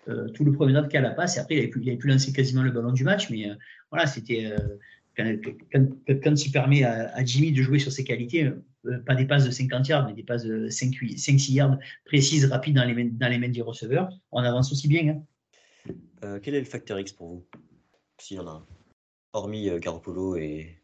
euh, 0.09 0.28
tout 0.28 0.44
le 0.44 0.52
premier 0.52 0.72
drive 0.72 0.88
qu'à 0.88 1.00
la 1.00 1.11
passe 1.11 1.37
et 1.37 1.40
après 1.40 1.57
il 1.57 1.59
avait 1.59 1.68
pu 1.68 1.80
il 1.83 1.88
avait 1.88 1.98
pu 1.98 2.09
lancer 2.09 2.33
quasiment 2.33 2.62
le 2.62 2.70
ballon 2.70 2.92
du 2.92 3.04
match 3.04 3.30
mais 3.30 3.50
euh, 3.50 3.54
voilà 3.90 4.07
c'était 4.07 4.46
euh, 4.46 4.76
quand, 5.16 6.35
tu 6.35 6.50
permets 6.50 6.85
à, 6.85 7.14
à, 7.14 7.24
Jimmy 7.24 7.53
de 7.53 7.62
jouer 7.62 7.79
sur 7.79 7.92
ses 7.92 8.05
qualités 8.05 8.50
pas 9.07 9.14
des 9.14 9.27
passes 9.27 9.44
de 9.44 9.50
50 9.50 9.88
yards 9.88 10.07
mais 10.07 10.12
des 10.12 10.22
passes 10.22 10.44
de 10.44 10.68
5-6 10.68 11.53
yards 11.53 11.79
précises 12.05 12.44
rapides 12.46 12.74
dans 12.77 12.85
les 12.85 12.94
mains, 12.94 13.11
dans 13.12 13.29
les 13.29 13.38
mains 13.38 13.48
du 13.48 13.62
receveur 13.62 14.11
on 14.33 14.40
avance 14.40 14.72
aussi 14.72 14.88
bien 14.88 15.09
hein. 15.09 15.22
Euh, 16.24 16.38
quel 16.42 16.55
est 16.55 16.61
le 16.61 16.64
facteur 16.64 16.98
X 16.98 17.12
pour 17.12 17.29
vous? 17.29 17.44
S'il 18.18 18.38
y 18.38 18.40
en 18.40 18.46
a 18.46 18.50
un. 18.50 18.66
Hormis 19.33 19.68
euh, 19.68 19.79
Garoppolo 19.79 20.37
et. 20.37 20.79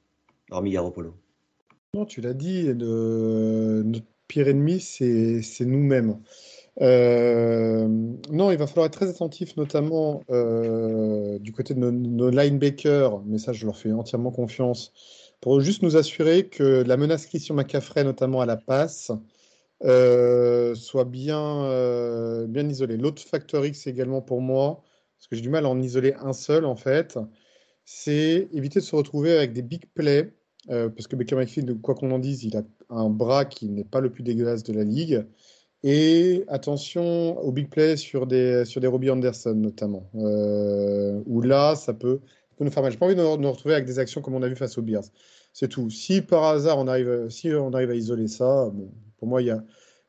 Hormis 0.50 0.72
Garoppolo. 0.72 1.16
Non, 1.94 2.04
tu 2.04 2.20
l'as 2.20 2.34
dit, 2.34 2.64
notre 2.74 4.06
pire 4.28 4.48
ennemi, 4.48 4.80
c'est 4.80 5.64
nous-mêmes. 5.64 6.20
Euh, 6.80 7.86
non, 8.30 8.50
il 8.50 8.56
va 8.58 8.66
falloir 8.66 8.86
être 8.86 8.94
très 8.94 9.08
attentif, 9.08 9.56
notamment 9.56 10.22
du 11.40 11.52
côté 11.52 11.74
de 11.74 11.80
nos, 11.80 12.30
linebackers, 12.30 13.22
mais 13.26 13.38
ça, 13.38 13.52
je 13.52 13.66
leur 13.66 13.76
fais 13.76 13.92
entièrement 13.92 14.30
confiance, 14.30 14.92
pour 15.40 15.60
juste 15.60 15.82
nous 15.82 15.96
assurer 15.96 16.48
que 16.48 16.82
la 16.82 16.96
menace 16.96 17.26
Christian 17.26 17.54
McCaffrey, 17.54 18.04
notamment 18.04 18.40
à 18.40 18.46
la 18.46 18.56
passe, 18.56 19.10
soit 19.82 21.04
bien, 21.04 22.46
bien 22.46 22.68
isolée. 22.68 22.96
L'autre 22.96 23.22
facteur 23.22 23.64
X 23.66 23.86
également 23.86 24.22
pour 24.22 24.40
moi, 24.40 24.82
parce 25.18 25.28
que 25.28 25.36
j'ai 25.36 25.42
du 25.42 25.50
mal 25.50 25.66
à 25.66 25.68
en 25.68 25.80
isoler 25.80 26.14
un 26.20 26.32
seul 26.32 26.64
en 26.64 26.76
fait, 26.76 27.18
c'est 27.84 28.48
éviter 28.52 28.78
de 28.78 28.84
se 28.84 28.94
retrouver 28.94 29.36
avec 29.36 29.52
des 29.52 29.62
big 29.62 29.84
plays, 29.94 30.32
euh, 30.70 30.88
parce 30.88 31.08
que 31.08 31.16
Baker 31.16 31.34
Mayfield, 31.34 31.80
quoi 31.80 31.94
qu'on 31.94 32.12
en 32.12 32.20
dise, 32.20 32.44
il 32.44 32.56
a 32.56 32.62
un 32.88 33.10
bras 33.10 33.44
qui 33.44 33.68
n'est 33.68 33.84
pas 33.84 34.00
le 34.00 34.10
plus 34.12 34.22
dégueulasse 34.22 34.62
de 34.62 34.72
la 34.72 34.84
ligue. 34.84 35.26
Et 35.82 36.44
attention 36.48 37.38
aux 37.40 37.52
big 37.52 37.68
plays 37.68 37.96
sur 37.96 38.26
des, 38.26 38.64
sur 38.66 38.80
des 38.80 38.86
Robbie 38.86 39.10
Anderson 39.10 39.54
notamment, 39.54 40.04
euh, 40.16 41.20
où 41.26 41.40
là, 41.40 41.74
ça 41.74 41.94
peut, 41.94 42.20
nous 42.60 42.70
faire 42.70 42.82
mal. 42.82 42.92
J'ai 42.92 42.98
pas 42.98 43.06
envie 43.06 43.14
de 43.14 43.22
nous, 43.22 43.50
retrouver 43.50 43.74
avec 43.74 43.86
des 43.86 43.98
actions 43.98 44.20
comme 44.20 44.34
on 44.34 44.42
a 44.42 44.48
vu 44.48 44.56
face 44.56 44.76
aux 44.76 44.82
Bears. 44.82 45.04
C'est 45.52 45.68
tout. 45.68 45.90
Si 45.90 46.20
par 46.20 46.44
hasard 46.44 46.78
on 46.78 46.86
arrive, 46.86 47.28
si 47.30 47.50
on 47.52 47.72
arrive 47.72 47.90
à 47.90 47.94
isoler 47.94 48.28
ça, 48.28 48.70
bon, 48.72 48.90
pour 49.18 49.28
moi, 49.28 49.42
il 49.42 49.46
y 49.46 49.50
a, 49.50 49.62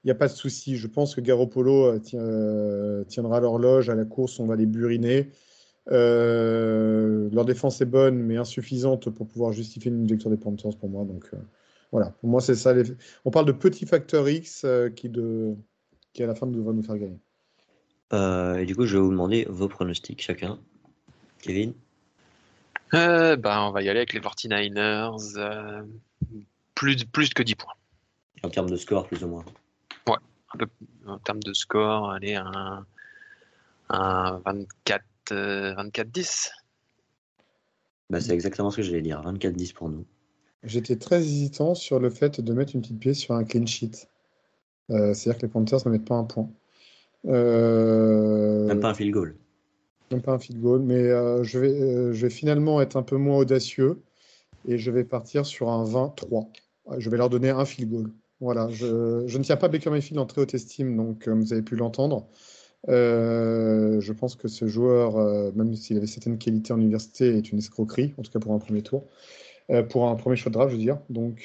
n'y 0.06 0.12
a 0.12 0.16
pas 0.16 0.28
de 0.28 0.34
souci. 0.34 0.78
Je 0.78 0.88
pense 0.88 1.16
que 1.16 1.22
Garoppolo 1.22 1.86
euh, 1.86 2.00
euh, 2.14 3.04
tiendra 3.06 3.40
l'horloge 3.40 3.90
à 3.90 3.96
la 3.96 4.06
course, 4.06 4.40
on 4.40 4.48
va 4.48 4.56
les 4.56 4.66
buriner. 4.66 5.30
Euh, 5.92 7.30
leur 7.32 7.46
défense 7.46 7.82
est 7.82 7.86
bonne, 7.86 8.18
mais 8.18 8.38
insuffisante 8.38 9.10
pour 9.10 9.28
pouvoir 9.28 9.52
justifier 9.52 9.92
une 9.92 10.06
victoire 10.06 10.32
des 10.32 10.42
Panthers 10.42 10.76
pour 10.78 10.90
moi. 10.90 11.06
Donc 11.06 11.32
voilà, 11.92 12.12
pour 12.22 12.30
moi 12.30 12.42
c'est 12.42 12.56
ça. 12.56 12.74
On 13.26 13.32
parle 13.32 13.46
de 13.46 13.52
petits 13.52 13.86
facteurs 13.86 14.28
X 14.28 14.66
qui, 14.96 15.10
de... 15.10 15.56
qui 16.14 16.24
à 16.24 16.28
la 16.28 16.36
fin 16.36 16.48
devraient 16.48 16.74
nous 16.74 16.84
faire 16.84 16.98
gagner. 16.98 17.20
et 18.62 18.66
du 18.66 18.76
coup, 18.76 18.86
je 18.86 18.98
vais 18.98 19.04
vous 19.04 19.12
demander 19.12 19.46
vos 19.50 19.68
pronostics 19.68 20.22
chacun. 20.22 20.60
Kevin? 21.40 21.74
Bah, 22.92 23.66
On 23.68 23.72
va 23.72 23.82
y 23.82 23.90
aller 23.90 24.00
avec 24.00 24.14
les 24.14 24.20
49ers. 24.20 25.86
plus, 26.76 27.06
plus 27.06 27.34
que 27.34 27.44
10 27.44 27.56
points. 27.56 27.74
En 28.44 28.50
termes 28.50 28.70
de 28.70 28.76
score, 28.76 29.08
plus 29.08 29.24
ou 29.24 29.28
moins 29.28 29.46
en 31.08 31.18
termes 31.20 31.44
de 31.44 31.54
score, 31.54 32.12
allez, 32.12 32.36
un, 32.36 32.86
un 33.90 34.38
24, 34.46 35.04
24-10. 35.30 35.32
Euh, 35.32 36.52
bah, 38.10 38.20
c'est 38.20 38.34
exactement 38.34 38.72
ce 38.72 38.78
que 38.78 38.84
j'allais 38.84 39.02
dire, 39.02 39.22
24-10 39.22 39.74
pour 39.74 39.90
nous. 39.90 40.06
J'étais 40.64 40.96
très 40.96 41.22
hésitant 41.22 41.74
sur 41.76 42.00
le 42.00 42.10
fait 42.10 42.40
de 42.40 42.54
mettre 42.54 42.76
une 42.76 42.82
petite 42.82 43.00
pièce 43.00 43.18
sur 43.18 43.34
un 43.34 43.44
clean 43.44 43.66
sheet. 43.66 44.08
Euh, 44.92 45.14
c'est-à-dire 45.14 45.40
que 45.40 45.46
les 45.46 45.52
Panthers 45.52 45.80
ne 45.86 45.92
mettent 45.92 46.06
pas 46.06 46.16
un 46.16 46.24
point. 46.24 46.50
Euh... 47.28 48.68
Même 48.68 48.80
pas 48.80 48.90
un 48.90 48.94
field 48.94 49.12
goal. 49.14 49.36
Même 50.12 50.22
pas 50.22 50.34
un 50.34 50.40
field 50.40 50.62
goal, 50.62 50.82
mais 50.82 51.00
euh, 51.00 51.44
je, 51.44 51.60
vais, 51.60 52.14
je 52.14 52.22
vais 52.22 52.30
finalement 52.30 52.82
être 52.82 52.96
un 52.98 53.04
peu 53.04 53.18
moins 53.18 53.38
audacieux 53.38 54.02
et 54.68 54.78
je 54.78 54.92
vais 54.92 55.04
partir 55.04 55.46
sur 55.46 55.70
un 55.70 55.84
20-3. 55.84 56.48
Je 56.98 57.10
vais 57.10 57.18
leur 57.18 57.30
donner 57.30 57.50
un 57.50 57.66
field 57.66 57.90
goal. 57.90 58.12
Voilà, 58.42 58.70
je, 58.72 59.38
ne 59.38 59.44
tiens 59.44 59.56
pas 59.56 59.68
Baker 59.68 59.92
Mayfield 59.92 60.18
en 60.18 60.26
très 60.26 60.42
haute 60.42 60.56
estime, 60.56 60.98
donc 60.98 61.24
comme 61.24 61.42
vous 61.42 61.54
avez 61.54 61.62
pu 61.62 61.76
l'entendre. 61.76 62.28
Euh, 62.90 64.02
je 64.02 64.14
pense 64.14 64.36
que 64.36 64.48
ce 64.48 64.66
joueur, 64.66 65.18
euh, 65.18 65.52
même 65.54 65.76
s'il 65.76 65.98
avait 65.98 66.08
certaines 66.08 66.40
qualités 66.40 66.74
en 66.74 66.80
université, 66.80 67.38
est 67.38 67.52
une 67.52 67.60
escroquerie, 67.60 68.16
en 68.18 68.24
tout 68.24 68.32
cas 68.32 68.40
pour 68.40 68.54
un 68.54 68.58
premier 68.58 68.82
tour, 68.82 69.06
pour 69.90 70.08
un 70.10 70.16
premier 70.16 70.36
choix 70.36 70.50
de 70.50 70.54
draft, 70.56 70.72
je 70.72 70.76
veux 70.76 70.82
dire. 70.82 70.98
Donc, 71.10 71.44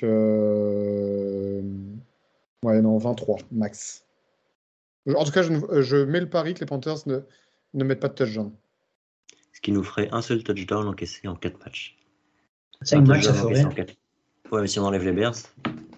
ouais, 2.63 2.81
non, 2.83 2.99
23 2.99 3.39
max. 3.53 4.05
En 5.15 5.25
tout 5.25 5.31
cas, 5.33 5.43
je, 5.43 5.53
je 5.83 5.97
mets 5.99 6.21
le 6.21 6.29
pari 6.29 6.55
que 6.55 6.61
les 6.61 6.67
Panthers 6.67 7.07
ne, 7.07 7.19
ne 7.75 7.85
mettent 7.85 8.01
pas 8.01 8.09
de 8.09 8.15
touchdown. 8.15 8.51
Ce 9.53 9.61
qui 9.61 9.71
nous 9.73 9.83
ferait 9.85 10.09
un 10.13 10.21
seul 10.23 10.43
touchdown 10.43 10.87
encaissé 10.89 11.29
en 11.29 11.37
4 11.37 11.59
matchs. 11.61 11.97
5 12.83 12.99
Un 12.99 13.03
matchs, 13.03 13.25
ça 13.25 13.35
ferait. 13.35 13.65
en 13.65 13.69
quatre- 13.71 13.95
Ouais, 14.53 14.61
mais 14.61 14.67
si 14.69 14.79
on 14.79 14.85
enlève 14.85 15.05
les 15.05 15.13
Bears, 15.13 15.35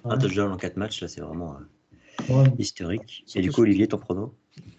un 0.04 0.16
touchdown 0.18 0.52
en 0.52 0.56
4 0.56 0.76
matchs, 0.76 1.02
là, 1.02 1.08
c'est 1.08 1.20
vraiment 1.20 1.54
euh, 1.56 2.32
Ouais. 2.34 2.50
historique. 2.58 3.24
Et 3.34 3.40
du 3.40 3.50
coup, 3.52 3.62
Olivier, 3.62 3.88
ton 3.88 3.98
prono? 3.98 4.34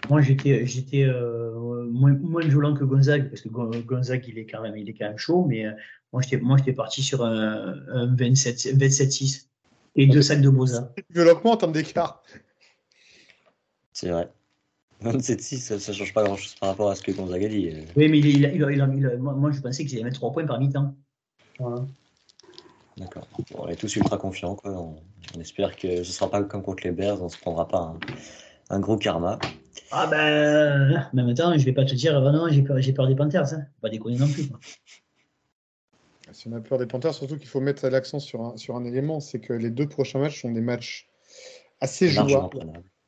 Moi, 0.09 0.21
j'étais, 0.21 0.65
j'étais 0.65 1.03
euh, 1.03 1.85
moins, 1.89 2.13
moins 2.13 2.41
violent 2.45 2.73
que 2.73 2.83
Gonzague, 2.83 3.29
parce 3.29 3.41
que 3.41 3.49
Gon- 3.49 3.69
Gonzague, 3.85 4.25
il 4.27 4.37
est 4.37 4.45
quand 4.45 4.61
même, 4.61 4.75
il 4.77 4.89
est 4.89 4.93
quand 4.93 5.07
même 5.07 5.17
chaud, 5.17 5.45
mais 5.47 5.65
euh, 5.65 5.71
moi, 6.11 6.21
j'étais, 6.21 6.37
moi, 6.37 6.57
j'étais 6.57 6.73
parti 6.73 7.03
sur 7.03 7.23
un, 7.23 7.75
un 7.91 8.15
27 8.15 8.75
27-6 8.77 9.47
et 9.95 10.07
deux 10.07 10.21
sacs 10.21 10.41
de 10.41 10.49
Boza. 10.49 10.93
Violemment 11.09 11.51
en 11.51 11.57
termes 11.57 11.71
d'écart. 11.71 12.23
C'est 13.93 14.09
vrai. 14.09 14.31
27-6, 15.01 15.59
ça, 15.59 15.79
ça 15.79 15.93
change 15.93 16.13
pas 16.13 16.23
grand-chose 16.23 16.55
par 16.55 16.69
rapport 16.69 16.89
à 16.91 16.95
ce 16.95 17.01
que 17.01 17.11
Gonzaga 17.11 17.47
dit. 17.47 17.69
euh. 17.69 17.81
Oui, 17.95 18.09
mais 18.09 18.19
il, 18.19 18.27
il, 18.27 18.45
a- 18.45 18.51
il, 18.71 19.17
moi, 19.19 19.33
moi, 19.33 19.51
je 19.51 19.61
pensais 19.61 19.85
qu'ils 19.85 19.95
allaient 19.95 20.03
mettre 20.05 20.19
3 20.19 20.31
points 20.31 20.45
par 20.45 20.59
mi-temps. 20.59 20.95
Voilà. 21.57 21.85
D'accord. 22.97 23.27
Bon, 23.51 23.63
on 23.63 23.67
est 23.69 23.75
tous 23.75 23.95
ultra 23.95 24.17
confiants. 24.17 24.55
Quoi. 24.55 24.71
On, 24.71 24.95
on 25.35 25.39
espère 25.39 25.75
que 25.75 26.03
ce 26.03 26.11
sera 26.11 26.29
pas 26.29 26.43
comme 26.43 26.63
contre 26.63 26.83
les 26.83 26.91
Bears, 26.91 27.21
on 27.21 27.29
se 27.29 27.37
prendra 27.37 27.67
pas 27.67 27.77
un, 27.79 27.99
un 28.75 28.79
gros 28.79 28.97
karma. 28.97 29.39
Ah 29.91 30.07
ben, 30.07 31.09
même 31.13 31.33
temps, 31.33 31.57
je 31.57 31.63
vais 31.63 31.71
pas 31.71 31.85
te 31.85 31.95
dire, 31.95 32.17
ah 32.17 32.31
non, 32.31 32.47
j'ai 32.49 32.61
peur, 32.61 32.79
j'ai 32.81 32.91
peur 32.93 33.07
des 33.07 33.15
Panthers, 33.15 33.53
hein. 33.53 33.65
Pas 33.81 33.89
déconner 33.89 34.17
non 34.17 34.27
plus. 34.27 34.47
quoi. 34.49 34.59
Si 36.33 36.47
on 36.47 36.53
a 36.53 36.59
peur 36.59 36.77
des 36.77 36.85
Panthers, 36.85 37.13
surtout 37.13 37.37
qu'il 37.37 37.47
faut 37.47 37.59
mettre 37.61 37.87
l'accent 37.87 38.19
sur 38.19 38.41
un, 38.41 38.57
sur 38.57 38.75
un 38.75 38.85
élément, 38.85 39.19
c'est 39.19 39.39
que 39.39 39.53
les 39.53 39.69
deux 39.69 39.87
prochains 39.87 40.19
matchs 40.19 40.41
sont 40.41 40.51
des 40.51 40.61
matchs 40.61 41.07
assez 41.81 42.07
jouables, 42.09 42.59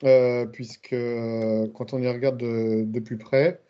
euh, 0.04 0.46
puisque 0.46 0.94
euh, 0.94 1.68
quand 1.74 1.94
on 1.94 2.02
y 2.02 2.08
regarde 2.08 2.38
de, 2.38 2.84
de 2.86 3.00
plus 3.00 3.18
près, 3.18 3.62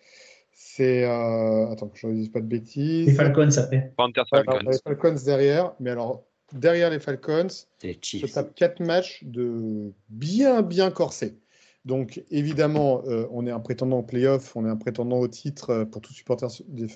c'est... 0.54 1.04
euh, 1.04 1.70
attends, 1.72 1.88
que 1.90 1.98
je 1.98 2.08
ne 2.08 2.14
dise 2.14 2.30
pas 2.30 2.40
de 2.40 2.46
Les 2.46 2.60
bêtises. 2.60 3.18
Falcons, 3.18 3.58
après. 3.58 3.94
Panthers 3.98 4.26
alors, 4.32 4.46
Falcons. 4.46 4.70
les 4.70 4.78
Falcons 4.78 5.26
derrière, 5.26 5.74
mais 5.80 5.90
alors, 5.90 6.24
derrière 6.54 6.90
les 6.90 7.00
Falcons, 7.00 7.48
les 7.84 7.98
Chiefs. 8.02 8.32
tape 8.34 8.54
quatre 8.56 8.80
matchs 8.80 9.24
de 9.24 9.92
bien, 10.10 10.62
bien 10.62 10.92
corsés. 10.92 11.36
Donc, 11.84 12.24
évidemment, 12.30 13.04
euh, 13.08 13.26
on 13.32 13.48
est 13.48 13.52
un 13.52 13.60
prétendant 13.60 14.00
au 14.00 14.04
playoff, 14.04 14.56
on 14.56 14.66
est 14.66 14.70
un 14.70 14.76
prétendant 14.78 15.20
au 15.20 15.28
titre 15.28 15.70
euh, 15.72 15.86
pour 15.86 16.02
tous 16.02 16.14
supporters 16.14 16.50
des 16.68 16.88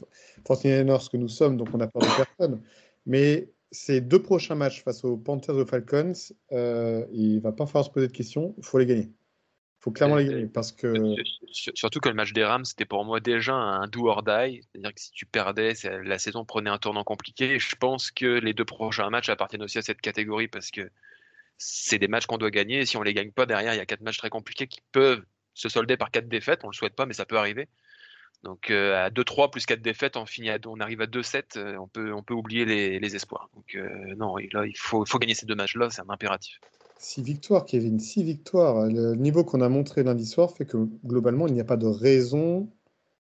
49ers 0.43 1.09
que 1.09 1.17
nous 1.17 1.29
sommes, 1.29 1.57
donc 1.57 1.69
on 1.73 1.79
a 1.79 1.87
peur 1.87 2.03
de 2.03 2.07
personne. 2.15 2.61
Mais 3.07 3.49
ces 3.71 3.99
deux 3.99 4.21
prochains 4.21 4.55
matchs 4.55 4.83
face 4.83 5.03
aux 5.03 5.17
Panthers 5.17 5.57
et 5.57 5.61
aux 5.61 5.65
Falcons, 5.65 6.13
euh, 6.51 7.05
il 7.11 7.39
va 7.39 7.51
pas 7.51 7.65
falloir 7.65 7.85
se 7.85 7.89
poser 7.89 8.07
de 8.07 8.11
questions, 8.13 8.53
il 8.57 8.63
faut 8.63 8.77
les 8.77 8.85
gagner. 8.85 9.09
Il 9.09 9.81
faut 9.85 9.91
clairement 9.91 10.15
les 10.17 10.25
gagner 10.25 10.45
parce 10.45 10.71
que 10.71 11.15
Sur- 11.51 11.73
Surtout 11.75 11.99
que 11.99 12.09
le 12.09 12.15
match 12.15 12.33
des 12.33 12.43
Rams, 12.43 12.65
c'était 12.65 12.85
pour 12.85 13.05
moi 13.05 13.19
déjà 13.19 13.53
un 13.53 13.87
do 13.87 14.07
or 14.07 14.23
die. 14.23 14.61
C'est-à-dire 14.71 14.93
que 14.93 15.01
si 15.01 15.11
tu 15.11 15.25
perdais, 15.25 15.73
la 16.03 16.19
saison 16.19 16.45
prenait 16.45 16.69
un 16.69 16.77
tournant 16.77 17.03
compliqué. 17.03 17.53
Et 17.55 17.59
je 17.59 17.75
pense 17.75 18.11
que 18.11 18.39
les 18.39 18.53
deux 18.53 18.65
prochains 18.65 19.09
matchs 19.09 19.29
appartiennent 19.29 19.63
aussi 19.63 19.77
à 19.77 19.81
cette 19.83 20.01
catégorie 20.01 20.47
parce 20.47 20.71
que 20.71 20.89
c'est 21.57 21.99
des 21.99 22.07
matchs 22.07 22.25
qu'on 22.25 22.37
doit 22.37 22.51
gagner. 22.51 22.79
Et 22.79 22.85
si 22.85 22.97
on 22.97 23.03
les 23.03 23.13
gagne 23.13 23.31
pas, 23.31 23.45
derrière, 23.45 23.73
il 23.73 23.77
y 23.77 23.81
a 23.81 23.85
quatre 23.85 24.01
matchs 24.01 24.17
très 24.17 24.29
compliqués 24.29 24.67
qui 24.67 24.81
peuvent 24.91 25.23
se 25.53 25.69
solder 25.69 25.97
par 25.97 26.11
quatre 26.11 26.27
défaites. 26.27 26.61
On 26.63 26.69
le 26.69 26.73
souhaite 26.73 26.95
pas, 26.95 27.05
mais 27.05 27.13
ça 27.13 27.25
peut 27.25 27.37
arriver. 27.37 27.67
Donc 28.43 28.69
euh, 28.69 29.05
à 29.05 29.09
2-3 29.09 29.49
plus 29.49 29.65
4 29.65 29.81
défaites, 29.81 30.17
on, 30.17 30.25
finit 30.25 30.51
à, 30.51 30.59
on 30.67 30.79
arrive 30.79 31.01
à 31.01 31.07
2-7, 31.07 31.57
euh, 31.57 31.77
on, 31.77 31.87
peut, 31.87 32.13
on 32.13 32.21
peut 32.21 32.35
oublier 32.35 32.63
les, 32.63 32.99
les 32.99 33.15
espoirs. 33.15 33.49
Donc 33.55 33.75
euh, 33.75 34.15
non, 34.17 34.37
là, 34.37 34.65
il 34.67 34.77
faut, 34.77 35.03
gagner 35.19 35.33
ces 35.33 35.47
deux 35.47 35.55
matchs-là, 35.55 35.89
c'est 35.89 36.01
un 36.01 36.09
impératif. 36.09 36.59
six 36.99 37.23
victoires, 37.23 37.65
Kevin, 37.65 37.99
six 37.99 38.23
victoires. 38.23 38.85
Le 38.85 39.15
niveau 39.15 39.43
qu'on 39.43 39.61
a 39.61 39.69
montré 39.69 40.03
lundi 40.03 40.27
soir 40.27 40.51
fait 40.51 40.65
que 40.65 40.77
globalement, 41.05 41.47
il 41.47 41.55
n'y 41.55 41.61
a 41.61 41.65
pas 41.65 41.77
de 41.77 41.87
raison 41.87 42.69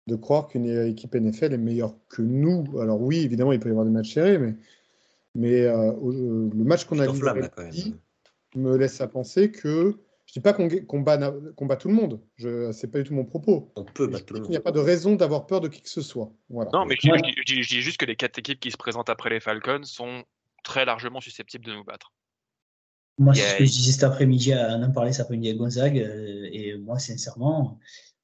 de 0.05 0.15
croire 0.15 0.47
qu'une 0.47 0.67
équipe 0.87 1.15
NFL 1.15 1.53
est 1.53 1.57
meilleure 1.57 1.95
que 2.09 2.21
nous. 2.21 2.79
Alors 2.79 3.01
oui, 3.01 3.23
évidemment, 3.23 3.51
il 3.51 3.59
peut 3.59 3.69
y 3.69 3.71
avoir 3.71 3.85
des 3.85 3.91
matchs 3.91 4.13
serrés, 4.13 4.37
mais, 5.33 5.61
euh, 5.61 5.91
le 6.01 6.63
match 6.63 6.85
qu'on 6.85 6.99
a 6.99 7.05
C'est 7.71 7.93
me 8.55 8.77
laisse 8.77 9.01
à 9.01 9.07
penser 9.07 9.51
que 9.51 9.97
je 10.25 10.33
dis 10.33 10.39
pas 10.39 10.53
qu'on 10.53 10.67
qu'on 10.69 11.01
bat, 11.01 11.17
tout 11.77 11.87
le 11.87 11.93
monde. 11.93 12.19
Je 12.35 12.71
c'est 12.71 12.87
pas 12.87 12.99
du 12.99 13.03
tout 13.05 13.13
mon 13.13 13.25
propos. 13.25 13.71
On 13.75 13.83
peut 13.85 14.07
battre 14.07 14.25
tout 14.25 14.33
le 14.33 14.39
qu'il 14.41 14.49
n'y 14.51 14.55
a 14.55 14.59
monde. 14.59 14.63
pas 14.63 14.71
de 14.71 14.79
raison 14.79 15.15
d'avoir 15.15 15.45
peur 15.45 15.61
de 15.61 15.67
qui 15.67 15.81
que 15.81 15.89
ce 15.89 16.01
soit. 16.01 16.31
Voilà. 16.49 16.71
Non, 16.73 16.85
mais 16.85 16.95
je, 16.99 17.09
Ouais. 17.11 17.17
je 17.19 17.23
dis- 17.23 17.33
je 17.37 17.43
dis, 17.55 17.63
je 17.63 17.69
dis 17.69 17.81
juste 17.81 17.97
que 17.97 18.05
les 18.05 18.15
quatre 18.15 18.39
équipes 18.39 18.59
qui 18.59 18.71
se 18.71 18.77
présentent 18.77 19.09
après 19.09 19.29
les 19.29 19.39
Falcons 19.39 19.83
sont 19.83 20.23
très 20.63 20.83
largement 20.85 21.21
susceptibles 21.21 21.65
de 21.65 21.73
nous 21.73 21.83
battre. 21.83 22.11
Moi, 23.17 23.33
Il 23.35 23.39
c'est 23.39 23.49
ce 23.49 23.57
que 23.59 23.65
je 23.65 23.71
disais 23.71 23.91
cet 23.93 24.03
après-midi, 24.03 24.51
à- 24.51 24.75
on 24.77 24.83
en 24.83 24.91
parlait 24.91 25.13
cet 25.13 25.21
après-midi 25.25 25.49
à 25.51 25.53
Gonzague, 25.53 25.99
euh, 25.99 26.49
et 26.51 26.75
moi, 26.77 26.99
sincèrement, 26.99 27.79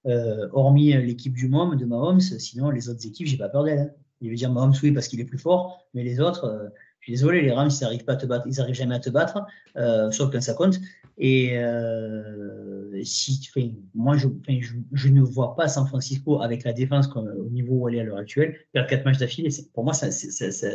euh, 0.07 0.49
hormis 0.51 0.91
l'équipe 0.93 1.34
du 1.34 1.47
MOM, 1.47 1.77
de 1.77 1.86
Mahomes, 1.86 2.19
sinon, 2.19 2.71
les 2.71 2.89
autres 2.89 3.05
équipes, 3.07 3.27
j'ai 3.27 3.38
pas 3.38 3.47
peur 3.47 3.63
d'elles. 3.63 3.79
hein. 3.79 3.89
Il 4.19 4.29
veut 4.29 4.36
dire 4.36 4.51
Mahomes, 4.51 4.73
oui, 4.84 4.91
parce 4.91 5.07
qu'il 5.07 5.19
est 5.21 5.25
plus 5.25 5.38
fort, 5.38 5.88
mais 5.93 6.03
les 6.03 6.19
autres, 6.19 6.45
euh, 6.45 6.67
je 7.02 7.06
suis 7.06 7.14
désolé, 7.14 7.41
les 7.41 7.52
Rams, 7.52 7.70
ils 7.70 7.84
n'arrivent 7.84 8.06
pas 8.06 8.14
à 8.14 8.16
te 8.16 8.26
battre, 8.26 8.45
ils 8.47 8.62
arrivent 8.62 8.76
jamais 8.76 8.95
à 8.95 8.99
te 8.99 9.10
battre, 9.10 9.39
euh, 9.76 10.10
sauf 10.12 10.32
quand 10.32 10.41
ça 10.41 10.54
compte. 10.54 10.80
Et 11.18 11.58
euh, 11.58 13.04
si, 13.04 13.39
enfin, 13.56 13.68
moi, 13.93 14.18
je, 14.18 14.28
enfin, 14.28 14.58
je, 14.62 14.74
je 14.93 15.10
ne 15.10 15.22
vois 15.22 15.56
pas 15.56 15.68
San 15.68 15.86
Francisco 15.88 16.41
avec 16.41 16.64
la 16.64 16.74
défense 16.74 17.08
comme, 17.08 17.28
au 17.28 17.49
niveau 17.49 17.76
où 17.76 17.89
elle 17.89 17.95
est 17.95 17.99
à 18.02 18.04
l'heure 18.04 18.18
actuelle, 18.18 18.56
perdre 18.72 18.89
quatre 18.89 19.06
matchs 19.06 19.18
d'affilée. 19.18 19.49
Pour 19.74 19.84
moi, 19.84 19.93
ça, 19.93 20.12
ça- 20.12 20.52
ça- 20.52 20.68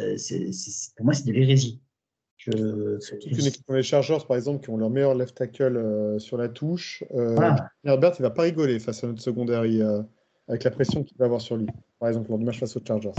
pour 0.97 1.05
moi, 1.05 1.15
c'est 1.15 1.27
de 1.27 1.33
l'hérésie. 1.33 1.81
Je, 2.37 2.99
Surtout 3.01 3.29
qu'une 3.31 3.47
équipe 3.47 3.65
comme 3.67 3.77
les 3.77 3.83
Chargers, 3.83 4.19
par 4.29 4.37
exemple, 4.37 4.63
qui 4.63 4.71
ont 4.71 4.77
leur 4.77 4.91
meilleur 4.91 5.15
left 5.15 5.37
tackle 5.37 5.77
euh, 5.77 6.19
sur 6.19 6.37
la 6.37 6.49
touche, 6.49 7.03
euh, 7.15 7.35
Voilà. 7.35 7.71
Herbert, 7.85 8.13
il 8.19 8.23
va 8.23 8.31
pas 8.31 8.43
rigoler 8.43 8.79
face 8.79 9.03
à 9.03 9.07
notre 9.07 9.23
secondary 9.23 9.81
euh, 9.83 10.03
avec 10.49 10.63
la 10.65 10.71
pression 10.71 11.03
qu'il 11.03 11.17
va 11.19 11.25
avoir 11.25 11.41
sur 11.41 11.57
lui. 11.57 11.67
Par 11.99 12.09
exemple, 12.09 12.29
lors 12.29 12.39
du 12.39 12.45
match 12.45 12.61
face 12.61 12.77
aux 12.77 12.83
Chargers. 12.87 13.11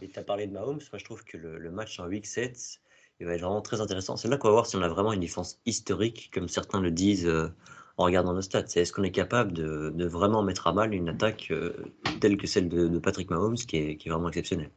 Et 0.00 0.08
tu 0.08 0.18
as 0.18 0.24
parlé 0.24 0.46
de 0.46 0.52
Mahomes, 0.52 0.80
moi 0.90 0.98
je 0.98 1.04
trouve 1.04 1.24
que 1.24 1.36
le, 1.36 1.58
le 1.58 1.70
match 1.70 1.98
en 2.00 2.06
week 2.06 2.26
7, 2.26 2.80
il 3.20 3.26
va 3.26 3.34
être 3.34 3.40
vraiment 3.42 3.62
très 3.62 3.80
intéressant. 3.80 4.16
C'est 4.16 4.28
là 4.28 4.36
qu'on 4.36 4.48
va 4.48 4.52
voir 4.52 4.66
si 4.66 4.76
on 4.76 4.82
a 4.82 4.88
vraiment 4.88 5.12
une 5.12 5.20
défense 5.20 5.60
historique, 5.66 6.30
comme 6.32 6.48
certains 6.48 6.80
le 6.80 6.90
disent 6.90 7.26
euh, 7.26 7.48
en 7.96 8.04
regardant 8.04 8.32
nos 8.34 8.42
stats. 8.42 8.66
C'est 8.66 8.80
est-ce 8.80 8.92
qu'on 8.92 9.02
est 9.04 9.12
capable 9.12 9.52
de, 9.52 9.90
de 9.94 10.04
vraiment 10.06 10.42
mettre 10.42 10.66
à 10.66 10.72
mal 10.72 10.92
une 10.94 11.08
attaque 11.08 11.48
euh, 11.50 11.72
telle 12.20 12.36
que 12.36 12.46
celle 12.46 12.68
de, 12.68 12.88
de 12.88 12.98
Patrick 12.98 13.30
Mahomes, 13.30 13.56
qui 13.56 13.76
est, 13.76 13.96
qui 13.96 14.08
est 14.08 14.12
vraiment 14.12 14.28
exceptionnelle? 14.28 14.70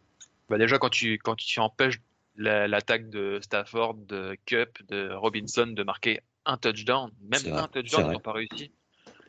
Bah 0.50 0.58
déjà, 0.58 0.78
quand 0.80 0.90
tu, 0.90 1.18
quand 1.20 1.36
tu 1.36 1.60
empêches 1.60 2.02
la- 2.36 2.68
l'attaque 2.68 3.10
de 3.10 3.40
Stafford, 3.42 3.96
de 3.96 4.38
Cup, 4.46 4.84
de 4.88 5.12
Robinson 5.14 5.68
de 5.68 5.84
marquer 5.84 6.20
un 6.46 6.58
touchdown, 6.58 7.12
même 7.22 7.50
un 7.56 7.68
touchdown, 7.68 8.06
ils 8.08 8.12
n'ont 8.12 8.20
pas 8.20 8.34
réussi. 8.34 8.72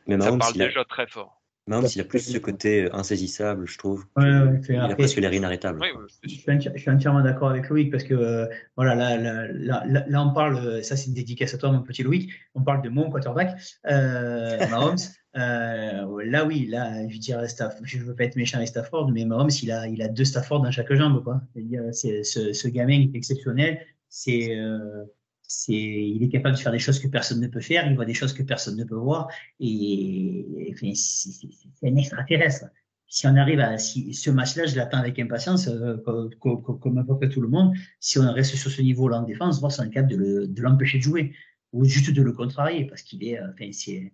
Mais 0.07 0.19
Ça 0.19 0.33
parle 0.33 0.55
a, 0.55 0.57
déjà 0.57 0.85
très 0.85 1.07
fort. 1.07 1.41
Mahomes, 1.67 1.87
il 1.93 2.01
a 2.01 2.05
plus 2.05 2.19
ce 2.19 2.37
côté 2.37 2.85
euh, 2.85 2.95
insaisissable, 2.95 3.67
je 3.67 3.77
trouve. 3.77 4.05
Ouais, 4.15 4.23
ouais, 4.23 4.61
fait 4.61 4.73
il 4.73 4.79
a 4.79 4.95
presque 4.95 5.17
l'air 5.17 5.33
inarrêtable. 5.33 5.79
C'est 6.07 6.29
Je 6.29 6.35
suis, 6.35 6.43
je 6.75 6.79
suis 6.79 6.89
entièrement 6.89 7.21
d'accord 7.21 7.49
avec 7.49 7.67
Loïc 7.69 7.91
parce 7.91 8.03
que 8.03 8.13
euh, 8.13 8.47
voilà, 8.77 8.95
là, 8.95 9.17
là, 9.17 9.47
là, 9.51 9.83
là, 9.85 10.05
là, 10.07 10.23
on 10.23 10.33
parle, 10.33 10.57
euh, 10.57 10.81
ça 10.81 10.95
c'est 10.95 11.07
une 11.07 11.13
dédicace 11.13 11.53
à 11.53 11.57
toi, 11.57 11.71
mon 11.71 11.81
petit 11.81 12.03
Loïc, 12.03 12.31
on 12.55 12.61
parle 12.61 12.81
de 12.81 12.89
mon 12.89 13.09
quarterback, 13.09 13.57
euh, 13.89 14.57
Mahomes. 14.69 14.97
Euh, 15.35 16.23
là, 16.25 16.45
oui, 16.45 16.65
là, 16.67 17.07
je 17.07 17.13
veux 17.13 17.19
dire, 17.19 17.47
Staff, 17.49 17.77
je 17.83 17.99
veux 17.99 18.15
pas 18.15 18.23
être 18.23 18.37
méchant 18.37 18.57
avec 18.57 18.69
Stafford, 18.69 19.11
mais 19.11 19.25
Mahomes, 19.25 19.51
il 19.61 19.71
a, 19.71 19.87
il 19.87 20.01
a 20.01 20.07
deux 20.07 20.25
Stafford 20.25 20.61
dans 20.61 20.71
chaque 20.71 20.91
jambe, 20.93 21.23
quoi. 21.23 21.41
C'est-à-dire, 21.53 21.83
c'est, 21.91 22.23
ce, 22.23 22.53
ce 22.53 22.67
gamin 22.67 22.93
il 22.93 23.13
est 23.13 23.17
exceptionnel. 23.17 23.85
C'est, 24.09 24.55
euh, 24.57 25.03
il 25.67 26.23
est 26.23 26.29
capable 26.29 26.55
de 26.55 26.61
faire 26.61 26.71
des 26.71 26.79
choses 26.79 26.99
que 26.99 27.07
personne 27.07 27.39
ne 27.41 27.47
peut 27.47 27.61
faire. 27.61 27.87
Il 27.89 27.95
voit 27.95 28.05
des 28.05 28.13
choses 28.13 28.33
que 28.33 28.43
personne 28.43 28.75
ne 28.77 28.83
peut 28.83 28.95
voir. 28.95 29.29
Et, 29.59 30.73
c'est, 30.95 31.87
un 31.87 31.95
extraterrestre 31.95 32.65
si 33.09 33.25
on 33.27 33.35
arrive 33.37 33.59
à 33.61 33.77
si 33.77 34.13
ce 34.13 34.29
match-là, 34.29 34.65
je 34.65 34.75
l'attends 34.75 34.97
avec 34.97 35.17
impatience, 35.19 35.67
euh, 35.67 35.97
co- 36.05 36.29
co- 36.39 36.57
co- 36.57 36.73
comme 36.75 36.97
à 36.97 37.03
peu 37.05 37.17
près 37.17 37.29
tout 37.29 37.41
le 37.41 37.47
monde. 37.47 37.73
Si 37.99 38.19
on 38.19 38.31
reste 38.33 38.55
sur 38.55 38.69
ce 38.69 38.81
niveau-là 38.81 39.21
en 39.21 39.23
défense, 39.23 39.59
voir 39.59 39.71
si 39.71 39.79
on 39.79 39.83
est 39.85 39.89
capable 39.89 40.11
de 40.11 40.17
le- 40.17 40.47
de 40.47 40.61
l'empêcher 40.61 40.97
de 40.97 41.03
jouer 41.03 41.33
ou 41.71 41.85
juste 41.85 42.11
de 42.11 42.21
le 42.21 42.33
contrarier 42.33 42.85
parce 42.85 43.01
qu'il 43.01 43.23
est, 43.23 43.39
euh, 43.39 43.47
enfin, 43.53 43.69
c'est, 43.71 44.11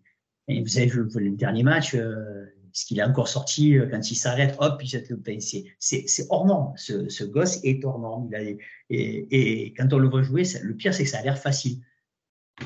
vous 0.47 0.77
avez 0.77 0.85
vu 0.87 1.07
le 1.15 1.31
dernier 1.31 1.63
match, 1.63 1.95
euh, 1.95 2.45
ce 2.73 2.85
qu'il 2.85 2.99
a 2.99 3.07
encore 3.07 3.27
sorti 3.29 3.77
euh, 3.77 3.87
quand 3.89 4.11
il 4.11 4.15
s'arrête, 4.15 4.55
hop, 4.59 4.81
il 4.83 4.87
jette 4.87 5.09
le 5.09 5.17
pain. 5.17 5.37
C'est, 5.39 6.05
hors 6.29 6.45
norme. 6.45 6.73
Ce, 6.75 7.07
ce 7.07 7.23
gosse 7.23 7.59
est 7.63 7.85
hors 7.85 7.99
norme. 7.99 8.27
Il 8.31 8.35
a, 8.35 8.41
et, 8.41 8.57
et 8.89 9.73
quand 9.73 9.93
on 9.93 9.99
le 9.99 10.09
voit 10.09 10.23
jouer, 10.23 10.43
ça- 10.43 10.59
le 10.61 10.75
pire, 10.75 10.93
c'est 10.93 11.03
que 11.03 11.09
ça 11.09 11.19
a 11.19 11.21
l'air 11.21 11.37
facile. 11.37 11.79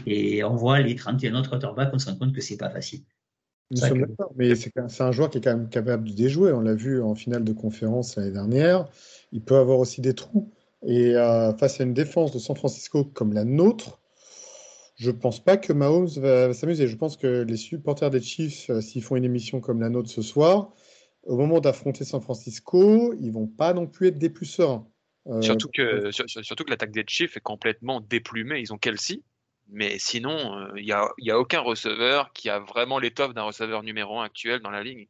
Et 0.05 0.43
on 0.43 0.55
voit 0.55 0.79
les 0.79 0.95
31 0.95 1.35
autres 1.35 1.49
quarterbacks, 1.49 1.89
on 1.93 1.99
se 1.99 2.09
rend 2.09 2.15
compte 2.17 2.33
que 2.33 2.41
c'est 2.41 2.57
pas 2.57 2.69
facile. 2.69 3.01
Nous 3.71 3.77
sommes 3.77 3.99
d'accord, 4.01 4.31
mais 4.37 4.55
c'est 4.55 4.71
un 5.01 5.11
joueur 5.11 5.29
qui 5.29 5.39
est 5.39 5.41
quand 5.41 5.57
même 5.57 5.69
capable 5.69 6.07
de 6.09 6.13
déjouer. 6.13 6.53
On 6.53 6.61
l'a 6.61 6.73
vu 6.75 7.01
en 7.01 7.15
finale 7.15 7.43
de 7.43 7.51
conférence 7.51 8.15
l'année 8.15 8.31
dernière. 8.31 8.87
Il 9.33 9.41
peut 9.41 9.57
avoir 9.57 9.79
aussi 9.79 9.99
des 10.01 10.13
trous. 10.13 10.51
Et 10.85 11.15
euh, 11.15 11.53
face 11.53 11.81
à 11.81 11.83
une 11.83 11.93
défense 11.93 12.31
de 12.31 12.39
San 12.39 12.55
Francisco 12.55 13.03
comme 13.03 13.33
la 13.33 13.43
nôtre, 13.43 13.99
je 14.97 15.11
pense 15.11 15.43
pas 15.43 15.57
que 15.57 15.71
Mahomes 15.73 16.07
va, 16.17 16.47
va 16.47 16.53
s'amuser. 16.53 16.87
Je 16.87 16.95
pense 16.95 17.17
que 17.17 17.43
les 17.43 17.57
supporters 17.57 18.09
des 18.09 18.21
Chiefs, 18.21 18.69
euh, 18.69 18.81
s'ils 18.81 19.03
font 19.03 19.15
une 19.15 19.23
émission 19.25 19.61
comme 19.61 19.79
la 19.79 19.89
nôtre 19.89 20.09
ce 20.09 20.21
soir, 20.21 20.73
au 21.23 21.37
moment 21.37 21.59
d'affronter 21.59 22.03
San 22.03 22.21
Francisco, 22.21 23.13
ils 23.19 23.31
vont 23.31 23.47
pas 23.47 23.73
non 23.73 23.87
plus 23.87 24.07
être 24.07 24.17
des 24.17 24.29
plus 24.29 24.45
sereins. 24.45 24.87
Euh, 25.27 25.41
Surtout 25.41 25.69
que, 25.69 26.11
sur- 26.11 26.29
sur- 26.29 26.43
surtout 26.43 26.63
que 26.63 26.69
l'attaque 26.71 26.91
des 26.91 27.03
Chiefs 27.07 27.37
est 27.37 27.41
complètement 27.41 28.01
déplumée. 28.01 28.59
Ils 28.59 28.73
ont 28.73 28.77
Kelsey, 28.77 29.21
Mais 29.69 29.99
sinon, 29.99 30.69
il 30.77 30.85
n'y 30.85 30.93
a, 30.93 31.09
y 31.17 31.31
a 31.31 31.37
aucun 31.37 31.59
receveur 31.59 32.31
qui 32.33 32.49
a 32.49 32.59
vraiment 32.59 32.99
l'étoffe 32.99 33.33
d'un 33.33 33.43
receveur 33.43 33.83
numéro 33.83 34.19
1 34.19 34.23
actuel 34.25 34.61
dans 34.61 34.69
la 34.71 34.81
ligne. 34.83 35.07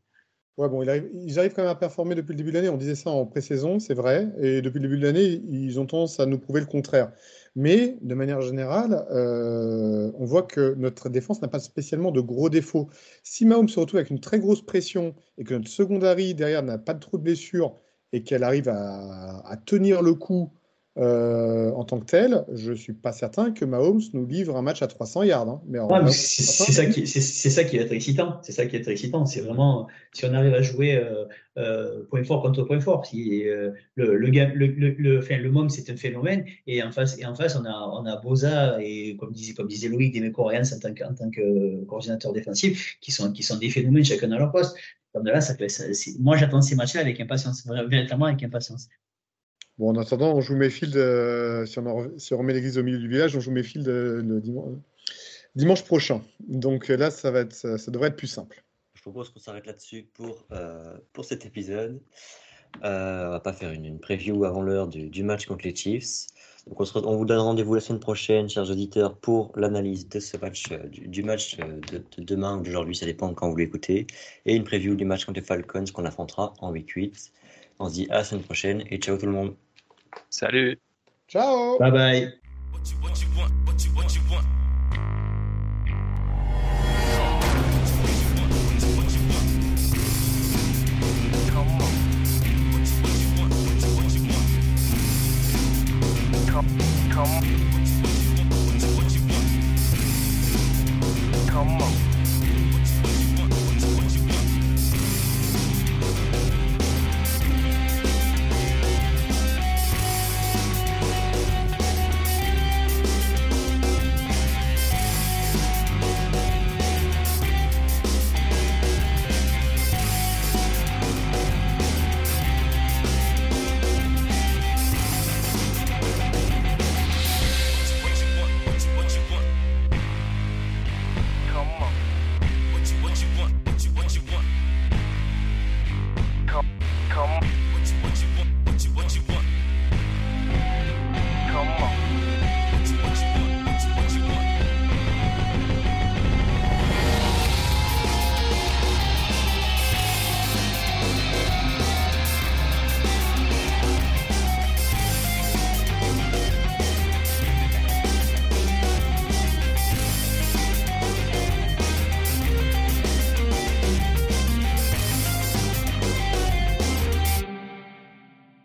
Ouais, 0.57 0.69
bon, 0.69 0.81
ils 0.81 1.37
arrivent, 1.37 1.53
quand 1.53 1.61
même 1.61 1.69
à 1.69 1.75
performer 1.75 2.15
depuis 2.15 2.31
le 2.31 2.37
début 2.37 2.49
de 2.49 2.55
l'année. 2.55 2.69
On 2.69 2.77
disait 2.77 2.95
ça 2.95 3.11
en 3.11 3.27
pré-saison, 3.27 3.77
c'est 3.79 3.93
vrai. 3.93 4.27
Et 4.39 4.63
depuis 4.63 4.79
le 4.79 4.87
début 4.87 4.97
de 4.97 5.05
l'année, 5.05 5.43
ils 5.47 5.79
ont 5.79 5.85
tendance 5.85 6.19
à 6.19 6.25
nous 6.25 6.39
prouver 6.39 6.61
le 6.61 6.65
contraire. 6.65 7.11
Mais 7.55 7.97
de 8.01 8.15
manière 8.15 8.41
générale, 8.41 9.05
euh, 9.11 10.11
on 10.17 10.25
voit 10.25 10.41
que 10.41 10.73
notre 10.75 11.09
défense 11.09 11.43
n'a 11.43 11.47
pas 11.47 11.59
spécialement 11.59 12.11
de 12.11 12.21
gros 12.21 12.49
défauts. 12.49 12.89
Si 13.21 13.45
Mahomes 13.45 13.69
se 13.69 13.79
retrouve 13.79 13.99
avec 13.99 14.09
une 14.09 14.19
très 14.19 14.39
grosse 14.39 14.63
pression 14.63 15.13
et 15.37 15.43
que 15.43 15.53
notre 15.53 15.69
secondary 15.69 16.33
derrière 16.33 16.63
n'a 16.63 16.79
pas 16.79 16.95
de 16.95 16.99
trop 16.99 17.17
de 17.19 17.23
blessures 17.23 17.75
et 18.11 18.23
qu'elle 18.23 18.43
arrive 18.43 18.69
à, 18.69 19.57
tenir 19.65 20.01
le 20.01 20.15
coup 20.15 20.51
euh, 20.97 21.71
en 21.73 21.83
tant 21.83 21.99
que 21.99 22.05
tel, 22.05 22.43
je 22.53 22.71
ne 22.71 22.75
suis 22.75 22.93
pas 22.93 23.11
certain 23.11 23.51
que 23.51 23.65
Mahomes 23.65 24.01
nous 24.13 24.25
livre 24.25 24.55
un 24.55 24.63
match 24.63 24.81
à 24.81 24.87
300 24.87 25.23
yards. 25.23 25.47
Hein. 25.47 25.61
Mais 25.67 25.79
c'est 26.11 26.71
ça, 26.71 26.85
qui, 26.85 27.05
ça 27.05 27.63
qui 27.63 27.77
va 27.77 27.83
être 27.83 27.91
excitant. 27.91 28.39
C'est 28.41 28.51
ça 28.51 28.65
qui 28.65 28.75
est 28.75 28.87
excitant. 28.87 29.25
C'est 29.25 29.41
vraiment 29.41 29.87
si 30.13 30.25
on 30.25 30.33
arrive 30.33 30.55
à 30.55 30.61
jouer 30.63 30.95
euh, 30.95 31.25
euh, 31.57 32.03
point 32.09 32.23
fort 32.23 32.41
contre 32.41 32.63
point 32.63 32.79
fort. 32.79 33.05
Si, 33.05 33.43
le, 33.43 33.75
le, 33.95 34.15
le, 34.17 34.67
le, 34.97 35.19
enfin, 35.19 35.37
le 35.37 35.51
MOM, 35.51 35.69
c'est 35.69 35.89
un 35.91 35.97
phénomène. 35.97 36.45
Et 36.65 36.81
en 36.81 36.91
face, 36.91 37.19
et 37.19 37.25
en 37.25 37.35
face 37.35 37.55
on, 37.55 37.65
a, 37.65 37.91
on 37.93 38.05
a 38.05 38.15
Boza 38.17 38.81
et, 38.81 39.17
comme 39.17 39.31
disait, 39.31 39.53
comme 39.53 39.67
disait 39.67 39.89
Loïc, 39.89 40.19
des 40.19 40.31
Coréens 40.31 40.63
en 40.73 40.79
tant 40.79 40.93
que, 40.93 41.03
en 41.03 41.13
tant 41.13 41.29
que 41.29 41.85
coordinateur 41.85 42.33
défensif, 42.33 42.97
qui 43.01 43.11
sont, 43.11 43.31
qui 43.31 43.43
sont 43.43 43.57
des 43.57 43.69
phénomènes 43.69 44.03
chacun 44.03 44.31
à 44.31 44.39
leur 44.39 44.51
poste. 44.51 44.75
Comme 45.13 45.23
de 45.23 45.31
là, 45.31 45.41
ça 45.41 45.53
moi, 46.19 46.37
j'attends 46.37 46.61
ces 46.61 46.75
matchs-là 46.75 47.01
avec 47.01 47.19
impatience, 47.19 47.65
véritablement 47.87 48.25
avec 48.25 48.43
impatience. 48.43 48.89
Bon, 49.77 49.89
en 49.89 49.95
attendant, 49.95 50.33
on 50.33 50.41
joue 50.41 50.55
mes 50.55 50.69
fields, 50.69 50.93
si, 51.67 51.79
on 51.79 52.37
remet 52.37 52.53
l'église 52.53 52.77
au 52.77 52.83
milieu 52.83 52.97
du 52.97 53.07
village, 53.07 53.35
on 53.35 53.39
joue 53.39 53.51
mes 53.51 53.63
fields 53.63 53.85
le 53.85 54.41
dimanche, 55.55 55.83
prochain. 55.83 56.21
Donc 56.39 56.87
là, 56.87 57.11
ça, 57.11 57.31
va 57.31 57.41
être, 57.41 57.53
ça, 57.53 57.91
devrait 57.91 58.09
être 58.09 58.15
plus 58.15 58.27
simple. 58.27 58.63
Je 58.95 59.01
propose 59.01 59.29
qu'on 59.29 59.39
s'arrête 59.39 59.67
là-dessus 59.67 60.09
pour, 60.13 60.45
euh, 60.51 60.97
pour 61.13 61.25
cet 61.25 61.45
épisode. 61.45 61.99
Euh, 62.83 63.27
on 63.27 63.29
va 63.31 63.39
pas 63.39 63.53
faire 63.53 63.71
une, 63.71 63.99
preview 63.99 64.45
avant 64.45 64.61
l'heure 64.61 64.87
du, 64.87 65.23
match 65.23 65.45
contre 65.45 65.65
les 65.65 65.75
Chiefs. 65.75 66.27
Donc 66.67 66.81
on, 66.95 67.15
vous 67.15 67.25
donne 67.25 67.39
rendez-vous 67.39 67.75
la 67.75 67.81
semaine 67.81 67.99
prochaine, 67.99 68.49
chers 68.49 68.69
auditeurs, 68.69 69.15
pour 69.17 69.53
l'analyse 69.55 70.09
de 70.09 70.19
ce 70.19 70.37
match, 70.37 70.65
euh, 70.71 70.87
du, 70.89 71.23
match 71.23 71.57
euh, 71.59 71.79
de, 71.91 72.23
demain 72.23 72.57
ou 72.57 72.61
d'aujourd'hui, 72.61 72.95
ça 72.95 73.05
dépend 73.05 73.33
quand 73.33 73.49
vous 73.49 73.55
l'écoutez, 73.55 74.05
et 74.45 74.55
une 74.55 74.63
preview 74.63 74.95
du 74.95 75.05
match 75.05 75.25
contre 75.25 75.39
les 75.39 75.45
Falcons 75.45 75.85
qu'on 75.93 76.05
affrontera 76.05 76.53
en 76.59 76.71
week 76.71 76.89
8. 76.89 77.31
On 77.79 77.89
se 77.89 77.93
dit 77.93 78.07
à 78.09 78.15
la 78.15 78.23
semaine 78.23 78.43
prochaine 78.43 78.83
et 78.89 78.97
ciao 78.97 79.17
tout 79.17 79.25
le 79.25 79.31
monde. 79.31 79.55
Salut. 80.29 80.79
Ciao. 81.27 81.77
Bye 81.79 81.91
bye. 81.91 82.33